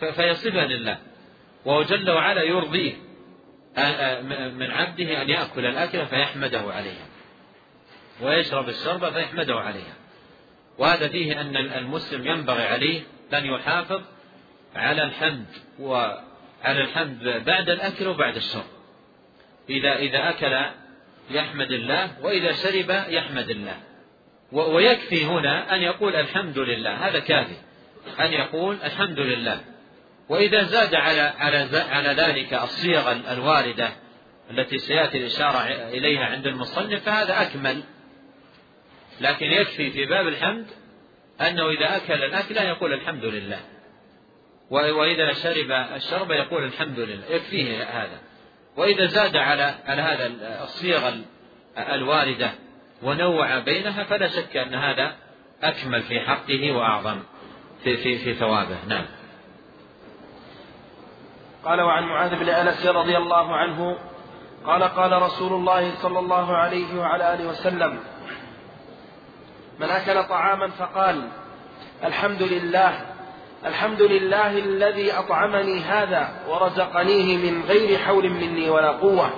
فهي 0.00 0.34
صفة 0.34 0.66
لله. 0.66 0.98
وهو 1.64 1.82
جل 1.82 2.10
وعلا 2.10 2.42
يرضيه 2.42 2.92
من 4.50 4.70
عبده 4.70 5.22
أن 5.22 5.28
يأكل 5.28 5.66
الأكل 5.66 6.06
فيحمده 6.06 6.60
عليها. 6.60 7.06
ويشرب 8.22 8.68
الشرب 8.68 9.12
فيحمده 9.12 9.54
عليها. 9.54 9.94
وهذا 10.78 11.08
فيه 11.08 11.40
أن 11.40 11.56
المسلم 11.56 12.26
ينبغي 12.26 12.62
عليه 12.62 13.02
أن 13.34 13.46
يحافظ 13.46 14.02
على 14.76 15.02
الحمد 15.02 15.46
وعلى 15.80 16.80
الحمد 16.80 17.44
بعد 17.46 17.68
الأكل 17.70 18.06
وبعد 18.06 18.36
الشرب. 18.36 18.64
إذا 19.70 19.96
إذا 19.96 20.28
أكل 20.28 20.56
يحمد 21.30 21.72
الله 21.72 22.10
وإذا 22.22 22.52
شرب 22.52 23.04
يحمد 23.08 23.50
الله. 23.50 23.76
ويكفي 24.52 25.24
هنا 25.24 25.74
أن 25.74 25.82
يقول 25.82 26.16
الحمد 26.16 26.58
لله. 26.58 27.08
هذا 27.08 27.18
كافي. 27.18 27.56
أن 28.20 28.32
يقول 28.32 28.78
الحمد 28.84 29.20
لله. 29.20 29.60
وإذا 30.28 30.62
زاد 30.62 30.94
على 30.94 31.20
على 31.20 31.68
على 31.90 32.08
ذلك 32.08 32.54
الصيغ 32.54 33.12
الواردة 33.32 33.90
التي 34.50 34.78
سيأتي 34.78 35.18
الإشارة 35.18 35.58
إليها 35.88 36.24
عند 36.24 36.46
المصنف 36.46 37.04
فهذا 37.04 37.42
أكمل. 37.42 37.82
لكن 39.20 39.46
يكفي 39.46 39.90
في 39.90 40.04
باب 40.06 40.28
الحمد 40.28 40.66
أنه 41.40 41.70
إذا 41.70 41.96
أكل 41.96 42.24
الأكلة 42.24 42.62
يقول 42.62 42.92
الحمد 42.92 43.24
لله. 43.24 43.60
وإذا 44.70 45.32
شرب 45.32 45.70
الشرب 45.70 46.30
يقول 46.30 46.64
الحمد 46.64 46.98
لله. 46.98 47.26
يكفيه 47.30 47.82
هذا. 47.82 48.18
وإذا 48.76 49.06
زاد 49.06 49.36
على 49.36 49.74
على 49.86 50.02
هذا 50.02 50.30
الصيغ 50.64 51.12
الواردة 51.78 52.50
ونوع 53.02 53.58
بينها 53.58 54.04
فلا 54.04 54.28
شك 54.28 54.56
أن 54.56 54.74
هذا 54.74 55.16
أكمل 55.62 56.02
في 56.02 56.20
حقه 56.20 56.72
وأعظم 56.72 57.18
في 57.84 57.96
في 57.96 58.18
في 58.18 58.34
ثوابه. 58.34 58.76
نعم. 58.88 59.06
قال 61.64 61.80
وعن 61.80 62.02
معاذ 62.02 62.38
بن 62.38 62.48
أنس 62.48 62.86
رضي 62.86 63.16
الله 63.16 63.56
عنه 63.56 63.98
قال 64.64 64.82
قال 64.82 65.22
رسول 65.22 65.52
الله 65.52 65.94
صلى 65.94 66.18
الله 66.18 66.56
عليه 66.56 66.98
وعلى 66.98 67.34
آله 67.34 67.48
وسلم 67.48 67.98
من 69.78 69.90
أكل 69.90 70.24
طعاما 70.24 70.68
فقال 70.68 71.28
الحمد 72.04 72.42
لله 72.42 73.06
الحمد 73.66 74.02
لله 74.02 74.58
الذي 74.58 75.12
أطعمني 75.12 75.80
هذا 75.80 76.44
ورزقنيه 76.48 77.36
من 77.36 77.62
غير 77.62 77.98
حول 77.98 78.30
مني 78.30 78.70
ولا 78.70 78.90
قوة. 78.90 79.32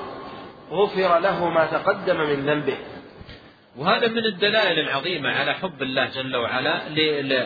غفر 0.70 1.18
له 1.18 1.48
ما 1.48 1.66
تقدم 1.66 2.20
من 2.20 2.46
ذنبه. 2.46 2.76
وهذا 3.76 4.08
من 4.08 4.24
الدلائل 4.24 4.78
العظيمة 4.78 5.30
على 5.30 5.54
حب 5.54 5.82
الله 5.82 6.06
جل 6.06 6.36
وعلا 6.36 6.88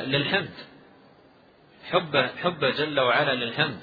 للحمد. 0.06 0.54
حب 1.90 2.16
حب 2.42 2.64
جل 2.64 3.00
وعلا 3.00 3.34
للحمد. 3.34 3.80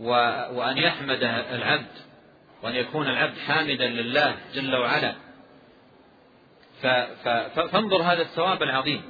وأن 0.00 0.78
يحمد 0.78 1.22
العبد 1.52 1.94
وأن 2.62 2.74
يكون 2.74 3.08
العبد 3.08 3.38
حامدا 3.38 3.86
لله 3.86 4.36
جل 4.54 4.76
وعلا. 4.76 5.14
فانظر 7.54 8.02
هذا 8.02 8.22
الثواب 8.22 8.62
العظيم. 8.62 9.02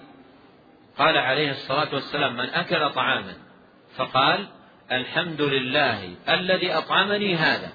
قال 0.99 1.19
عليه 1.19 1.51
الصلاة 1.51 1.95
والسلام 1.95 2.37
من 2.37 2.51
أكل 2.51 2.91
طعاما 2.91 3.35
فقال 3.97 4.47
الحمد 4.93 5.43
لله 5.43 6.15
الذي 6.29 6.73
أطعمني 6.73 7.35
هذا. 7.35 7.73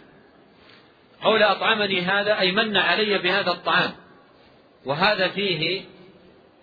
قول 1.21 1.43
أطعمني 1.43 2.01
هذا 2.01 2.39
أي 2.39 2.51
من 2.51 2.77
علي 2.77 3.17
بهذا 3.17 3.51
الطعام. 3.51 3.91
وهذا 4.85 5.27
فيه 5.27 5.85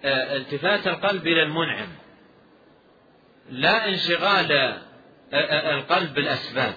آه، 0.05 0.37
التفات 0.37 0.87
القلب 0.87 1.27
إلى 1.27 1.43
المنعم. 1.43 1.89
لا 3.51 3.89
انشغال 3.89 4.79
القلب 5.73 6.15
بالأسباب. 6.15 6.75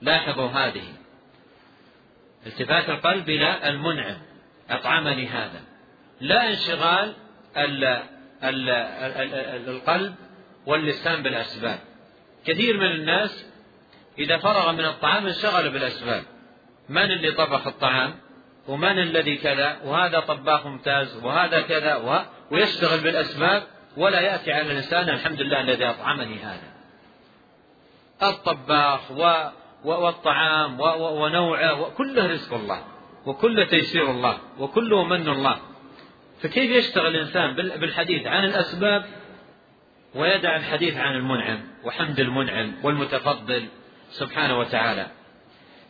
لاحظوا 0.00 0.48
هذه. 0.48 0.84
التفات 2.46 2.90
القلب 2.90 3.28
إلى 3.28 3.68
المنعم. 3.68 4.16
أطعمني 4.70 5.26
هذا. 5.26 5.69
لا 6.20 6.48
انشغال 6.50 7.14
ال 7.56 7.84
ال 8.44 8.70
القلب 9.68 10.14
واللسان 10.66 11.22
بالأسباب. 11.22 11.78
كثير 12.46 12.76
من 12.76 12.86
الناس 12.86 13.46
إذا 14.18 14.38
فرغ 14.38 14.72
من 14.72 14.84
الطعام 14.84 15.26
انشغل 15.26 15.70
بالأسباب. 15.70 16.22
من 16.88 17.10
اللي 17.10 17.32
طبخ 17.32 17.66
الطعام؟ 17.66 18.14
ومن 18.68 18.98
الذي 18.98 19.36
كذا؟ 19.36 19.80
وهذا 19.84 20.20
طباخ 20.20 20.66
ممتاز 20.66 21.16
وهذا 21.24 21.60
كذا 21.60 22.24
ويشتغل 22.50 23.00
بالأسباب 23.00 23.62
ولا 23.96 24.20
يأتي 24.20 24.52
على 24.52 24.72
الإنسان 24.72 25.08
الحمد 25.08 25.40
لله 25.40 25.60
الذي 25.60 25.84
أطعمني 25.84 26.38
هذا. 26.38 26.70
الطباخ 28.22 29.10
و 29.10 29.50
والطعام 29.84 30.80
ونوعه 30.80 31.80
وكله 31.80 32.26
رزق 32.26 32.54
الله 32.54 32.84
وكله 33.26 33.64
تيسير 33.64 34.10
الله 34.10 34.38
وكله 34.58 35.04
من 35.04 35.28
الله. 35.28 35.58
فكيف 36.42 36.70
يشتغل 36.70 37.16
الإنسان 37.16 37.54
بالحديث 37.54 38.26
عن 38.26 38.44
الأسباب 38.44 39.04
ويدع 40.14 40.56
الحديث 40.56 40.96
عن 40.96 41.16
المنعم 41.16 41.60
وحمد 41.84 42.20
المنعم 42.20 42.74
والمتفضل 42.82 43.68
سبحانه 44.10 44.58
وتعالى؟ 44.58 45.06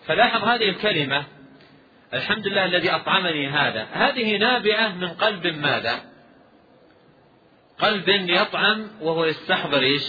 فلاحظ 0.07 0.44
هذه 0.44 0.68
الكلمة 0.68 1.24
الحمد 2.14 2.46
لله 2.46 2.64
الذي 2.64 2.90
أطعمني 2.90 3.48
هذا. 3.48 3.86
هذه 3.92 4.36
نابعة 4.36 4.88
من 4.88 5.09
قلب 5.09 5.46
ماذا؟ 5.46 6.01
قلب 7.78 8.09
يطعم 8.09 8.90
وهو 9.01 9.24
يستحضر 9.24 9.80
إيش؟ 9.80 10.03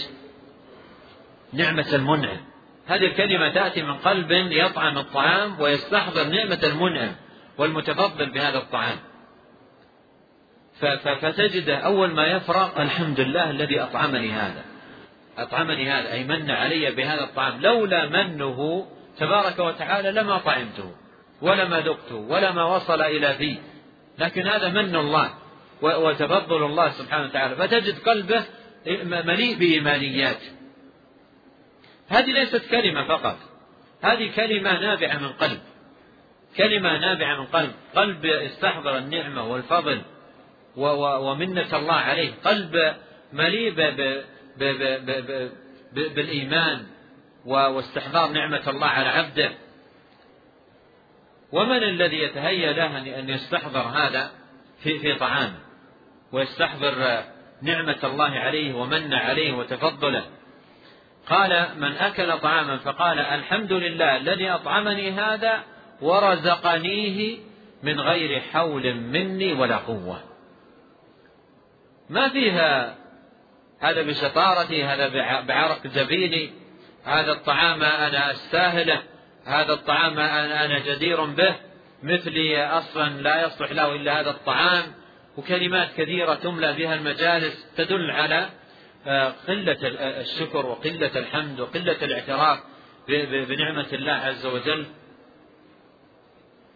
نعمة 1.52 1.94
المنعم. 1.94 2.40
هذه 2.86 3.06
الكلمة 3.06 3.48
تأتي 3.48 3.82
من 3.82 3.94
قلب 3.94 4.30
يطعم 4.32 4.98
الطعام 4.98 5.60
ويستحضر 5.60 6.24
نعمة 6.24 6.60
المنعم 6.64 7.14
والمتفضل 7.58 8.30
بهذا 8.30 8.58
الطعام. 8.58 8.98
فتجده 11.20 11.76
أول 11.76 12.10
ما 12.10 12.26
يفرغ 12.26 12.82
الحمد 12.82 13.20
لله 13.20 13.50
الذي 13.50 13.80
أطعمني 13.80 14.32
هذا. 14.32 14.64
أطعمني 15.38 15.90
هذا 15.90 16.12
أي 16.12 16.24
من 16.24 16.50
علي 16.50 16.90
بهذا 16.90 17.24
الطعام. 17.24 17.60
لولا 17.60 18.08
منه 18.08 18.86
تبارك 19.18 19.58
وتعالى 19.58 20.10
لما 20.10 20.38
طعمته 20.38 20.94
ولما 21.42 21.80
ذقته 21.80 22.14
ولما 22.14 22.64
وصل 22.64 23.02
إلى 23.02 23.34
في 23.34 23.56
لكن 24.18 24.48
هذا 24.48 24.68
من 24.68 24.96
الله 24.96 25.30
وتفضل 25.82 26.64
الله 26.64 26.90
سبحانه 26.90 27.24
وتعالى. 27.24 27.56
فتجد 27.56 27.98
قلبه 27.98 28.44
مليء 29.04 29.58
بإيمانيات. 29.58 30.40
هذه 32.08 32.30
ليست 32.30 32.70
كلمة 32.70 33.04
فقط. 33.04 33.36
هذه 34.02 34.30
كلمة 34.36 34.80
نابعة 34.80 35.18
من 35.18 35.32
قلب. 35.32 35.60
كلمة 36.56 36.98
نابعة 36.98 37.40
من 37.40 37.46
قلب. 37.46 37.72
قلب 37.94 38.26
استحضر 38.26 38.98
النعمة 38.98 39.44
والفضل. 39.44 40.02
ومنة 40.76 41.76
الله 41.76 41.94
عليه. 41.94 42.32
قلب 42.44 42.94
مليء 43.32 43.74
بالإيمان 45.92 46.86
واستحضار 47.46 48.30
نعمة 48.30 48.62
الله 48.68 48.86
على 48.86 49.08
عبده. 49.08 49.50
ومن 51.52 51.82
الذي 51.82 52.16
يتهيأ 52.16 52.72
له 52.72 53.18
أن 53.18 53.28
يستحضر 53.28 53.80
هذا؟ 53.80 54.30
في 54.82 54.98
في 54.98 55.14
طعامه 55.14 55.58
ويستحضر 56.32 57.22
نعمة 57.62 57.98
الله 58.04 58.30
عليه 58.30 58.74
ومن 58.74 59.14
عليه 59.14 59.52
وتفضله. 59.52 60.24
قال 61.26 61.68
من 61.76 61.92
أكل 61.92 62.38
طعاما 62.38 62.76
فقال 62.76 63.18
الحمد 63.18 63.72
لله 63.72 64.16
الذي 64.16 64.50
أطعمني 64.50 65.10
هذا 65.10 65.64
ورزقنيه 66.00 67.38
من 67.82 68.00
غير 68.00 68.40
حول 68.40 68.94
مني 68.94 69.52
ولا 69.52 69.76
قوة. 69.76 70.31
ما 72.12 72.28
فيها 72.28 72.96
هذا 73.80 74.02
بشطارتي 74.02 74.84
هذا 74.84 75.08
بعرق 75.42 75.86
جبيني 75.86 76.50
هذا 77.04 77.32
الطعام 77.32 77.82
أنا 77.82 78.30
أستاهله 78.30 79.02
هذا 79.46 79.72
الطعام 79.72 80.18
أنا 80.18 80.78
جدير 80.78 81.24
به 81.24 81.54
مثلي 82.02 82.64
أصلا 82.64 83.08
لا 83.08 83.46
يصلح 83.46 83.72
له 83.72 83.94
إلا 83.94 84.20
هذا 84.20 84.30
الطعام. 84.30 84.84
وكلمات 85.36 85.92
كثيرة 85.96 86.34
تملى 86.34 86.72
بها 86.72 86.94
المجالس 86.94 87.66
تدل 87.76 88.10
على 88.10 88.48
آه، 89.06 89.32
قلة 89.48 89.78
الشكر 90.20 90.66
وقلة 90.66 91.18
الحمد 91.18 91.60
وقلة 91.60 91.96
الاعتراف 92.04 92.58
بنعمة 93.48 93.86
الله 93.92 94.12
عز 94.12 94.46
وجل. 94.46 94.86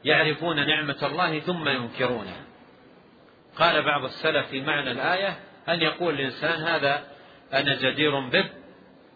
يعرفون 0.04 0.66
نعمة 0.66 0.96
الله 1.02 1.40
ثم 1.40 1.68
ينكرونها. 1.68 2.45
قال 3.58 3.82
بعض 3.82 4.04
السلف 4.04 4.46
في 4.46 4.60
معنى 4.60 4.90
الآية 4.90 5.36
أن 5.68 5.82
يقول 5.82 6.14
الإنسان 6.14 6.62
هذا 6.62 7.04
أنا 7.52 7.74
جدير 7.74 8.20
به 8.20 8.44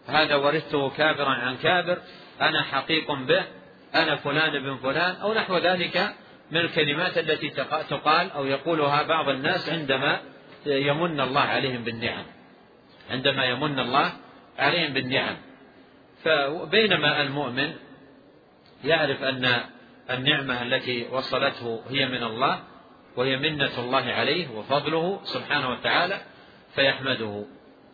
هذا 0.07 0.35
ورثته 0.35 0.89
كابرا 0.89 1.29
عن 1.29 1.57
كابر 1.57 1.97
أنا 2.41 2.63
حقيق 2.63 3.11
به 3.11 3.43
أنا 3.95 4.15
فلان 4.15 4.63
بن 4.63 4.77
فلان 4.77 5.15
أو 5.15 5.33
نحو 5.33 5.57
ذلك 5.57 6.13
من 6.51 6.57
الكلمات 6.57 7.17
التي 7.17 7.49
تقال 7.89 8.31
أو 8.31 8.45
يقولها 8.45 9.03
بعض 9.03 9.29
الناس 9.29 9.69
عندما 9.69 10.19
يمن 10.65 11.19
الله 11.19 11.41
عليهم 11.41 11.83
بالنعم. 11.83 12.23
عندما 13.11 13.45
يمن 13.45 13.79
الله 13.79 14.11
عليهم 14.59 14.93
بالنعم. 14.93 15.37
فبينما 16.23 17.21
المؤمن 17.21 17.73
يعرف 18.83 19.23
أن 19.23 19.61
النعمة 20.09 20.61
التي 20.61 21.07
وصلته 21.11 21.81
هي 21.89 22.05
من 22.05 22.23
الله 22.23 22.59
وهي 23.15 23.37
منة 23.37 23.79
الله 23.79 24.03
عليه 24.13 24.49
وفضله 24.49 25.19
سبحانه 25.23 25.69
وتعالى 25.69 26.21
فيحمده. 26.75 27.45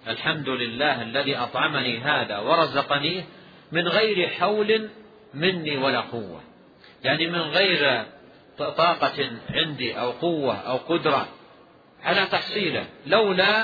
الحمد 0.07 0.49
لله 0.49 1.01
الذي 1.01 1.37
أطعمني 1.37 1.99
هذا 1.99 2.37
ورزقنيه 2.37 3.23
من 3.71 3.87
غير 3.87 4.29
حول 4.29 4.89
مني 5.33 5.77
ولا 5.77 5.99
قوة. 5.99 6.41
يعني 7.03 7.27
من 7.27 7.39
غير 7.39 8.05
طاقة 8.57 9.29
عندي 9.49 9.99
أو 9.99 10.11
قوة 10.11 10.55
أو 10.55 10.77
قدرة 10.77 11.27
على 12.03 12.25
تحصيله 12.25 12.85
لولا 13.05 13.63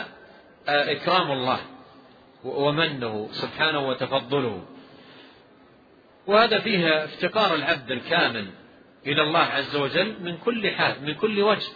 آه، 0.67 0.91
إكرام 0.91 1.31
الله 1.31 1.59
ومنه 2.43 3.27
سبحانه 3.31 3.87
وتفضله. 3.87 4.63
وهذا 6.27 6.59
فيه 6.59 7.03
افتقار 7.03 7.55
العبد 7.55 7.91
الكامل 7.91 8.47
إلى 9.07 9.21
الله 9.21 9.39
عز 9.39 9.75
وجل 9.75 10.23
من 10.23 10.37
كل 10.37 10.71
حال 10.71 11.03
من 11.03 11.13
كل 11.13 11.41
وجه. 11.41 11.71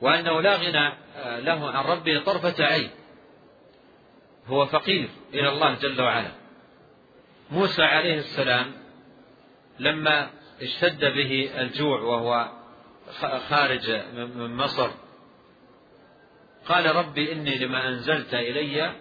وأنه 0.00 0.40
لا 0.40 0.56
غنى 0.56 0.92
آه، 1.16 1.40
له 1.40 1.70
عن 1.70 1.84
ربه 1.84 2.20
طرفة 2.20 2.64
عين. 2.64 2.90
هو 4.46 4.66
فقير 4.66 5.08
إلى 5.34 5.48
الله 5.48 5.74
جل 5.74 6.00
وعلا. 6.00 6.32
موسى 7.50 7.82
عليه 7.82 8.18
السلام 8.18 8.72
لما 9.78 10.30
اشتد 10.62 11.04
به 11.04 11.50
الجوع 11.60 12.00
وهو 12.00 12.50
خارج 13.48 13.90
من 14.14 14.56
مصر 14.56 14.90
قال 16.68 16.96
ربي 16.96 17.32
إني 17.32 17.58
لما 17.58 17.88
أنزلت 17.88 18.34
إلي 18.34 18.92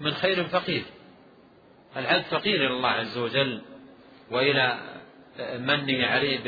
من 0.00 0.14
خير 0.14 0.44
فقير. 0.44 0.84
العبد 1.96 2.24
فقير 2.24 2.66
إلى 2.66 2.76
الله 2.76 2.88
عز 2.88 3.18
وجل 3.18 3.62
وإلى 4.30 4.93
منه 5.38 6.06
عليه 6.06 6.38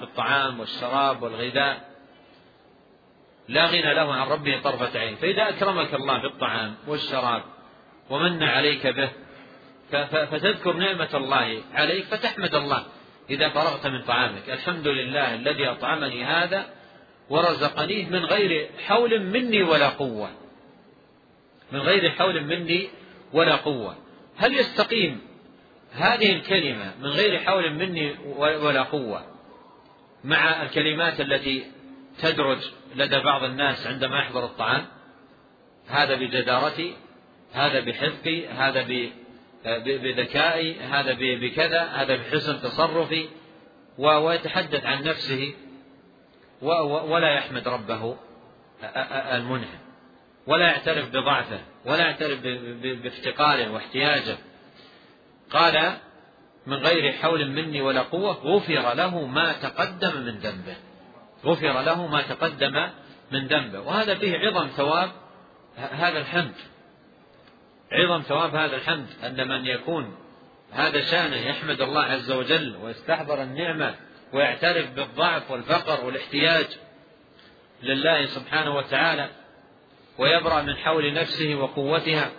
بالطعام 0.00 0.60
والشراب 0.60 1.22
والغذاء. 1.22 1.94
لا 3.48 3.66
غنى 3.66 3.94
له 3.94 4.14
عن 4.14 4.28
ربه 4.28 4.60
طرفة 4.60 5.00
عين 5.00 5.16
فإذا 5.16 5.48
أكرمك 5.48 5.94
الله 5.94 6.22
بالطعام 6.22 6.74
والشراب 6.86 7.42
ومن 8.10 8.42
عليك 8.42 8.86
به 8.86 9.08
فتذكر 9.90 10.72
نعمة 10.72 11.08
الله 11.14 11.62
عليك 11.74 12.04
فتحمد 12.04 12.54
الله 12.54 12.86
إذا 13.30 13.48
فرغت 13.48 13.86
من 13.86 14.02
طعامك. 14.02 14.50
الحمد 14.50 14.88
لله 14.88 15.34
الذي 15.34 15.68
أطعمني 15.68 16.24
هذا 16.24 16.66
ورزقنيه 17.30 18.08
من 18.08 18.24
غير 18.24 18.70
حول 18.86 19.20
مني 19.20 19.62
ولا 19.62 19.88
قوة. 19.88 20.30
من 21.72 21.80
غير 21.80 22.10
حول 22.10 22.44
مني 22.44 22.88
ولا 23.32 23.56
قوة. 23.56 23.96
هل 24.36 24.54
يستقيم 24.54 25.20
هذه 25.94 26.32
الكلمة 26.32 26.92
من 27.00 27.06
غير 27.06 27.38
حول 27.38 27.74
مني 27.74 28.16
ولا 28.36 28.82
قوة 28.82 29.24
مع 30.24 30.62
الكلمات 30.62 31.20
التي 31.20 31.64
تدرج 32.18 32.58
لدى 32.94 33.18
بعض 33.18 33.44
الناس 33.44 33.86
عندما 33.86 34.18
يحضر 34.18 34.44
الطعام 34.44 34.86
هذا 35.88 36.14
بجدارتي 36.14 36.94
هذا 37.52 37.80
بحفظي 37.80 38.48
هذا 38.48 38.86
بذكائي 39.84 40.80
هذا 40.80 41.16
بكذا 41.18 41.82
هذا 41.82 42.16
بحسن 42.16 42.60
تصرفي 42.60 43.28
ويتحدث 43.98 44.86
عن 44.86 45.02
نفسه 45.02 45.54
ولا 46.62 47.34
يحمد 47.34 47.68
ربه 47.68 48.16
المنعم 49.32 49.78
ولا 50.46 50.66
يعترف 50.66 51.08
بضعفه 51.08 51.60
ولا 51.84 51.98
يعترف 51.98 52.40
بافتقاره 52.82 53.72
واحتياجه. 53.72 54.36
قال 55.54 55.96
من 56.66 56.76
غير 56.76 57.12
حول 57.12 57.50
مني 57.50 57.80
ولا 57.80 58.02
قوة 58.02 58.32
غفر 58.32 58.94
له 58.94 59.26
ما 59.26 59.52
تقدم 59.52 60.20
من 60.20 60.38
ذنبه. 60.38 60.76
غفر 61.44 61.82
له 61.82 62.06
ما 62.06 62.22
تقدم 62.22 62.88
من 63.32 63.46
ذنبه. 63.46 63.80
وهذا 63.80 64.14
فيه 64.14 64.38
عظم 64.38 64.66
ثواب 64.66 65.10
هذا 65.76 66.18
الحمد. 66.18 66.54
عظم 67.92 68.22
ثواب 68.22 68.54
هذا 68.54 68.76
الحمد 68.76 69.06
أن 69.24 69.48
من 69.48 69.66
يكون 69.66 70.16
هذا 70.72 71.00
شأنه 71.00 71.36
يحمد 71.36 71.80
الله 71.80 72.02
عز 72.02 72.32
وجل 72.32 72.76
ويستحضر 72.82 73.42
النعمة 73.42 73.94
ويعترف 74.32 74.90
بالضعف 74.90 75.50
والفقر 75.50 76.04
والاحتياج 76.04 76.66
لله 77.82 78.26
سبحانه 78.26 78.76
وتعالى 78.76 79.28
ويبرأ 80.18 80.62
من 80.62 80.76
حول 80.76 81.14
نفسه 81.14 81.54
وقوتها 81.54 82.30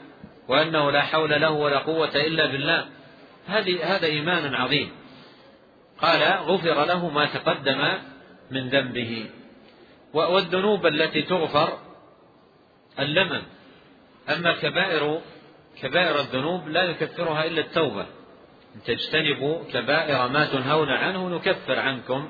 وأنه 0.47 0.91
لا 0.91 1.01
حول 1.01 1.41
له 1.41 1.51
ولا 1.51 1.79
قوة 1.79 2.15
إلا 2.15 2.45
بالله. 2.45 2.85
هذه 3.47 3.95
هذا 3.95 4.05
إيمان 4.05 4.53
عظيم. 4.53 4.91
قال 6.01 6.23
غفر 6.23 6.85
له 6.85 7.09
ما 7.09 7.25
تقدم 7.25 7.97
من 8.51 8.69
ذنبه. 8.69 9.29
والذنوب 10.13 10.85
التي 10.85 11.21
تغفر 11.21 11.77
اللمم. 12.99 13.43
أما 14.29 14.53
كبائر 14.53 15.21
كبائر 15.81 16.19
الذنوب 16.19 16.67
لا 16.67 16.83
يكفرها 16.83 17.45
إلا 17.45 17.61
التوبة. 17.61 18.05
إن 18.75 18.83
تجتنبوا 18.85 19.63
كبائر 19.73 20.27
ما 20.27 20.45
تنهون 20.45 20.89
عنه 20.89 21.29
نكفر 21.29 21.79
عنكم 21.79 22.29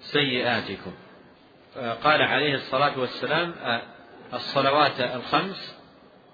سيئاتكم. 0.00 0.92
قال 1.76 2.22
عليه 2.22 2.54
الصلاة 2.54 2.98
والسلام 2.98 3.54
الصلوات 4.34 5.00
الخمس 5.00 5.75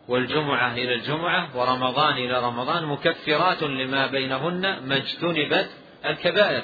والجمعة 0.08 0.72
إلى 0.72 0.94
الجمعة 0.94 1.56
ورمضان 1.56 2.12
إلى 2.12 2.46
رمضان 2.46 2.86
مكفرات 2.86 3.62
لما 3.62 4.06
بينهن 4.06 4.78
ما 4.86 4.96
اجتنبت 4.96 5.70
الكبائر. 6.06 6.62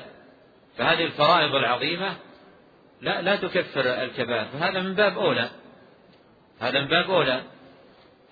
فهذه 0.77 1.05
الفرائض 1.05 1.55
العظيمة 1.55 2.17
لا 3.01 3.23
لا 3.23 3.37
تكفر 3.37 3.81
الكبائر. 3.81 4.45
فهذا 4.45 4.81
من 4.81 4.95
باب 4.95 5.19
أولى. 5.19 5.51
هذا 6.61 6.81
من 6.81 6.89
باب 6.89 7.11
أولى. 7.11 7.43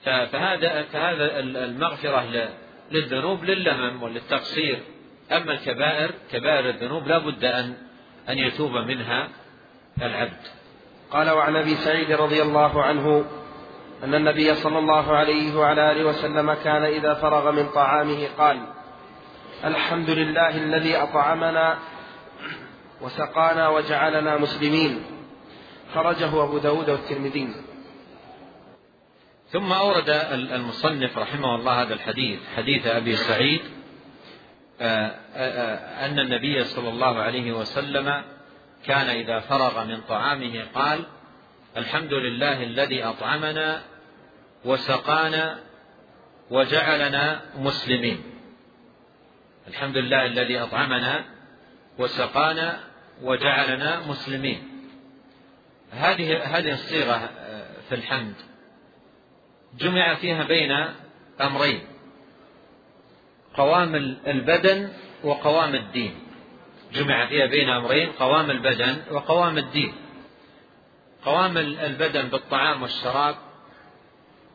فهذا 0.05 0.83
فهذا 0.83 1.41
المغفرة 1.41 2.49
للذنوب 2.91 3.45
للمم 3.45 4.03
وللتقصير. 4.03 4.79
أما 5.33 5.53
الكبائر 5.53 6.11
كبائر 6.33 6.69
الذنوب 6.69 7.09
لا 7.09 7.19
بد 7.19 7.45
أن 7.45 7.75
أن 8.29 8.39
يتوب 8.39 8.73
منها 8.73 9.29
العبد. 10.03 10.41
قال 11.11 11.31
وعن 11.31 11.57
أبي 11.57 11.75
سعيد 11.75 12.13
رضي 12.13 12.43
الله 12.43 12.83
عنه 12.83 13.25
أن 14.05 14.15
النبي 14.15 14.55
صلى 14.55 14.79
الله 14.79 15.17
عليه 15.17 15.57
وعلى 15.57 15.93
آله 15.93 16.05
وسلم 16.05 16.55
كان 16.55 16.83
إذا 16.83 17.15
فرغ 17.15 17.51
من 17.51 17.69
طعامه 17.69 18.29
قال 18.39 18.67
الحمد 19.65 20.11
لله 20.11 20.57
الذي 20.57 20.97
أطعمنا 20.97 21.79
وسقانا 23.01 23.69
وجعلنا 23.69 24.37
مسلمين. 24.37 25.03
خرجه 25.95 26.45
أبو 26.45 26.59
داود 26.59 26.91
والترمذي. 26.91 27.55
ثم 29.49 29.73
أورد 29.73 30.11
المصنف 30.31 31.19
رحمه 31.19 31.55
الله 31.55 31.83
هذا 31.83 31.95
الحديث 31.95 32.41
حديث 32.57 32.87
أبي 32.87 33.17
سعيد 33.17 33.61
آه، 34.81 35.07
آه، 35.07 35.15
آه، 35.37 36.07
أن 36.07 36.19
النبي 36.19 36.65
صلى 36.65 36.89
الله 36.89 37.19
عليه 37.19 37.53
وسلم 37.53 38.23
كان 38.87 39.09
إذا 39.09 39.41
فرغ 39.41 39.85
من 39.85 40.01
طعامه 40.01 40.65
قال 40.75 41.07
الحمد 41.77 42.13
لله 42.13 42.63
الذي 42.63 43.05
أطعمنا 43.05 43.83
وسقانا 44.65 45.59
وجعلنا 46.51 47.41
مسلمين. 47.59 48.23
الحمد 49.69 49.97
لله 49.97 50.27
الذي 50.27 50.59
أطعمنا 50.59 51.25
وسقانا 51.99 52.81
وجعلنا 53.23 54.01
مسلمين. 54.09 54.89
هذه 55.93 56.43
هذه 56.59 56.73
الصيغة 56.73 57.31
في 57.89 57.95
الحمد 57.95 58.35
جمع 59.79 60.15
فيها 60.15 60.45
بين 60.45 60.73
أمرين 61.41 61.81
قوام 63.55 63.95
البدن 64.27 64.93
وقوام 65.25 65.75
الدين. 65.75 66.15
جمع 66.93 67.27
فيها 67.27 67.47
بين 67.47 67.69
أمرين 67.69 68.13
قوام 68.13 68.51
البدن 68.51 68.97
وقوام 69.11 69.59
الدين. 69.59 69.95
قوام 71.27 71.59
البدن 71.59 72.29
بالطعام 72.29 72.83
والشراب 72.83 73.37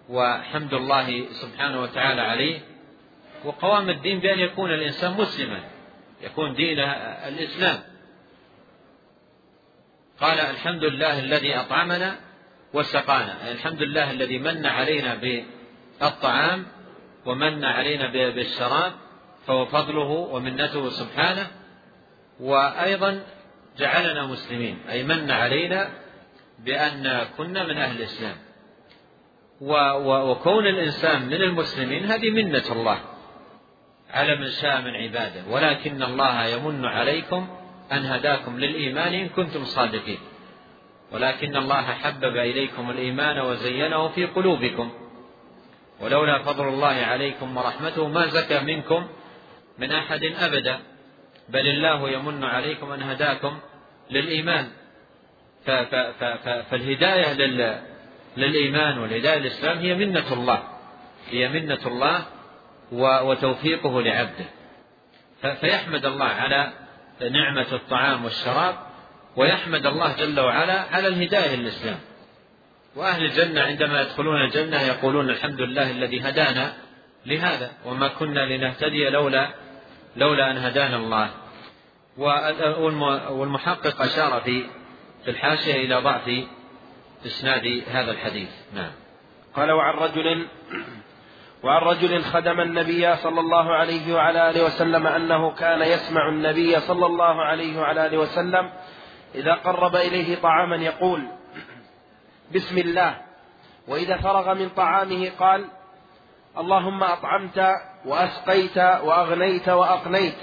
وحمد 0.10 0.74
الله 0.74 1.26
سبحانه 1.32 1.82
وتعالى 1.82 2.22
عليه. 2.22 2.60
وقوام 3.46 3.90
الدين 3.90 4.20
بأن 4.20 4.40
يكون 4.40 4.74
الإنسان 4.74 5.12
مسلما 5.14 5.60
يكون 6.22 6.54
دينه 6.54 6.92
الإسلام. 7.28 7.80
قال 10.20 10.40
الحمد 10.40 10.84
لله 10.84 11.20
الذي 11.20 11.56
أطعمنا 11.56 12.16
وسقانا 12.74 13.52
الحمد 13.52 13.82
لله 13.82 14.12
الذي 14.12 14.40
من 14.40 14.66
علينا 14.66 15.16
بالطعام 16.02 16.66
ومن 17.26 17.66
علينا 17.66 18.08
بالشراب 18.12 18.94
فهو 19.48 19.66
فضله 19.66 20.10
ومنته 20.10 20.90
سبحانه. 20.90 21.48
وأيضا 22.40 23.24
جعلنا 23.78 24.26
مسلمين 24.26 24.80
أي 24.90 25.04
من 25.04 25.32
علينا 25.32 25.90
بأن 26.66 27.26
كنا 27.38 27.64
من 27.64 27.78
أهل 27.78 27.98
الإسلام. 27.98 28.36
وكون 30.30 30.68
الإنسان 30.68 31.26
من 31.26 31.34
المسلمين 31.34 32.06
هذه 32.06 32.30
منة 32.30 32.72
الله. 32.72 33.00
على 34.10 34.36
من 34.36 34.50
شاء 34.50 34.82
من 34.82 34.96
عباده. 34.96 35.44
ولكن 35.50 36.04
الله 36.04 36.46
يمن 36.46 36.86
عليكم 36.86 37.48
أن 37.92 38.06
هداكم 38.06 38.60
للإيمان 38.60 39.14
إن 39.14 39.30
كنتم 39.30 39.64
صادقين. 39.64 40.20
ولكن 41.12 41.56
الله 41.56 41.82
حبب 41.82 42.38
إليكم 42.38 42.92
الإيمان 42.92 43.40
وزينه 43.40 44.08
في 44.08 44.26
قلوبكم. 44.26 44.92
ولولا 46.00 46.44
فضل 46.44 46.68
الله 46.68 46.88
عليكم 46.88 47.58
ورحمته 47.58 48.08
ما 48.08 48.28
زكى 48.28 48.60
منكم 48.60 49.08
من 49.78 49.92
أحد 49.92 50.24
أبدا. 50.24 50.80
بل 51.50 51.68
الله 51.68 52.10
يمن 52.10 52.44
عليكم 52.44 52.92
أن 52.92 53.04
هداكم 53.04 53.60
للإيمان. 54.12 54.68
فالهداية 56.70 57.34
للإيمان 58.38 58.98
والهداية 58.98 59.40
للإسلام 59.40 59.78
هي 59.78 59.96
منة 59.96 60.34
الله. 60.34 60.64
هي 61.30 61.50
منة 61.50 61.80
الله 61.86 62.26
وتوفيقه 63.26 64.02
لعبده. 64.02 64.46
فيحمد 65.42 66.06
الله 66.06 66.26
على 66.26 66.72
نعمة 67.32 67.68
الطعام 67.74 68.26
والشراب 68.26 68.76
ويحمد 69.36 69.86
الله 69.86 70.16
جل 70.16 70.40
وعلا 70.40 70.82
على 70.92 71.08
الهداية 71.08 71.56
للإسلام. 71.56 72.00
وأهل 72.96 73.26
الجنة 73.26 73.62
عندما 73.62 74.02
يدخلون 74.02 74.42
الجنة 74.42 74.82
يقولون 74.82 75.30
الحمد 75.30 75.62
لله 75.62 75.92
الذي 75.92 76.22
هدانا 76.22 76.74
لهذا 77.26 77.72
وما 77.86 78.08
كنا 78.08 78.40
لنهتدي 78.40 79.10
لولا 79.10 79.50
لولا 80.16 80.52
أن 80.52 80.58
هدانا 80.58 80.98
الله. 80.98 81.30
والمحقق 83.32 84.02
أشار 84.02 84.42
في 84.42 84.66
في 85.26 85.32
الحاشية 85.32 85.76
إلى 85.76 85.96
ضعف 85.96 86.30
إسناد 87.26 87.84
هذا 87.92 88.12
الحديث. 88.12 88.50
نعم. 88.74 88.92
قال 89.56 89.72
وعن 89.72 89.94
رجل 89.94 90.48
وعن 91.64 91.82
رجل 91.82 92.24
خدم 92.24 92.62
النبي 92.62 93.16
صلى 93.16 93.40
الله 93.40 93.76
عليه 93.76 94.14
وعلى 94.14 94.50
آله 94.50 94.66
وسلم 94.66 95.08
أنه 95.08 95.52
كان 95.52 95.82
يسمع 95.82 96.30
النبي 96.30 96.80
صلى 96.80 97.06
الله 97.06 97.42
عليه 97.42 97.80
وعلى 97.80 98.06
آله 98.06 98.18
وسلم 98.18 98.70
إذا 99.36 99.54
قرب 99.54 99.96
إليه 99.96 100.36
طعاما 100.36 100.76
يقول 100.76 101.28
بسم 102.56 102.78
الله. 102.78 103.18
وإذا 103.88 104.18
فرغ 104.18 104.54
من 104.54 104.70
طعامه 104.70 105.32
قال 105.40 105.66
اللهم 106.58 107.04
أطعمت 107.04 107.72
وأسقيت 108.06 108.78
وأغنيت 108.78 109.70
وأقنيت 109.70 110.38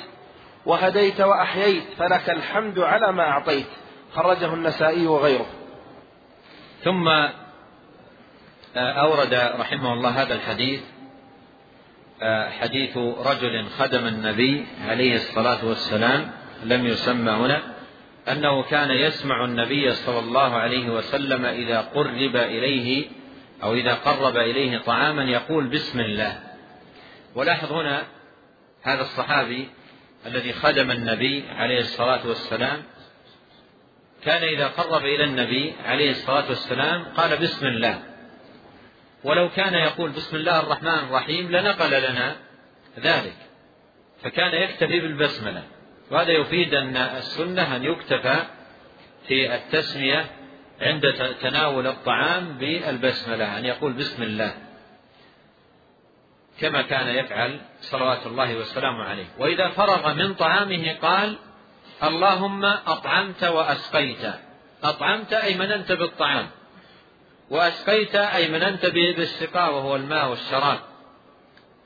وهديت 0.67 1.21
وأحييت 1.21 1.85
فلك 1.99 2.31
الحمد 2.31 2.79
على 2.79 3.13
ما 3.13 3.23
أعطيت. 3.23 3.67
خرجه 4.15 4.55
النسائي 4.55 5.07
وغيره. 5.07 5.47
ثم 6.85 7.09
آه، 8.77 8.93
أورد 8.93 9.35
رحمه 9.35 9.93
الله 9.93 10.23
هذا 10.23 10.35
الحديث 10.35 10.81
آه، 12.23 12.51
حديث 12.51 12.97
رجل 12.97 13.67
خدم 13.79 14.07
النبي 14.07 14.67
عليه 14.89 15.15
الصلاة 15.15 15.65
والسلام 15.65 16.31
لم 16.65 16.87
يسمى 16.87 17.31
هنا 17.31 17.63
أنه 18.29 18.63
كان 18.63 18.91
يسمع 18.91 19.45
النبي 19.45 19.93
صلى 19.93 20.19
الله 20.19 20.55
عليه 20.55 20.91
وسلم 20.91 21.45
إذا 21.45 21.81
قرب 21.81 22.37
إليه 22.37 23.07
أو 23.63 23.75
إذا 23.75 23.95
قرب 23.95 24.37
إليه 24.37 24.79
طعاما 24.79 25.25
يقول 25.25 25.67
بسم 25.67 26.01
الله. 26.01 26.41
ولاحظ 27.35 27.73
هنا 27.73 28.03
هذا 28.83 29.03
الصحابي 29.03 29.69
الذي 30.27 30.53
خدم 30.53 30.91
النبي 30.91 31.45
عليه 31.57 31.81
الصلاة 31.81 32.27
والسلام 32.27 32.83
كان 34.25 34.43
إذا 34.43 34.67
قرب 34.67 35.03
إلى 35.05 35.25
النبي 35.25 35.75
عليه 35.85 36.11
الصلاة 36.11 36.49
والسلام 36.49 37.05
قال 37.05 37.37
بسم 37.37 37.67
الله. 37.67 38.03
ولو 39.25 39.49
كان 39.49 39.75
يقول 39.75 40.11
بسم 40.11 40.37
الله 40.37 40.61
الرحمن 40.61 40.99
الرحيم 40.99 41.51
لنقل 41.51 42.03
لنا 42.03 42.37
ذلك. 42.99 43.37
فكان 44.23 44.63
يكتفي 44.63 45.01
بالبسملة. 45.01 45.63
وهذا 46.11 46.31
يفيد 46.31 46.75
أن 46.75 46.97
السنة 46.97 47.77
أن 47.77 47.85
يكتفى 47.85 48.37
في 49.29 49.55
التسمية 49.55 50.27
عند 50.81 51.03
تناول 51.41 51.87
الطعام 51.87 52.59
بالبسملة 52.59 53.59
أن 53.59 53.65
يقول 53.65 53.93
بسم 53.93 54.23
الله. 54.23 54.55
كما 56.61 56.83
كان 56.83 57.09
يفعل 57.09 57.61
صلوات 57.81 58.27
الله 58.27 58.55
وسلامه 58.55 59.05
عليه. 59.05 59.27
وإذا 59.39 59.69
فرغ 59.69 60.15
من 60.15 60.35
طعامه 60.35 60.93
قال 60.93 61.39
اللهم 62.03 62.65
أطعمت 62.65 63.45
وأسقيت. 63.45 64.27
أطعمت 64.85 65.33
أي 65.33 65.55
مننت 65.55 65.93
بالطعام. 65.93 66.51
وأسقيت 67.51 68.15
أي 68.15 68.49
مننت 68.49 68.87
بالسقاء 68.87 69.75
وهو 69.75 69.97
الماء 69.97 70.29
والشراب. 70.29 70.79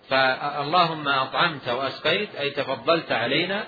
فاللهم 0.09 1.09
أطعمت 1.09 1.69
وأسقيت 1.69 2.35
أي 2.35 2.51
تفضلت 2.51 3.13
علينا 3.13 3.65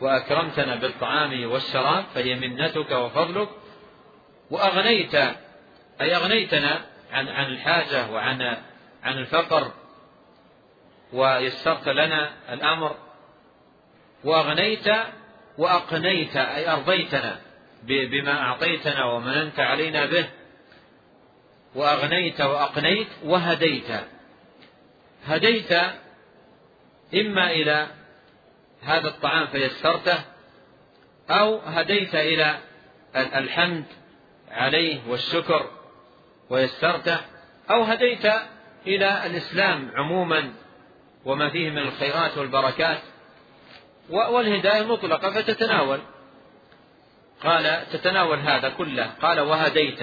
وأكرمتنا 0.00 0.74
بالطعام 0.74 1.50
والشراب 1.50 2.04
فهي 2.14 2.34
منتك 2.34 2.90
وفضلك. 2.90 3.48
وأغنيت 4.50 5.14
أي 6.00 6.16
أغنيتنا 6.16 6.80
عن 7.12 7.28
عن 7.28 7.46
الحاجة 7.46 8.10
وعن 8.10 8.42
عن 9.02 9.18
الفقر. 9.18 9.72
ويسرت 11.12 11.88
لنا 11.88 12.30
الأمر. 12.52 12.96
وأغنيت 14.24 14.88
وأقنيت 15.58 16.36
أي 16.36 16.68
أرضيتنا 16.72 17.40
بما 17.82 18.40
أعطيتنا 18.40 19.04
ومننت 19.04 19.60
علينا 19.60 20.06
به. 20.06 20.26
وأغنيت 21.74 22.40
وأقنيت 22.40 23.08
وهديت. 23.24 23.90
هديت 25.26 25.72
إما 27.14 27.50
إلى 27.50 27.86
هذا 28.82 29.08
الطعام 29.08 29.46
فيسرته 29.46 30.18
أو 31.30 31.58
هديت 31.58 32.14
إلى 32.14 32.58
الحمد 33.16 33.84
عليه 34.50 35.00
والشكر 35.08 35.70
ويسرته 36.50 37.18
أو 37.70 37.82
هديت 37.82 38.24
إلى 38.86 39.26
الإسلام 39.26 39.90
عموما 39.94 40.52
وما 41.24 41.48
فيه 41.50 41.70
من 41.70 41.78
الخيرات 41.78 42.38
والبركات. 42.38 42.98
والهداية 44.10 44.82
مطلقة 44.82 45.30
فتتناول. 45.30 46.00
قال 47.44 47.86
تتناول 47.92 48.38
هذا 48.38 48.68
كله. 48.68 49.06
قال 49.22 49.40
وهديت. 49.40 50.00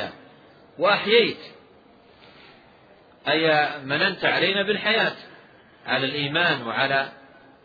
وأحييت. 0.80 1.38
أي 3.28 3.70
مننت 3.80 4.26
علينا 4.26 4.64
بالحياة. 4.64 5.16
على 5.88 6.06
الإيمان 6.06 6.68
وعلى 6.68 7.12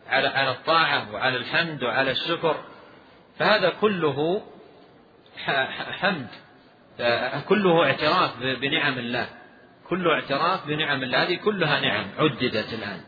على 0.07 0.27
على 0.27 0.51
الطاعة 0.51 1.13
وعلى 1.13 1.37
الحمد 1.37 1.83
وعلى 1.83 2.11
الشكر. 2.11 2.63
فهذا 3.39 3.69
كله 3.69 4.41
حمد. 5.91 6.27
كله 7.49 7.83
اعتراف 7.83 8.37
بنعم 8.39 8.97
الله. 8.97 9.29
كله 9.89 10.13
اعتراف 10.13 10.67
بنعم 10.67 11.03
الله 11.03 11.23
هذه 11.23 11.35
كلها 11.35 11.79
نعم 11.79 12.07
عددت 12.17 12.73
الآن. 12.73 13.01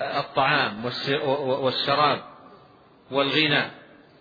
الطعام 0.00 0.84
والشراب. 1.38 2.27
والغنى 3.10 3.70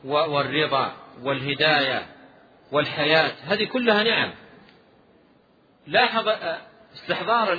والرضا 0.03 0.93
والهداية 1.21 2.07
والحياة 2.71 3.31
هذه 3.43 3.65
كلها 3.65 4.03
نعم 4.03 4.33
لاحظ 5.87 6.27
استحضار 6.93 7.53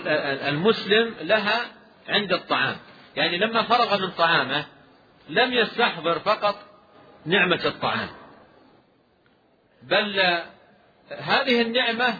المسلم 0.49 1.15
لها 1.21 1.67
عند 2.09 2.33
الطعام 2.33 2.77
يعني 3.17 3.39
لما 3.39 3.63
فرغ 3.63 4.01
من 4.01 4.11
طعامه 4.11 4.67
لم 5.29 5.53
يستحضر 5.53 6.19
فقط 6.19 6.57
نعمة 7.27 7.61
الطعام 7.65 8.09
بل 9.83 10.21
هذه 11.11 11.63
النعمة 11.63 12.19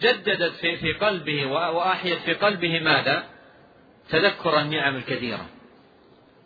جددت 0.00 0.54
في 0.54 0.76
في 0.76 0.92
قلبه 0.92 1.46
وأحيت 1.46 2.18
في 2.18 2.34
قلبه 2.34 2.80
ماذا؟ 2.80 3.24
تذكر 4.08 4.60
النعم 4.60 4.96
الكثيرة. 4.96 5.46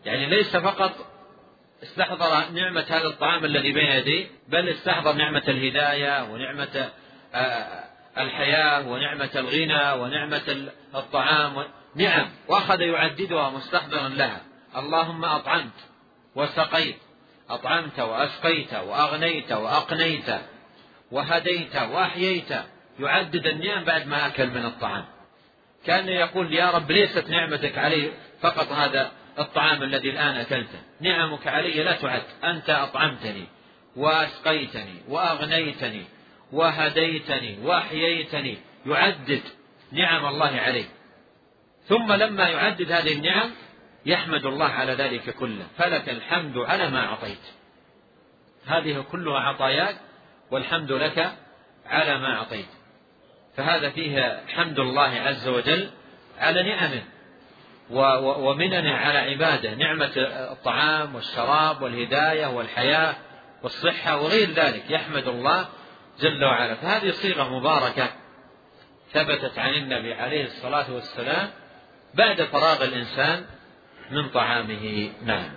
يعني 0.04 0.26
ليس 0.26 0.56
فقط 0.56 0.92
استحضر 1.82 2.50
نعمة 2.50 2.84
هذا 2.88 3.06
الطعام 3.06 3.44
الذي 3.44 3.72
بين 3.72 3.86
يديه 3.86 4.26
بل 4.48 4.68
استحضر 4.68 5.12
نعمة 5.12 5.42
الهداية 5.48 6.24
ونعمة 6.32 6.90
آه، 7.34 7.84
الحياة 8.18 8.88
ونعمة 8.88 9.30
الغنى 9.36 10.02
ونعمة 10.02 10.68
الطعام 10.94 11.64
نعم 11.96 12.30
وأخذ 12.48 12.80
يعددها 12.80 13.50
مستحضرا 13.50 14.08
لها. 14.08 14.40
اللهم 14.76 15.24
أطعمت 15.24 15.72
وسقيت 16.34 16.96
أطعمت 17.50 18.00
وأسقيت 18.00 18.74
وأغنيت 18.74 19.52
وأقنيت 19.52 20.34
وهديت 21.10 21.76
وأحييت. 21.76 22.54
يعدد 23.00 23.46
النعم 23.46 23.84
بعد 23.84 24.06
ما 24.06 24.26
أكل 24.26 24.46
من 24.46 24.64
الطعام. 24.64 25.04
كأن 25.86 26.08
يقول 26.08 26.54
يا 26.54 26.70
رب 26.70 26.90
ليست 26.90 27.28
نعمتك 27.28 27.78
علي 27.78 28.12
فقط 28.40 28.72
هذا 28.72 29.12
الطعام 29.38 29.82
الذي 29.82 30.10
الآن 30.10 30.34
أكلته. 30.36 30.78
نعمك 31.00 31.46
علي 31.46 31.82
لا 31.82 31.92
تعد. 31.92 32.22
أنت 32.44 32.70
أطعمتني 32.70 33.46
وأسقيتني 33.96 34.94
وأغنيتني 35.08 36.04
وهديتني 36.52 37.58
وأحييتني. 37.62 38.58
يعدد 38.86 39.42
نعم 39.92 40.26
الله 40.26 40.60
عليه 40.60 40.84
ثم 41.88 42.12
لما 42.12 42.48
يعدد 42.48 42.92
هذه 42.92 43.12
النعم 43.12 43.50
يحمد 44.06 44.46
الله 44.46 44.68
على 44.68 44.92
ذلك 44.92 45.30
كله. 45.30 45.66
فلك 45.76 46.08
الحمد 46.08 46.58
على 46.58 46.90
ما 46.90 47.06
أعطيت. 47.06 47.42
هذه 48.66 49.04
كلها 49.12 49.40
عطاياك 49.40 49.96
والحمد 50.50 50.92
لك 50.92 51.32
على 51.86 52.18
ما 52.18 52.34
أعطيت. 52.34 52.68
فهذا 53.56 53.90
فيه 53.90 54.44
حمد 54.48 54.78
الله 54.78 55.20
عز 55.20 55.48
وجل 55.48 55.90
على 56.38 56.62
نعمه. 56.62 57.02
ومننه 57.90 58.94
على 58.94 59.18
عباده 59.18 59.74
نعمة 59.74 60.12
الطعام 60.52 61.14
والشراب 61.14 61.82
والهداية 61.82 62.46
والحياة 62.46 63.14
والصحة 63.62 64.20
وغير 64.20 64.50
ذلك 64.50 64.90
يحمد 64.90 65.28
الله 65.28 65.66
جل 66.20 66.44
وعلا. 66.44 66.74
فهذه 66.74 67.10
صيغة 67.10 67.58
مباركة 67.58 68.08
ثبتت 69.12 69.58
عن 69.58 69.74
النبي 69.74 70.14
عليه 70.14 70.44
الصلاة 70.44 70.92
والسلام 70.92 71.50
بعد 72.14 72.42
فراغ 72.42 72.84
الإنسان 72.84 73.44
من 74.10 74.28
طعامه. 74.28 75.10
نعم. 75.24 75.50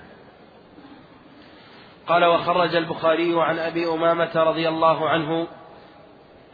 قال 2.07 2.25
وخرج 2.25 2.75
البخاري 2.75 3.33
عن 3.41 3.59
أبي 3.59 3.87
أمامة 3.87 4.31
رضي 4.35 4.69
الله 4.69 5.09
عنه 5.09 5.47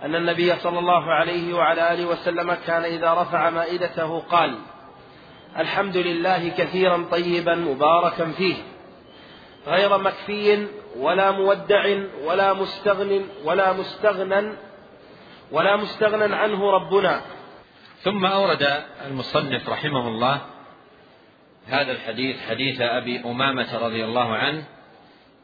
أن 0.03 0.15
النبي 0.15 0.55
صلى 0.55 0.79
الله 0.79 1.13
عليه 1.13 1.53
وعلى 1.53 1.93
آله 1.93 2.05
وسلم 2.05 2.53
كان 2.53 2.83
إذا 2.83 3.13
رفع 3.13 3.49
مائدته 3.49 4.19
قال 4.19 4.59
الحمد 5.57 5.97
لله 5.97 6.49
كثيرا 6.49 7.05
طيبا 7.11 7.55
مباركا 7.55 8.31
فيه. 8.31 8.55
غير 9.67 9.97
مكفي 9.97 10.67
ولا 10.97 11.31
مودع 11.31 11.97
ولا 12.23 12.53
مستغن 12.53 13.25
ولا 13.43 13.73
مستغنى 13.73 14.53
ولا 15.51 15.75
مستغنى 15.75 16.35
عنه 16.35 16.71
ربنا. 16.71 17.21
ثم 18.01 18.25
أورد 18.25 18.83
المصنف 19.07 19.69
رحمه 19.69 20.07
الله 20.07 20.41
هذا 21.67 21.91
الحديث 21.91 22.37
حديث 22.49 22.81
أبي 22.81 23.19
أمامة 23.25 23.77
رضي 23.77 24.05
الله 24.05 24.35
عنه 24.35 24.63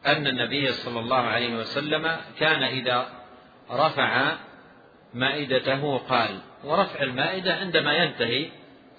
أن 0.06 0.26
النبي 0.26 0.72
صلى 0.72 1.00
الله 1.00 1.16
عليه 1.16 1.56
وسلم 1.56 2.16
كان 2.38 2.62
إذا 2.62 3.06
رفع 3.70 4.36
مائدته 5.14 5.98
قال 5.98 6.38
ورفع 6.64 7.02
المائدة 7.02 7.54
عندما 7.54 7.92
ينتهي 7.94 8.50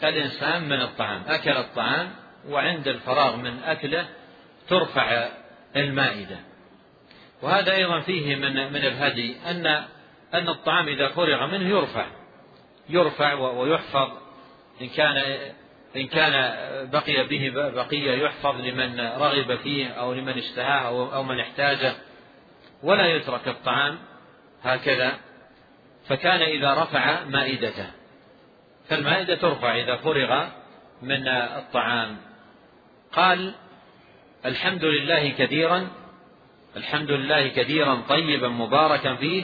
الإنسان 0.09 0.69
من 0.69 0.81
الطعام 0.81 1.23
أكل 1.27 1.51
الطعام 1.51 2.11
وعند 2.49 2.87
الفراغ 2.87 3.35
من 3.35 3.63
أكله 3.63 4.07
ترفع 4.69 5.29
المائدة. 5.75 6.39
وهذا 7.41 7.75
أيضا 7.75 7.99
فيه 7.99 8.35
من 8.35 8.53
من 8.53 8.85
الهدي 8.85 9.35
أن 9.49 9.65
أن 10.33 10.49
الطعام 10.49 10.87
إذا 10.87 11.07
فرغ 11.07 11.47
منه 11.47 11.69
يرفع. 11.69 12.05
يرفع 12.89 13.33
ويحفظ. 13.33 14.11
إن 14.81 14.89
كان 14.89 15.17
إن 15.95 16.07
كان 16.07 16.31
بقي 16.91 17.27
به 17.27 17.49
بقية 17.69 18.11
يحفظ 18.11 18.55
لمن 18.61 18.99
رغب 18.99 19.55
فيه 19.55 19.87
أو 19.87 20.13
لمن 20.13 20.37
اشتهاه 20.37 21.15
أو 21.15 21.23
من 21.23 21.39
احتاجه 21.39 21.93
ولا 22.83 23.05
يترك 23.05 23.47
الطعام 23.47 23.97
هكذا 24.63 25.17
فكان 26.07 26.41
إذا 26.41 26.73
رفع 26.73 27.23
مائدته. 27.23 28.00
فالمائدة 28.91 29.35
ترفع 29.35 29.75
إذا 29.75 29.95
فرغ 29.95 30.47
من 31.01 31.27
الطعام. 31.27 32.17
قال 33.11 33.53
الحمد 34.45 34.85
لله 34.85 35.29
كثيرا 35.29 35.87
الحمد 36.77 37.11
لله 37.11 37.47
كثيرا 37.47 37.95
طيبا 38.09 38.47
مباركا 38.47 39.15
فيه 39.15 39.43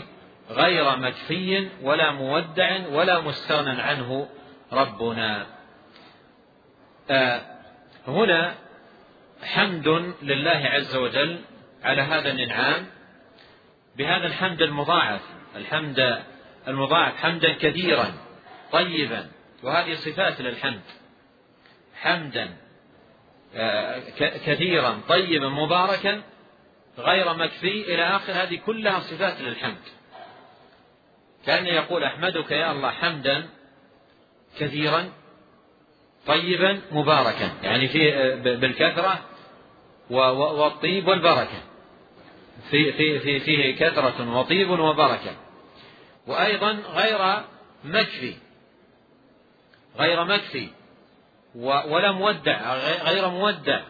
غير 0.49 0.97
مكفي 0.97 1.69
ولا 1.81 2.11
مودع 2.11 2.87
ولا 2.87 3.21
مستغنى 3.21 3.81
عنه 3.81 4.27
ربنا. 4.73 5.45
آه 7.09 7.41
هنا 8.07 8.55
حمد 9.43 10.13
لله 10.21 10.69
عز 10.73 10.95
وجل 10.95 11.39
على 11.83 12.01
هذا 12.01 12.31
الانعام 12.31 12.85
بهذا 13.97 14.27
الحمد 14.27 14.61
المضاعف 14.61 15.21
الحمد 15.55 16.23
المضاعف 16.67 17.17
حمدا 17.17 17.53
كثيرا 17.53 18.13
طيبا 18.71 19.36
وهذه 19.63 19.93
صفات 19.93 20.41
للحمد. 20.41 20.81
حمدا 21.95 22.57
آه، 23.55 23.99
كثيرا 24.19 25.01
طيبا 25.09 25.49
مباركا 25.49 26.21
غير 26.97 27.33
مكفي 27.33 27.93
إلى 27.93 28.03
آخر 28.03 28.33
هذه 28.33 28.55
كلها 28.65 28.99
صفات 28.99 29.41
للحمد. 29.41 29.81
كأن 31.45 31.67
يقول 31.67 32.03
أحمدك 32.03 32.51
يا 32.51 32.71
الله 32.71 32.91
حمدا 32.91 33.49
كثيرا 34.59 35.09
طيبا 36.27 36.81
مباركا. 36.91 37.51
يعني 37.63 37.87
في 37.87 38.13
آه، 38.13 38.35
بالكثرة 38.35 39.19
والطيب 40.09 41.07
والبركة. 41.07 41.61
في 42.69 42.91
في 42.91 43.19
في 43.19 43.39
فيه 43.39 43.75
كثرة 43.75 44.37
وطيب 44.39 44.69
وبركة. 44.69 45.35
وأيضا 46.27 46.71
غير 46.71 47.43
مكفي. 47.83 48.46
غير 49.97 50.23
مكفي 50.23 50.69
ولا 51.55 52.11
مودع 52.11 52.75
غير 53.03 53.29
مودع 53.29 53.81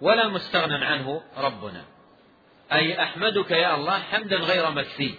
ولا 0.00 0.28
مستغنى 0.28 0.84
عنه 0.84 1.22
ربنا. 1.36 1.84
أي 2.72 3.02
أحمدك 3.02 3.50
يا 3.50 3.74
الله 3.74 3.98
حمدا 3.98 4.36
غير 4.36 4.70
مكفي. 4.70 5.14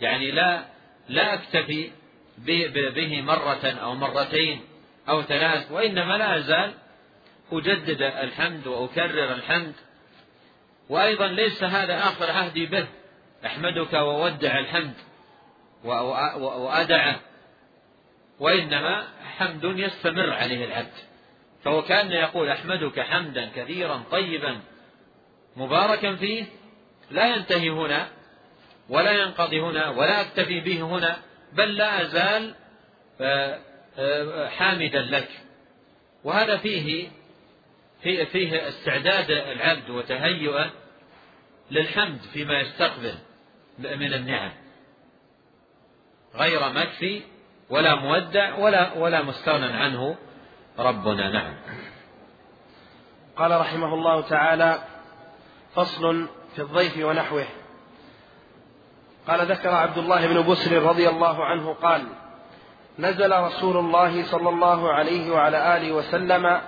يعني 0.00 0.30
لا 0.30 0.64
لا 1.08 1.34
أكتفي 1.34 1.90
به 2.38 3.22
مرة 3.22 3.76
أو 3.82 3.94
مرتين 3.94 4.60
أو 5.08 5.22
ثلاث 5.22 5.72
وإنما 5.72 6.18
لا 6.18 6.36
أزال 6.38 6.72
أجدد 7.52 8.02
الحمد 8.02 8.66
وأكرر 8.66 9.32
الحمد. 9.32 9.74
وأيضا 10.88 11.26
ليس 11.26 11.64
هذا 11.64 11.98
آخر 11.98 12.30
عهدي 12.30 12.66
به 12.66 12.86
أحمدك 13.46 13.92
وودع 13.92 14.58
الحمد 14.58 14.94
وأدعه 15.84 17.20
وإنما 18.40 19.08
حمد 19.38 19.64
يستمر 19.64 20.32
عليه 20.32 20.64
العبد. 20.64 20.92
فهو 21.64 21.82
كأن 21.82 22.12
يقول 22.12 22.48
أحمدك 22.48 23.00
حمدا 23.00 23.50
كثيرا 23.56 24.02
طيبا 24.10 24.60
مباركا 25.56 26.16
فيه 26.16 26.44
لا 27.10 27.36
ينتهي 27.36 27.70
هنا 27.70 28.08
ولا 28.88 29.12
ينقضي 29.12 29.60
هنا 29.60 29.88
ولا 29.88 30.20
أكتفي 30.20 30.60
به 30.60 30.82
هنا 30.82 31.18
بل 31.52 31.76
لا 31.76 32.02
أزال 32.02 32.54
آه، 33.20 33.58
آه، 33.98 34.48
حامدا 34.48 35.02
لك. 35.02 35.28
وهذا 36.24 36.56
فيه 36.56 37.08
فيه 38.02 38.68
استعداد 38.68 39.30
العبد 39.30 39.90
وتهيئه 39.90 40.72
للحمد 41.70 42.20
فيما 42.32 42.60
يستقبل 42.60 43.14
من 43.78 44.14
النعم. 44.14 44.52
غير 46.34 46.72
مكفي 46.72 47.22
ولا 47.70 47.94
مودع 47.94 48.54
ولا 48.54 48.92
ولا 48.98 49.22
مستغنى 49.22 49.66
عنه 49.66 50.16
ربنا. 50.78 51.32
نعم. 51.32 51.54
قال 53.36 53.60
رحمه 53.60 53.94
الله 53.94 54.20
تعالى 54.20 54.78
فصل 55.74 56.28
في 56.54 56.62
الضيف 56.62 57.04
ونحوه. 57.04 57.46
قال 59.28 59.52
ذكر 59.52 59.68
عبد 59.68 59.98
الله 59.98 60.26
بن 60.26 60.52
بسر 60.52 60.82
رضي 60.82 61.08
الله 61.08 61.44
عنه 61.44 61.74
قال 61.74 62.06
نزل 62.98 63.40
رسول 63.40 63.76
الله 63.76 64.24
صلى 64.24 64.48
الله 64.48 64.92
عليه 64.92 65.30
وعلى 65.30 65.76
آله 65.76 65.92
وسلم 65.92 66.60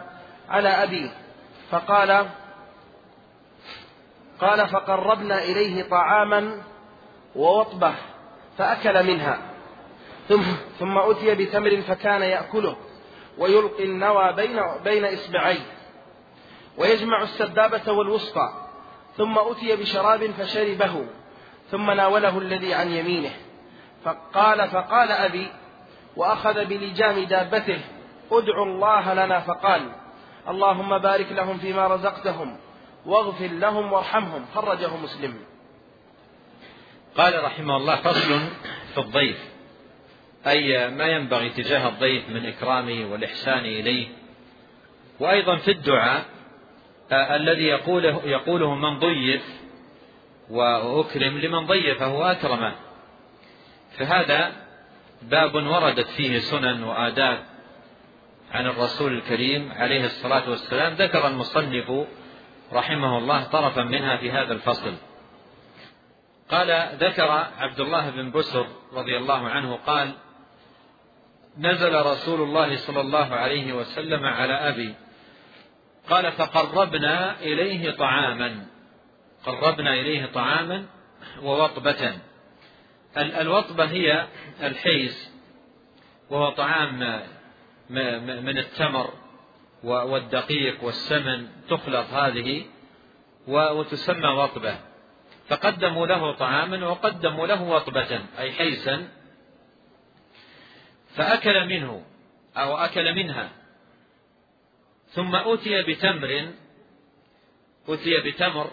على 0.49 0.69
ابي 0.69 1.11
فقال 1.71 2.27
قال 4.41 4.69
فقربنا 4.69 5.43
إليه 5.43 5.83
طعاما 5.83 6.63
ووطبة 7.37 7.95
فأكل 8.59 9.07
منها. 9.07 9.50
ثم 10.31 10.43
ثم 10.79 10.99
أتي 10.99 11.35
بتمر 11.35 11.81
فكان 11.81 12.23
يأكله 12.23 12.77
ويلقي 13.39 13.85
النوى 13.85 14.33
بين 14.33 14.61
بين 14.85 15.05
إصبعيه 15.05 15.67
ويجمع 16.79 17.23
السبابة 17.23 17.93
والوسطى 17.93 18.53
ثم 19.17 19.39
أتي 19.39 19.77
بشراب 19.77 20.31
فشربه 20.31 21.07
ثم 21.71 21.91
ناوله 21.91 22.39
الذي 22.39 22.75
عن 22.75 22.89
يمينه 22.93 23.31
فقال 24.05 24.69
فقال 24.69 25.11
أبي 25.11 25.49
وأخذ 26.17 26.65
بلجام 26.65 27.25
دابته 27.25 27.81
ادعوا 28.33 28.67
الله 28.67 29.15
لنا 29.15 29.41
فقال 29.41 29.93
اللهم 30.49 30.99
بارك 30.99 31.33
لهم 31.33 31.59
فيما 31.59 31.87
رزقتهم 31.87 32.57
واغفر 33.07 33.47
لهم 33.47 33.93
وارحمهم. 33.93 34.47
خرجه 34.55 34.97
مسلم. 34.97 35.35
قال 37.17 37.45
رحمه 37.45 37.77
الله 37.77 37.97
فصل 37.97 38.41
في 38.95 38.99
الضيف. 38.99 39.50
أي 40.47 40.91
ما 40.91 41.07
ينبغي 41.07 41.51
تجاه 41.51 41.89
الضيف 41.89 42.29
من 42.29 42.47
إكرامه 42.47 43.13
والإحسان 43.13 43.65
إليه. 43.65 44.09
وأيضا 45.21 45.57
في 45.57 45.71
الدعاء 45.71 46.25
آه، 47.13 47.37
الذي 47.37 47.65
يقوله, 47.65 48.23
يقوله 48.25 48.75
من 48.75 48.99
ضيف 48.99 49.43
وأكرم 50.51 51.39
لمن 51.39 51.67
ضيفه 51.67 52.15
وأكرمه. 52.15 52.73
فهذا 53.99 54.53
باب 55.23 55.55
وردت 55.55 56.07
فيه 56.07 56.39
سنن 56.39 56.83
وآداب 56.83 57.45
عن 58.53 58.67
الرسول 58.67 59.13
الكريم 59.13 59.73
عليه 59.73 60.05
الصلاة 60.05 60.51
والسلام. 60.51 60.95
ذكر 60.95 61.27
المصنف 61.29 61.93
رحمه 62.73 63.19
الله 63.19 63.45
طرفا 63.45 63.83
منها 63.83 64.17
في 64.17 64.31
هذا 64.31 64.53
الفصل. 64.53 64.95
قال 66.51 66.89
ذكر 67.01 67.31
عبد 67.59 67.81
الله 67.81 68.11
بن 68.11 68.31
بسر 68.31 68.67
رضي 68.93 69.17
الله 69.17 69.49
عنه 69.49 69.79
قال 69.87 70.13
نزل 71.59 71.95
رسول 71.95 72.41
الله 72.41 72.77
صلى 72.77 73.01
الله 73.01 73.35
عليه 73.35 73.73
وسلم 73.73 74.25
على 74.25 74.53
أبي. 74.53 74.95
قال 76.11 76.33
فقربنا 76.33 77.41
إليه 77.41 77.91
طعاما. 77.91 78.67
قربنا 79.47 79.95
إليه 79.95 80.27
طعاما 80.27 80.87
ووطبة. 81.43 82.19
الوطبة 83.17 83.85
هي 83.85 84.27
الحيز 84.63 85.31
وهو 86.31 86.51
طعام 86.51 87.23
من 88.45 88.59
التمر 88.59 89.11
والدقيق 89.85 90.85
والسمن 90.85 91.49
تخلط 91.69 92.07
هذه 92.07 92.65
وتسمى 93.49 94.29
وطبة. 94.29 94.77
فقدموا 95.49 96.07
له 96.07 96.33
طعاما 96.33 96.87
وقدموا 96.87 97.47
له 97.47 97.63
وطبة 97.63 98.21
أي 98.39 98.53
حيسا. 98.53 99.09
فأكل 101.15 101.67
منه 101.67 102.05
أو 102.57 102.77
أكل 102.77 103.15
منها. 103.15 103.51
ثم 105.09 105.35
أتي 105.35 105.83
بتمر 105.83 106.49
أتي 107.89 108.21
بتمر 108.21 108.71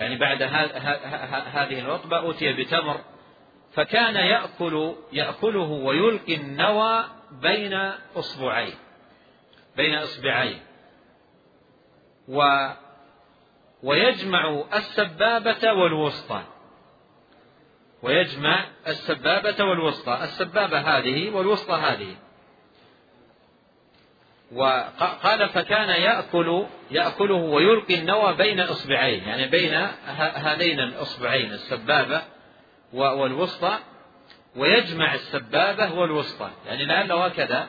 يعني 0.00 0.16
بعد 0.16 0.42
هذه 0.42 1.80
الرطبة 1.80 2.30
أتي 2.30 2.52
بتمر 2.52 3.00
فكان 3.72 4.14
يأكل 4.14 4.94
يأكله 5.12 5.70
ويلقي 5.70 6.34
النوى 6.34 7.04
بين 7.30 7.74
أصبعيه 8.16 8.74
بين 9.76 9.94
إصبعيه 9.94 10.62
و 12.28 12.68
ويجمع 13.82 14.64
السبابة 14.74 15.72
والوسطى. 15.72 16.42
ويجمع 18.02 18.64
السبابة 18.86 19.64
والوسطى. 19.64 20.18
السبابة 20.22 20.78
هذه 20.78 21.30
والوسطى 21.30 21.74
هذه. 21.74 22.16
وقال 24.52 25.48
فكان 25.48 25.88
يأكل 25.88 26.66
يأكله 26.90 27.34
ويلقي 27.34 27.94
النوى 27.94 28.34
بين 28.36 28.60
إصبعين 28.60 29.24
يعني 29.24 29.46
بين 29.46 29.74
هذين 30.34 30.80
الإصبعين 30.80 31.52
السبابة 31.52 32.22
والوسطى. 32.92 33.78
ويجمع 34.56 35.14
السبابة 35.14 35.94
والوسطى 35.94 36.50
يعني 36.66 36.84
لعله 36.84 37.26
هكذا 37.26 37.68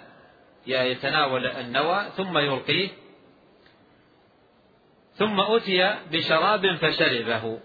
يتناول 0.68 1.48
النوى 1.48 2.06
ثم 2.18 2.38
يلقيه. 2.38 2.90
ثم 5.14 5.40
أتي 5.40 5.96
بشراب 6.12 6.76
فشربه. 6.76 7.60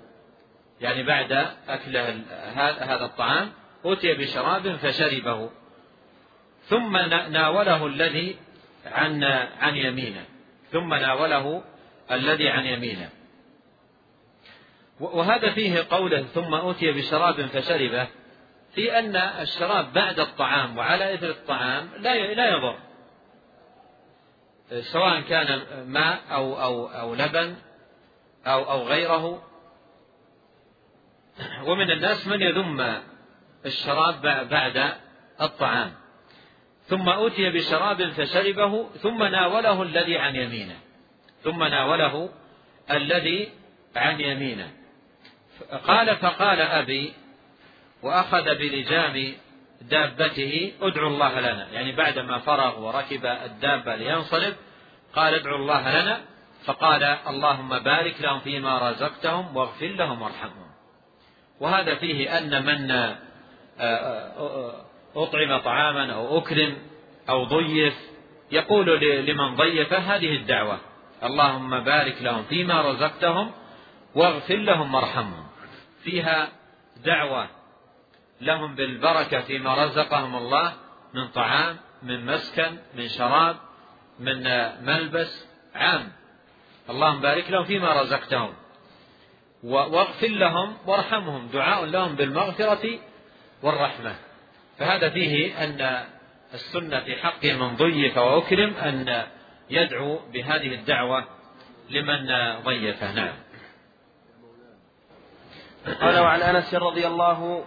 يعني 0.80 1.02
بعد 1.02 1.32
أكل 1.68 1.96
هذا 2.56 3.04
الطعام 3.04 3.52
أتي 3.84 4.14
بشراب 4.14 4.76
فشربه. 4.76 5.50
ثم 6.62 6.96
ناوله 7.32 7.86
الذي 7.86 8.36
عن 8.86 9.24
عن 9.60 9.76
يمينه. 9.76 10.24
ثم 10.72 10.94
ناوله 10.94 11.62
الذي 12.10 12.48
عن 12.48 12.66
يمينه. 12.66 13.10
وهذا 15.00 15.50
فيه 15.50 15.86
قوله 15.90 16.22
ثم 16.22 16.54
أتي 16.54 16.92
بشراب 16.92 17.46
فشربه 17.46 18.08
في 18.74 18.98
أن 18.98 19.16
الشراب 19.16 19.92
بعد 19.92 20.20
الطعام 20.20 20.78
وعلى 20.78 21.14
إثر 21.14 21.30
الطعام 21.30 21.88
لا 21.98 22.34
لا 22.34 22.48
يضر. 22.48 22.78
سواء 24.80 25.20
كان 25.20 25.62
ماء 25.86 26.20
أو 26.30 26.62
أو 26.62 26.86
أو 26.86 27.14
لبن 27.14 27.56
أو 28.46 28.70
أو 28.70 28.82
غيره 28.82 29.42
ومن 31.68 31.90
الناس 31.90 32.26
من 32.26 32.40
يذم 32.42 33.00
الشراب 33.66 34.48
بعد 34.50 34.92
الطعام. 35.40 35.92
ثم 36.86 37.08
أتي 37.08 37.50
بشراب 37.50 38.10
فشربه 38.10 38.88
ثم 38.88 39.22
ناوله 39.22 39.82
الذي 39.82 40.18
عن 40.18 40.36
يمينه. 40.36 40.76
ثم 41.42 41.64
ناوله 41.64 42.30
الذي 42.90 43.48
عن 43.96 44.20
يمينه. 44.20 44.70
قال 45.84 46.16
فقال 46.16 46.60
أبي 46.60 47.12
وأخذ 48.02 48.44
بلجام 48.44 49.34
دابته 49.80 50.72
ادعوا 50.80 51.08
الله 51.08 51.40
لنا. 51.40 51.68
يعني 51.72 51.92
بعدما 51.92 52.38
فرغ 52.38 52.80
وركب 52.80 53.26
الدابة 53.26 53.96
لينصرف 53.96 54.56
قال 55.14 55.34
ادعوا 55.34 55.58
الله 55.58 56.02
لنا. 56.02 56.20
فقال 56.64 57.02
اللهم 57.02 57.78
بارك 57.78 58.20
لهم 58.20 58.40
فيما 58.40 58.90
رزقتهم 58.90 59.56
واغفر 59.56 59.86
لهم 59.86 60.22
وارحمهم. 60.22 60.65
وهذا 61.60 61.94
فيه 61.94 62.38
أن 62.38 62.64
من 62.64 62.90
أطعم 65.16 65.58
طعاما 65.58 66.12
أو 66.12 66.38
أكرم 66.38 66.78
أو 67.28 67.44
ضيف 67.44 67.94
يقول 68.52 69.00
لمن 69.26 69.54
ضيفه 69.54 69.98
هذه 69.98 70.36
الدعوة 70.36 70.78
اللهم 71.22 71.80
بارك 71.80 72.22
لهم 72.22 72.42
فيما 72.42 72.80
رزقتهم 72.80 73.52
واغفر 74.14 74.56
لهم 74.56 74.94
وارحمهم. 74.94 75.46
فيها 76.02 76.48
دعوة 77.04 77.48
لهم 78.40 78.74
بالبركة 78.74 79.40
فيما 79.40 79.84
رزقهم 79.84 80.36
الله 80.36 80.72
من 81.14 81.28
طعام 81.28 81.76
من 82.02 82.26
مسكن 82.26 82.78
من 82.94 83.08
شراب 83.08 83.56
من 84.20 84.42
ملبس 84.86 85.46
عام. 85.74 86.12
اللهم 86.90 87.20
بارك 87.20 87.50
لهم 87.50 87.64
فيما 87.64 88.00
رزقتهم. 88.00 88.54
واغفر 89.64 90.28
لهم 90.28 90.76
وارحمهم. 90.86 91.46
دعاء 91.46 91.84
لهم 91.84 92.16
بالمغفرة 92.16 92.98
والرحمة. 93.62 94.14
فهذا 94.78 95.10
فيه 95.10 95.64
أن 95.64 96.04
السنة 96.54 97.00
في 97.00 97.16
حق 97.16 97.44
من 97.44 97.76
ضيف 97.76 98.18
وأكرم 98.18 98.74
أن 98.74 99.22
يدعو 99.70 100.18
بهذه 100.32 100.74
الدعوة 100.74 101.24
لمن 101.90 102.26
ضيفه. 102.64 103.12
نعم. 103.14 103.34
قال 106.00 106.18
وعن 106.18 106.42
أنس 106.42 106.74
رضي 106.74 107.06
الله 107.06 107.64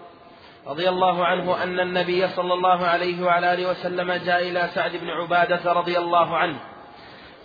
رضي 0.68 0.90
الله 0.90 1.26
عنه 1.26 1.64
أن 1.64 1.80
النبي 1.80 2.28
صلى 2.28 2.54
الله 2.54 2.86
عليه 2.86 3.24
وعلى 3.24 3.54
آله 3.54 3.70
وسلم 3.70 4.14
جاء 4.14 4.50
إلى 4.50 4.70
سعد 4.74 4.96
بن 4.96 5.10
عبادة 5.10 5.74
رضي 5.74 5.98
الله 5.98 6.38
عنه 6.38 6.60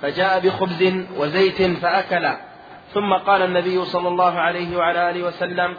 فجاء 0.01 0.41
بخبز 0.41 1.07
وزيت 1.17 1.63
فأكل. 1.63 2.54
ثم 2.95 3.15
قال 3.15 3.43
النبي 3.43 3.85
صلى 3.85 4.09
الله 4.09 4.39
عليه 4.41 4.77
وعلى 4.77 5.11
آله 5.11 5.23
وسلم 5.23 5.77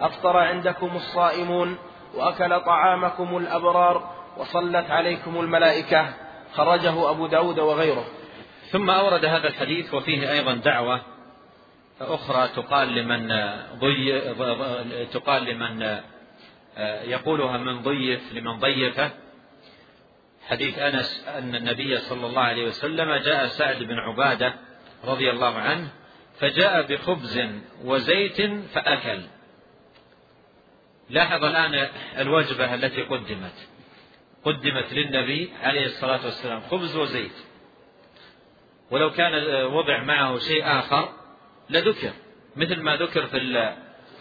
أفطر 0.00 0.36
عندكم 0.36 0.96
الصائمون 0.96 1.78
وأكل 2.14 2.60
طعامكم 2.60 3.36
الأبرار 3.36 4.14
وصلت 4.36 4.90
عليكم 4.90 5.40
الملائكة. 5.40 6.14
خرجه 6.54 7.10
أبو 7.10 7.26
داود 7.26 7.58
وغيره. 7.58 8.04
ثم 8.70 8.90
أورد 8.90 9.24
هذا 9.24 9.48
الحديث 9.48 9.94
وفيه 9.94 10.32
أيضا 10.32 10.54
دعوة 10.54 11.00
أخرى 12.00 12.48
تقال 12.48 12.94
لمن 12.94 13.28
ضي 13.78 14.20
تقال 15.04 15.44
لمن 15.44 15.98
يقولها 17.04 17.56
من 17.58 17.82
ضيف 17.82 18.32
لمن 18.32 18.58
ضيفه. 18.58 19.10
حديث 20.48 20.78
أنس 20.78 21.28
أن 21.38 21.54
النبي 21.54 21.98
صلى 21.98 22.26
الله 22.26 22.42
عليه 22.42 22.66
وسلم 22.66 23.14
جاء 23.14 23.46
سعد 23.46 23.82
بن 23.82 23.98
عبادة 23.98 24.54
رضي 25.04 25.30
الله 25.30 25.54
عنه 25.54 25.88
فجاء 26.40 26.82
بخبز 26.82 27.40
وزيت 27.84 28.42
فأكل. 28.74 29.20
لاحظ 31.10 31.44
الآن 31.44 31.88
الوجبة 32.18 32.74
التي 32.74 33.02
قدمت. 33.02 33.68
قدمت 34.44 34.92
للنبي 34.92 35.52
عليه 35.62 35.86
الصلاة 35.86 36.24
والسلام 36.24 36.60
خبز 36.60 36.96
وزيت. 36.96 37.32
ولو 38.90 39.10
كان 39.10 39.64
وضع 39.64 40.02
معه 40.02 40.38
شيء 40.38 40.78
آخر 40.78 41.12
لذكر 41.70 42.12
مثل 42.56 42.80
ما 42.80 42.96
ذكر 42.96 43.26
في 43.26 43.38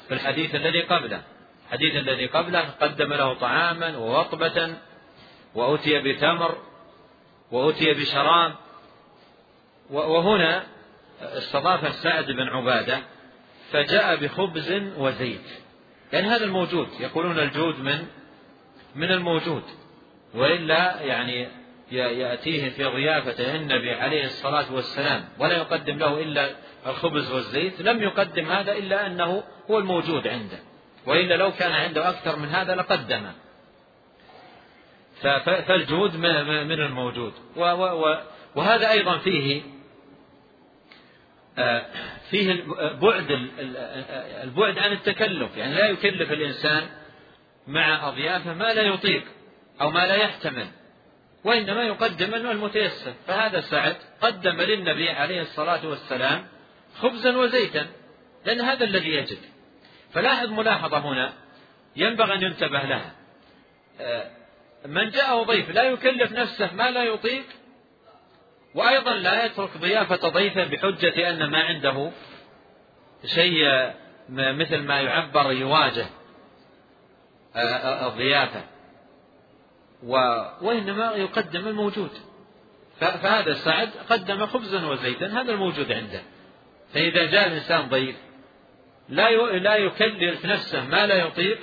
في 0.07 0.13
الحديث 0.13 0.55
الذي 0.55 0.81
قبله. 0.81 1.21
الحديث 1.65 1.95
الذي 1.95 2.25
قبله 2.25 2.69
قدم 2.81 3.13
له 3.13 3.33
طعاما 3.33 3.97
ووطبة 3.97 4.75
وأتي 5.55 5.99
بتمر 5.99 6.57
وأتي 7.51 7.93
بشراب. 7.93 8.55
وهنا 9.89 10.76
استضاف 11.21 11.95
سعد 11.95 12.25
بن 12.25 12.47
عبادة 12.47 12.99
فجاء 13.71 14.15
بخبز 14.15 14.71
وزيت. 14.97 15.41
يعني 16.13 16.27
هذا 16.27 16.45
الموجود 16.45 16.87
يقولون 16.99 17.39
الجود 17.39 17.79
من 17.79 18.05
من 18.95 19.11
الموجود. 19.11 19.63
وإلا 20.35 21.01
يعني 21.01 21.47
يأتيه 21.91 22.69
في 22.69 22.85
ضيافته 22.85 23.55
النبي 23.55 23.91
عليه 23.91 24.25
الصلاة 24.25 24.73
والسلام 24.73 25.25
ولا 25.39 25.57
يقدم 25.57 25.97
له 25.97 26.21
إلا 26.21 26.49
الخبز 26.87 27.31
والزيت. 27.31 27.81
لم 27.81 28.01
يقدم 28.01 28.45
هذا 28.45 28.71
إلا 28.71 29.07
أنه 29.07 29.43
هو 29.69 29.77
الموجود 29.77 30.27
عنده. 30.27 30.59
وإلا 31.05 31.35
لو 31.37 31.51
كان 31.51 31.71
عنده 31.71 32.09
أكثر 32.09 32.35
من 32.35 32.49
هذا 32.49 32.75
لقدمه 32.75 33.33
فالجود 35.43 36.15
من 36.15 36.81
الموجود. 36.81 37.33
وهذا 38.55 38.91
أيضا 38.91 39.17
فيه 39.17 39.61
فيه 42.29 42.63
بعد 43.01 43.31
البعد 44.43 44.77
عن 44.77 44.91
التكلف. 44.91 45.57
يعني 45.57 45.75
لا 45.75 45.87
يكلف 45.87 46.31
الإنسان 46.31 46.87
مع 47.67 48.07
أضيافه 48.07 48.53
ما 48.53 48.73
لا 48.73 48.81
يطيق 48.81 49.23
أو 49.81 49.91
ما 49.91 50.07
لا 50.07 50.15
يحتمل 50.15 50.67
وإنما 51.43 51.83
يقدم 51.83 52.35
المتيسر. 52.35 53.13
فهذا 53.27 53.61
سعد 53.61 53.95
قدم 54.21 54.61
للنبي 54.61 55.09
عليه 55.09 55.41
الصلاة 55.41 55.87
والسلام 55.87 56.47
خبزا 56.95 57.37
وزيتا 57.37 57.87
لأن 58.45 58.61
هذا 58.61 58.83
الذي 58.83 59.09
يجد. 59.09 59.39
فلاحظ 60.13 60.49
ملاحظة 60.49 60.97
هنا 60.97 61.33
ينبغي 61.95 62.33
أن 62.33 62.41
ينتبه 62.41 62.79
لها. 62.83 63.11
آه، 64.01 64.31
من 64.85 65.09
جاءه 65.09 65.43
ضيف 65.43 65.69
لا 65.69 65.83
يكلف 65.83 66.31
نفسه 66.31 66.73
ما 66.73 66.91
لا 66.91 67.03
يطيق 67.03 67.45
وأيضا 68.75 69.13
لا 69.13 69.45
يترك 69.45 69.77
ضيافة 69.77 70.29
ضيفه 70.29 70.63
بحجة 70.63 71.29
أن 71.29 71.49
ما 71.49 71.63
عنده 71.63 72.11
شيء 73.25 73.91
مثل 74.29 74.77
ما 74.77 75.01
يعبر 75.01 75.51
يواجه 75.51 76.05
آه، 77.55 77.59
آه، 77.59 78.07
الضيافة 78.07 78.63
وإنما 80.61 81.11
يقدم 81.11 81.67
الموجود. 81.67 82.09
فهذا 82.99 83.53
سعد 83.53 83.89
قدم 84.09 84.45
خبزا 84.45 84.85
وزيتا 84.85 85.27
هذا 85.27 85.51
الموجود 85.51 85.91
عنده. 85.91 86.21
فإذا 86.93 87.25
جاء 87.25 87.47
الإنسان 87.47 87.89
ضيف 87.89 88.15
لا 89.09 89.29
لا 89.57 89.75
يكلف 89.75 90.45
نفسه 90.45 90.85
ما 90.85 91.07
لا 91.07 91.15
يطيق 91.15 91.59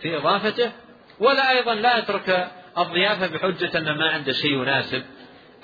في 0.00 0.16
إضافته 0.16 0.72
ولا 1.20 1.50
أيضا 1.50 1.74
لا 1.74 1.98
يترك 1.98 2.50
الضيافة 2.78 3.26
بحجة 3.26 3.78
أن 3.78 3.98
ما 3.98 4.10
عنده 4.10 4.32
شيء 4.32 4.52
يناسب. 4.52 5.02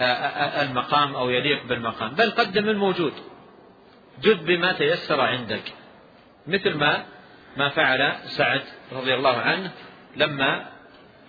المقام 0.01 1.17
أو 1.17 1.31
يليق 1.31 1.67
بالمقام. 1.67 2.15
بل 2.15 2.31
قدم 2.31 2.69
الموجود. 2.69 3.13
جد 4.21 4.45
بما 4.45 4.73
تيسر 4.73 5.21
عندك. 5.21 5.73
مثل 6.47 6.75
ما 6.75 7.05
ما 7.57 7.69
فعل 7.69 8.15
سعد 8.25 8.63
رضي 8.93 9.15
الله 9.15 9.37
عنه 9.37 9.71
لما 10.17 10.67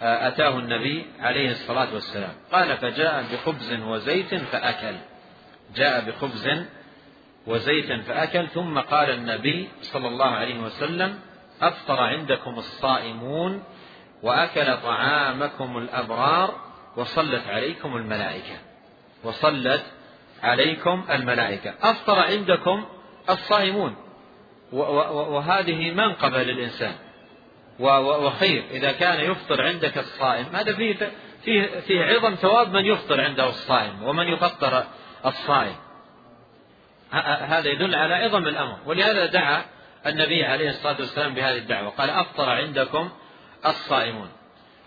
أتاه 0.02 0.60
النبي 0.60 1.06
عليه 1.20 1.52
الصلاة 1.52 1.94
والسلام. 1.94 2.34
قال 2.52 2.78
فجاء 2.78 3.26
بخبز 3.34 3.74
وزيت 3.74 4.36
فأكل. 4.36 4.96
جاء 5.76 6.10
بخبز 6.10 6.66
وزيتا 7.48 8.02
فأكل 8.02 8.48
ثم 8.48 8.80
قال 8.80 9.10
النبي 9.10 9.70
صلى 9.82 10.08
الله 10.08 10.26
عليه 10.26 10.60
وسلم 10.60 11.20
أفطر 11.62 12.00
عندكم 12.00 12.58
الصائمون 12.58 13.64
وأكل 14.24 14.78
طعامكم 14.78 15.78
الأبرار 15.78 16.65
وصلت 16.98 17.48
عليكم 17.48 17.98
الملائكة. 17.98 18.58
وصلت 19.24 19.84
عليكم 20.44 21.06
الملائكة. 21.10 21.74
أفطر 21.82 22.20
عندكم 22.20 22.86
الصائمون. 23.30 23.96
وهذه 24.72 25.92
منقبة 25.92 26.44
للإنسان. 26.44 26.96
وخير. 27.80 28.64
إذا 28.72 28.92
كان 28.92 29.32
يفطر 29.32 29.62
عندك 29.62 29.98
الصائم 29.98 30.46
هذا 30.56 30.76
فيه 30.76 31.12
فيه 31.44 31.80
فيه 31.80 32.04
عظم 32.04 32.36
ثواب 32.36 32.74
من 32.74 32.86
يفطر 32.86 33.22
عنده 33.22 33.50
الصائم 33.50 34.04
ومن 34.04 34.28
يفطر 34.28 34.84
الصائم. 35.26 35.76
هذا 37.42 37.70
يدل 37.70 37.96
على 37.96 38.14
عظم 38.14 38.48
الأمر. 38.48 38.78
ولهذا 38.86 39.26
دعا 39.26 39.66
النبي 40.06 40.44
عليه 40.44 40.70
الصلاة 40.70 40.96
والسلام 41.00 41.34
بهذه 41.34 41.58
الدعوة. 41.58 41.90
قال 41.90 42.10
أفطر 42.10 42.50
عندكم 42.50 43.10
الصائمون. 43.66 44.30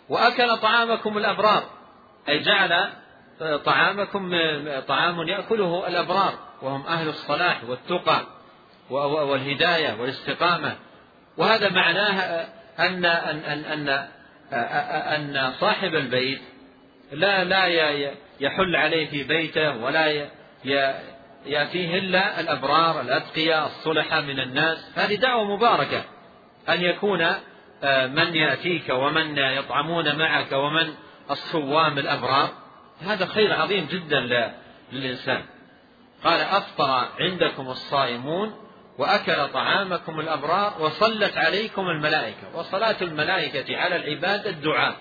وأكل 0.08 0.56
طعامكم 0.56 1.18
الأبرار. 1.18 1.77
أي 2.28 2.38
جعل 2.38 2.90
طعامكم 3.64 4.30
طعام 4.88 5.28
يأكله 5.28 5.88
الأبرار 5.88 6.34
وهم 6.62 6.86
أهل 6.86 7.08
الصلاح 7.08 7.64
والتقى 7.64 8.26
والهداية 8.90 10.00
والاستقامة. 10.00 10.76
وهذا 11.36 11.68
معناه 11.68 12.46
أن 12.78 13.04
أن 13.04 13.38
أن 13.38 13.88
أن, 13.88 15.36
أن 15.36 15.52
صاحب 15.52 15.94
البيت 15.94 16.40
لا 17.12 17.44
لا 17.44 17.66
يحل 18.40 18.76
عليه 18.76 19.10
في 19.10 19.22
بيته 19.22 19.76
ولا 19.76 20.28
يأتيه 21.46 21.98
إلا 21.98 22.40
الأبرار 22.40 23.00
الأتقياء 23.00 23.66
الصلحة 23.66 24.20
من 24.20 24.40
الناس. 24.40 24.98
هذه 24.98 25.14
دعوة 25.14 25.56
مباركة 25.56 26.04
أن 26.68 26.82
يكون 26.82 27.26
آه، 27.82 28.06
من 28.06 28.34
يأتيك 28.36 28.88
ومن 28.90 29.38
يطعمون 29.38 30.16
معك 30.18 30.52
ومن 30.52 30.94
الصوام 31.30 31.98
الأبرار 31.98 32.50
هذا 33.00 33.26
خير 33.26 33.52
عظيم 33.52 33.86
جدا 33.90 34.52
للإنسان. 34.92 35.44
قال 36.24 36.40
أفطر 36.40 37.08
عندكم 37.20 37.68
الصائمون 37.68 38.54
وأكل 38.98 39.48
طعامكم 39.48 40.20
الأبرار 40.20 40.74
وصلت 40.80 41.36
عليكم 41.36 41.88
الملائكة. 41.88 42.56
وصلاة 42.58 42.96
الملائكة 43.02 43.76
على 43.76 43.96
العباد 43.96 44.46
الدعاء 44.46 44.96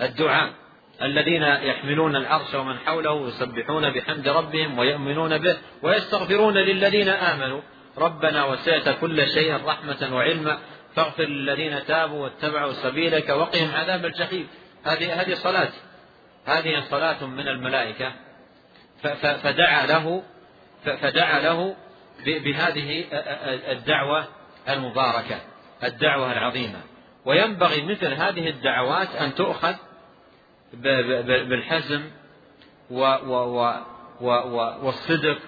الدعاء 0.00 0.50
الذين 1.02 1.42
يحملون 1.42 2.16
العرش 2.16 2.54
ومن 2.54 2.78
حوله 2.78 3.28
يسبحون 3.28 3.90
بحمد 3.90 4.28
ربهم 4.28 4.78
ويؤمنون 4.78 5.38
به 5.38 5.56
ويستغفرون 5.82 6.54
للذين 6.54 7.08
آمنوا. 7.08 7.60
ربنا 7.98 8.44
وسعت 8.44 8.88
كل 9.00 9.28
شيء 9.28 9.64
رحمة 9.64 10.08
وعلما. 10.12 10.58
فاغفر 10.94 11.24
للذين 11.24 11.84
تابوا 11.84 12.24
واتبعوا 12.24 12.72
سبيلك 12.72 13.28
وقهم 13.28 13.70
عذاب 13.74 14.04
الجحيم. 14.04 14.48
هذه 14.86 15.20
هذه 15.20 15.34
صلاة. 15.34 15.72
هذه 16.46 16.80
صلاة 16.80 17.26
من 17.26 17.48
الملائكة. 17.48 18.12
فدعا 19.42 19.86
له 19.86 20.22
فدعا 20.84 21.40
له 21.40 21.76
بهذه 22.26 23.04
الدعوة 23.72 24.28
المباركة 24.68 25.40
الدعوة 25.84 26.32
العظيمة. 26.32 26.80
وينبغي 27.24 27.82
مثل 27.82 28.12
هذه 28.12 28.48
الدعوات 28.48 29.08
أن 29.08 29.34
تؤخذ 29.34 29.74
بالحزم 31.48 32.10
والصدق 34.82 35.38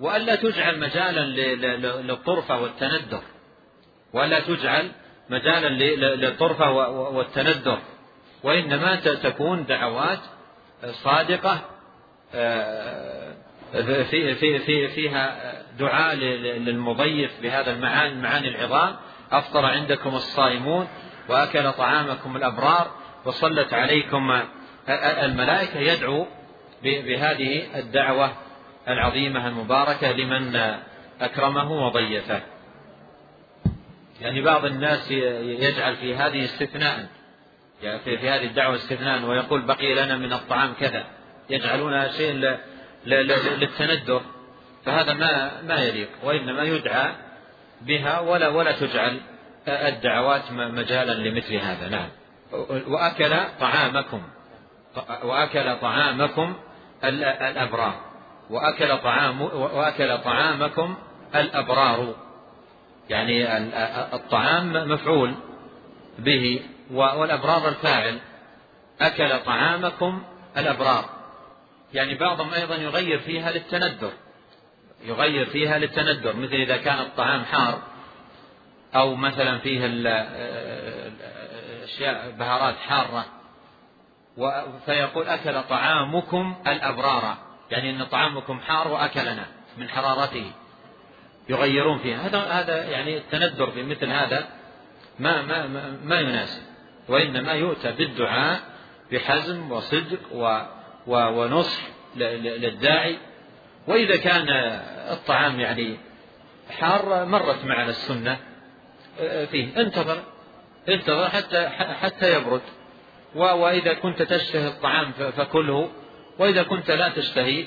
وألا 0.00 0.34
تجعل 0.34 0.80
مجالا 0.80 1.20
للطرفة 2.02 2.60
والتندر. 2.60 3.22
وألا 4.12 4.40
تجعل 4.40 4.90
مجالا 5.30 5.68
للطرفة 6.14 6.70
والتندر. 7.10 7.78
وإنما 8.42 8.96
تكون 8.96 9.66
دعوات 9.66 10.20
صادقة 10.84 11.60
آه، 12.34 13.34
في 14.10 14.34
في 14.34 14.58
في 14.58 14.88
فيها 14.88 15.52
دعاء 15.78 16.14
للمضيف 16.14 17.42
بهذا 17.42 17.72
المعاني 17.72 18.12
المعاني 18.12 18.48
العظام. 18.48 18.96
أفطر 19.32 19.66
عندكم 19.66 20.14
الصائمون 20.14 20.88
وأكل 21.28 21.72
طعامكم 21.72 22.36
الأبرار 22.36 22.90
وصلت 23.24 23.74
عليكم 23.74 24.40
الملائكة 24.88 25.78
يدعو 25.78 26.26
بهذه 26.82 27.78
الدعوة 27.78 28.32
العظيمة 28.88 29.48
المباركة 29.48 30.12
لمن 30.12 30.60
أكرمه 31.20 31.72
وضيفه. 31.72 32.40
يعني 34.20 34.40
بعض 34.40 34.64
الناس 34.64 35.10
يجعل 35.10 35.96
في 35.96 36.14
هذه 36.14 36.44
استثناء 36.44 37.08
يعني 37.82 37.98
في, 37.98 38.30
هذه 38.30 38.44
الدعوة 38.44 38.74
استثناء 38.74 39.24
ويقول 39.24 39.62
بقي 39.62 39.94
لنا 39.94 40.16
من 40.16 40.32
الطعام 40.32 40.74
كذا. 40.80 41.04
يجعلونها 41.50 42.08
شيء 42.08 42.58
للتندر 43.06 44.22
فهذا 44.84 45.12
ما 45.12 45.62
ما 45.62 45.74
يليق 45.74 46.08
وإنما 46.22 46.62
يدعى 46.62 47.12
بها 47.82 48.20
ولا 48.20 48.48
ولا 48.48 48.72
تجعل 48.72 49.20
الدعوات 49.68 50.52
مجالا 50.52 51.12
لمثل 51.12 51.54
هذا. 51.54 51.88
نعم. 51.88 52.08
وأكل 52.88 53.36
طعامكم 53.60 54.22
وأكل 55.22 55.76
طعامكم 55.76 56.54
الأبرار. 57.04 58.00
وأكل 58.50 58.98
طعام 58.98 59.42
وأكل 59.42 60.18
طعامكم 60.18 60.96
الأبرار. 61.34 62.14
يعني 63.10 63.58
الطعام 64.14 64.72
مفعول 64.72 65.34
به 66.18 66.62
والأبرار 66.90 67.68
الفاعل. 67.68 68.18
أكل 69.00 69.40
طعامكم 69.40 70.22
الأبرار 70.56 71.04
يعني 71.94 72.14
بعضهم 72.14 72.54
أيضا 72.54 72.76
يغير 72.76 73.18
فيها 73.18 73.52
للتندر. 73.52 74.12
يغير 75.04 75.46
فيها 75.46 75.78
للتندر 75.78 76.36
مثل 76.36 76.54
إذا 76.54 76.76
كان 76.76 76.98
الطعام 76.98 77.44
حار 77.44 77.82
أو 78.94 79.14
مثلا 79.14 79.58
فيه 79.58 79.86
أشياء 81.84 82.30
بهارات 82.30 82.76
حارة. 82.76 83.24
فيقول 84.86 85.28
أكل 85.28 85.62
طعامكم 85.62 86.54
الأبرار. 86.66 87.36
يعني 87.70 87.90
أن 87.90 88.04
طعامكم 88.04 88.60
حار 88.60 88.88
وأكلنا 88.88 89.46
من 89.78 89.88
حرارته. 89.88 90.52
يغيرون 91.48 91.98
فيها. 91.98 92.26
هذا 92.26 92.38
هذا 92.38 92.84
يعني 92.84 93.16
التندر 93.16 93.70
في 93.70 93.82
مثل 93.82 94.10
هذا 94.10 94.48
ما 95.18 95.42
ما 95.42 95.66
ما, 96.04 96.20
يناسب. 96.20 96.62
وإنما 97.08 97.52
يؤتى 97.52 97.92
بالدعاء 97.92 98.60
بحزم 99.12 99.72
وصدق 99.72 100.20
ونصح 101.06 101.82
للداعي. 102.16 103.18
وإذا 103.86 104.16
كان 104.16 104.48
الطعام 105.12 105.60
يعني 105.60 105.96
حار 106.70 107.24
مرت 107.24 107.64
معنا 107.64 107.90
السنة 107.90 108.38
آه، 109.20 109.44
فيه. 109.44 109.80
انتظر. 109.80 110.22
انتظر 110.88 111.28
حتى 111.28 111.68
حتى 111.68 112.36
يبرد. 112.36 112.62
وإذا 113.34 113.94
كنت 113.94 114.22
تشتهي 114.22 114.68
الطعام 114.68 115.12
فكله. 115.12 115.90
وإذا 116.38 116.62
كنت 116.62 116.90
لا 116.90 117.08
تشتهي 117.08 117.66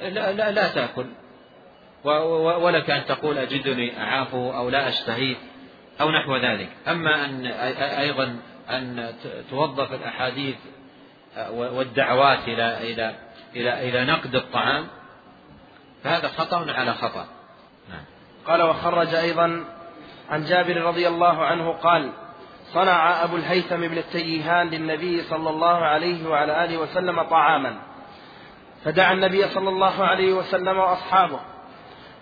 لا, 0.00 0.32
لا, 0.32 0.50
لا 0.50 0.68
تأكل. 0.68 1.06
ولك 2.04 2.90
أن 2.90 3.04
تقول 3.04 3.38
أجدني 3.38 4.02
أعافه 4.02 4.58
أو 4.58 4.68
لا 4.68 4.88
أشتهيه 4.88 5.36
أو 6.00 6.10
نحو 6.10 6.36
ذلك. 6.36 6.68
أما 6.88 7.24
أن 7.24 7.46
أيضا 7.76 8.38
أن 8.70 9.14
توظف 9.50 9.92
الأحاديث 9.92 10.56
والدعوات 11.50 12.48
إلى 12.48 12.92
إلى 12.92 13.14
إلى 13.56 13.88
إلى 13.88 14.04
نقد 14.12 14.34
الطعام 14.34 14.86
فهذا 16.04 16.28
خطأ 16.28 16.72
على 16.72 16.94
خطأ. 16.94 17.26
نعم. 17.90 18.04
قال 18.46 18.62
وخرج 18.62 19.14
أيضا 19.14 19.64
عن 20.30 20.44
جابر 20.44 20.76
رضي 20.76 21.08
الله 21.08 21.44
عنه 21.44 21.72
قال 21.72 22.10
صنع 22.72 23.24
أبو 23.24 23.36
الهيثم 23.36 23.76
بن 23.76 23.98
التيهان 23.98 24.68
للنبي 24.68 25.22
صلى 25.22 25.50
الله 25.50 25.76
عليه 25.76 26.28
وعلى 26.28 26.64
آله 26.64 26.78
وسلم 26.78 27.22
طعاما. 27.22 27.78
فدعا 28.84 29.12
النبي 29.12 29.48
صلى 29.48 29.68
الله 29.68 30.04
عليه 30.04 30.32
وسلم 30.32 30.78
وأصحابه. 30.78 31.40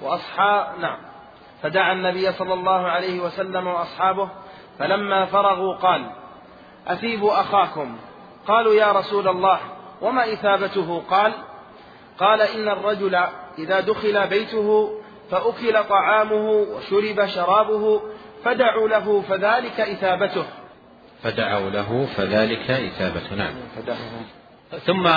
وأصحاب 0.03 0.79
نعم. 0.81 0.99
فدعا 1.63 1.93
النبي 1.93 2.33
صلى 2.33 2.55
الله 2.55 2.87
عليه 2.87 3.21
وسلم 3.21 3.67
وأصحابه 3.67 4.29
فلما 4.79 5.25
فرغوا 5.25 5.75
قال 5.75 6.11
أثيبوا 6.87 7.41
أخاكم. 7.41 7.97
قالوا 8.47 8.75
يا 8.75 8.93
رسول 8.93 9.29
الله 9.29 9.61
وما 10.03 10.33
إثابته؟ 10.33 11.03
قال 11.11 11.33
قال 12.19 12.41
إن 12.41 12.69
الرجل 12.69 13.15
إذا 13.59 13.81
دخل 13.81 14.27
بيته 14.27 15.01
فأكل 15.31 15.85
طعامه 15.85 16.51
وشرب 16.51 17.27
شرابه 17.27 18.01
فدعوا 18.45 18.89
له 18.89 19.23
فذلك 19.29 19.81
إثابته. 19.81 20.45
فدعوا 21.23 21.71
له 21.71 22.09
فذلك 22.17 22.71
إثابته 22.71 23.35
نعم. 23.35 23.55
ثم 24.87 25.09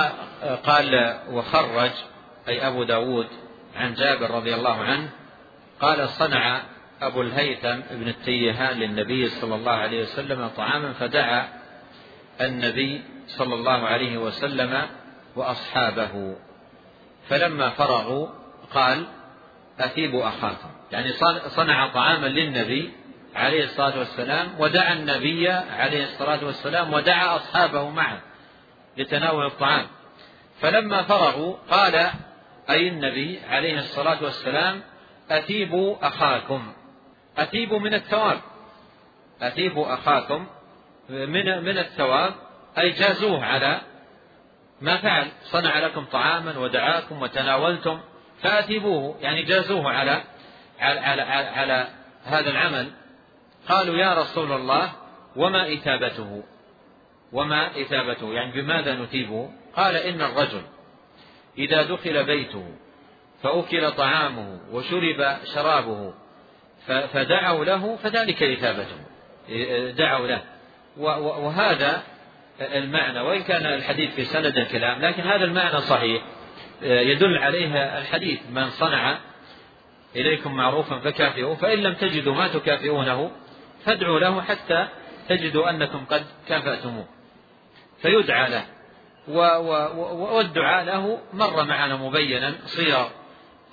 قال 0.65 1.19
وخرج 1.31 1.91
أي 2.47 2.67
أبو 2.67 2.83
داود 2.83 3.27
عن 3.75 3.93
جابر 3.93 4.31
رضي 4.31 4.55
الله 4.55 4.83
عنه 4.83 5.09
قال 5.81 6.09
صنع 6.09 6.61
أبو 7.01 7.21
الهيثم 7.21 7.79
ابن 7.91 8.07
التيهان 8.07 8.77
للنبي 8.77 9.29
صلى 9.29 9.55
الله 9.55 9.71
عليه 9.71 10.01
وسلم 10.01 10.47
طعاما 10.57 10.93
فدعا 10.93 11.47
النبي 12.41 13.03
صلى 13.27 13.55
الله 13.55 13.87
عليه 13.87 14.17
وسلم 14.17 14.87
وأصحابه. 15.35 16.35
فلما 17.29 17.69
فرغوا 17.69 18.27
قال 18.73 19.05
أثيبوا 19.79 20.27
أخاكم. 20.27 20.69
يعني 20.91 21.13
صنع 21.47 21.87
طعاما 21.87 22.27
للنبي 22.27 22.93
عليه 23.35 23.63
الصلاة 23.63 23.99
والسلام 23.99 24.47
ودعا 24.59 24.93
النبي 24.93 25.49
عليه 25.49 26.03
الصلاة 26.03 26.45
والسلام 26.45 26.93
ودعا 26.93 27.35
أصحابه 27.35 27.89
معه 27.89 28.21
لتناول 28.97 29.45
الطعام. 29.45 29.87
فلما 30.61 31.03
فرغوا 31.03 31.55
قال 31.71 32.09
أي 32.69 32.87
النبي 32.87 33.39
عليه 33.49 33.79
الصلاة 33.79 34.23
والسلام 34.23 34.81
أثيبوا 35.29 36.07
أخاكم. 36.07 36.73
أثيبوا 37.37 37.79
من 37.79 37.93
الثواب. 37.93 38.39
أثيبوا 39.41 39.93
أخاكم 39.93 40.47
من 41.09 41.63
من 41.63 41.77
الثواب 41.77 42.33
أي 42.77 42.89
جازوه 42.89 43.45
على 43.45 43.81
ما 44.81 44.97
فعل. 44.97 45.27
صنع 45.43 45.79
لكم 45.79 46.05
طعاما 46.05 46.59
ودعاكم 46.59 47.21
وتناولتم 47.21 47.99
فأثيبوه. 48.41 49.17
يعني 49.21 49.43
جازوه 49.43 49.91
على 49.91 50.23
على, 50.79 50.99
على, 50.99 51.21
على, 51.21 51.47
على 51.47 51.87
هذا 52.23 52.49
العمل. 52.49 52.91
قالوا 53.69 53.95
يا 53.95 54.13
رسول 54.13 54.51
الله 54.51 54.91
وما 55.35 55.73
إثابته؟ 55.73 56.43
وما 57.31 57.81
إثابته؟ 57.81 58.33
يعني 58.33 58.51
بماذا 58.51 58.95
نثيبه؟ 58.95 59.49
قال 59.75 59.95
إن 59.95 60.21
الرجل 60.21 60.61
إذا 61.59 61.83
دخل 61.83 62.23
بيته 62.23 62.65
فأكل 63.43 63.91
طعامه 63.91 64.59
وشرب 64.71 65.37
شرابه 65.55 66.13
فدعوا 66.87 67.65
له 67.65 67.95
فذلك 67.95 68.43
إثابته 68.43 68.97
دعوا 69.91 70.27
له. 70.27 70.41
وهذا 70.97 72.03
المعنى 72.61 73.19
وإن 73.19 73.43
كان 73.43 73.65
الحديث 73.65 74.15
في 74.15 74.25
سند 74.25 74.57
الكلام 74.57 75.01
لكن 75.01 75.23
هذا 75.23 75.45
المعنى 75.45 75.81
صحيح. 75.81 76.23
يدل 76.81 77.37
عليه 77.37 77.97
الحديث 77.99 78.39
من 78.51 78.69
صنع 78.69 79.17
إليكم 80.15 80.53
معروفا 80.53 80.99
فكافئوه 80.99 81.55
فإن 81.55 81.79
لم 81.79 81.93
تجدوا 81.93 82.35
ما 82.35 82.47
تكافئونه 82.47 83.31
فادعوا 83.85 84.19
له 84.19 84.41
حتى 84.41 84.87
تجدوا 85.29 85.69
أنكم 85.69 86.05
قد 86.05 86.25
كافأتموه. 86.47 87.05
فيدعى 88.01 88.49
له. 88.49 88.65
والدعاء 89.29 90.85
له 90.85 91.19
مر 91.33 91.63
معنا 91.63 91.95
مبينا 91.95 92.55
صيغ 92.65 93.07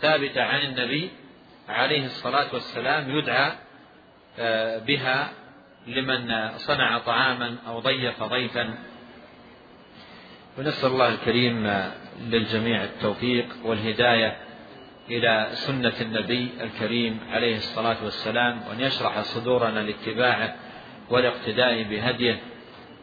ثابتة 0.00 0.42
عن 0.42 0.60
النبي 0.60 1.10
عليه 1.68 2.04
الصلاة 2.06 2.46
والسلام 2.52 3.18
يدعى 3.18 3.52
آه، 4.38 4.78
بها 4.78 5.30
لمن 5.86 6.50
صنع 6.56 6.98
طعاما 6.98 7.56
أو 7.68 7.80
ضيف 7.80 8.22
ضيفا. 8.22 8.74
ونسأل 10.58 10.90
الله 10.90 11.08
الكريم 11.08 11.82
للجميع 12.20 12.84
التوفيق 12.84 13.46
والهداية 13.64 14.36
إلى 15.10 15.48
سنة 15.52 15.92
النبي 16.00 16.48
الكريم 16.60 17.20
عليه 17.30 17.56
الصلاة 17.56 17.96
والسلام 18.04 18.62
وأن 18.68 18.80
يشرح 18.80 19.20
صدورنا 19.20 19.80
لاتباعه 19.80 20.54
والاقتداء 21.10 21.82
بهديه. 21.82 22.40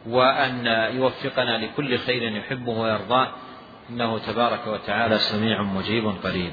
وأن 0.06 0.66
يوفقنا 0.96 1.58
لكل 1.58 1.98
خير 1.98 2.22
يحبه 2.22 2.72
ويرضاه. 2.72 3.28
إنه 3.90 4.18
تبارك 4.18 4.66
وتعالى 4.66 5.18
سميع 5.18 5.62
مجيب 5.62 6.06
قريب. 6.24 6.52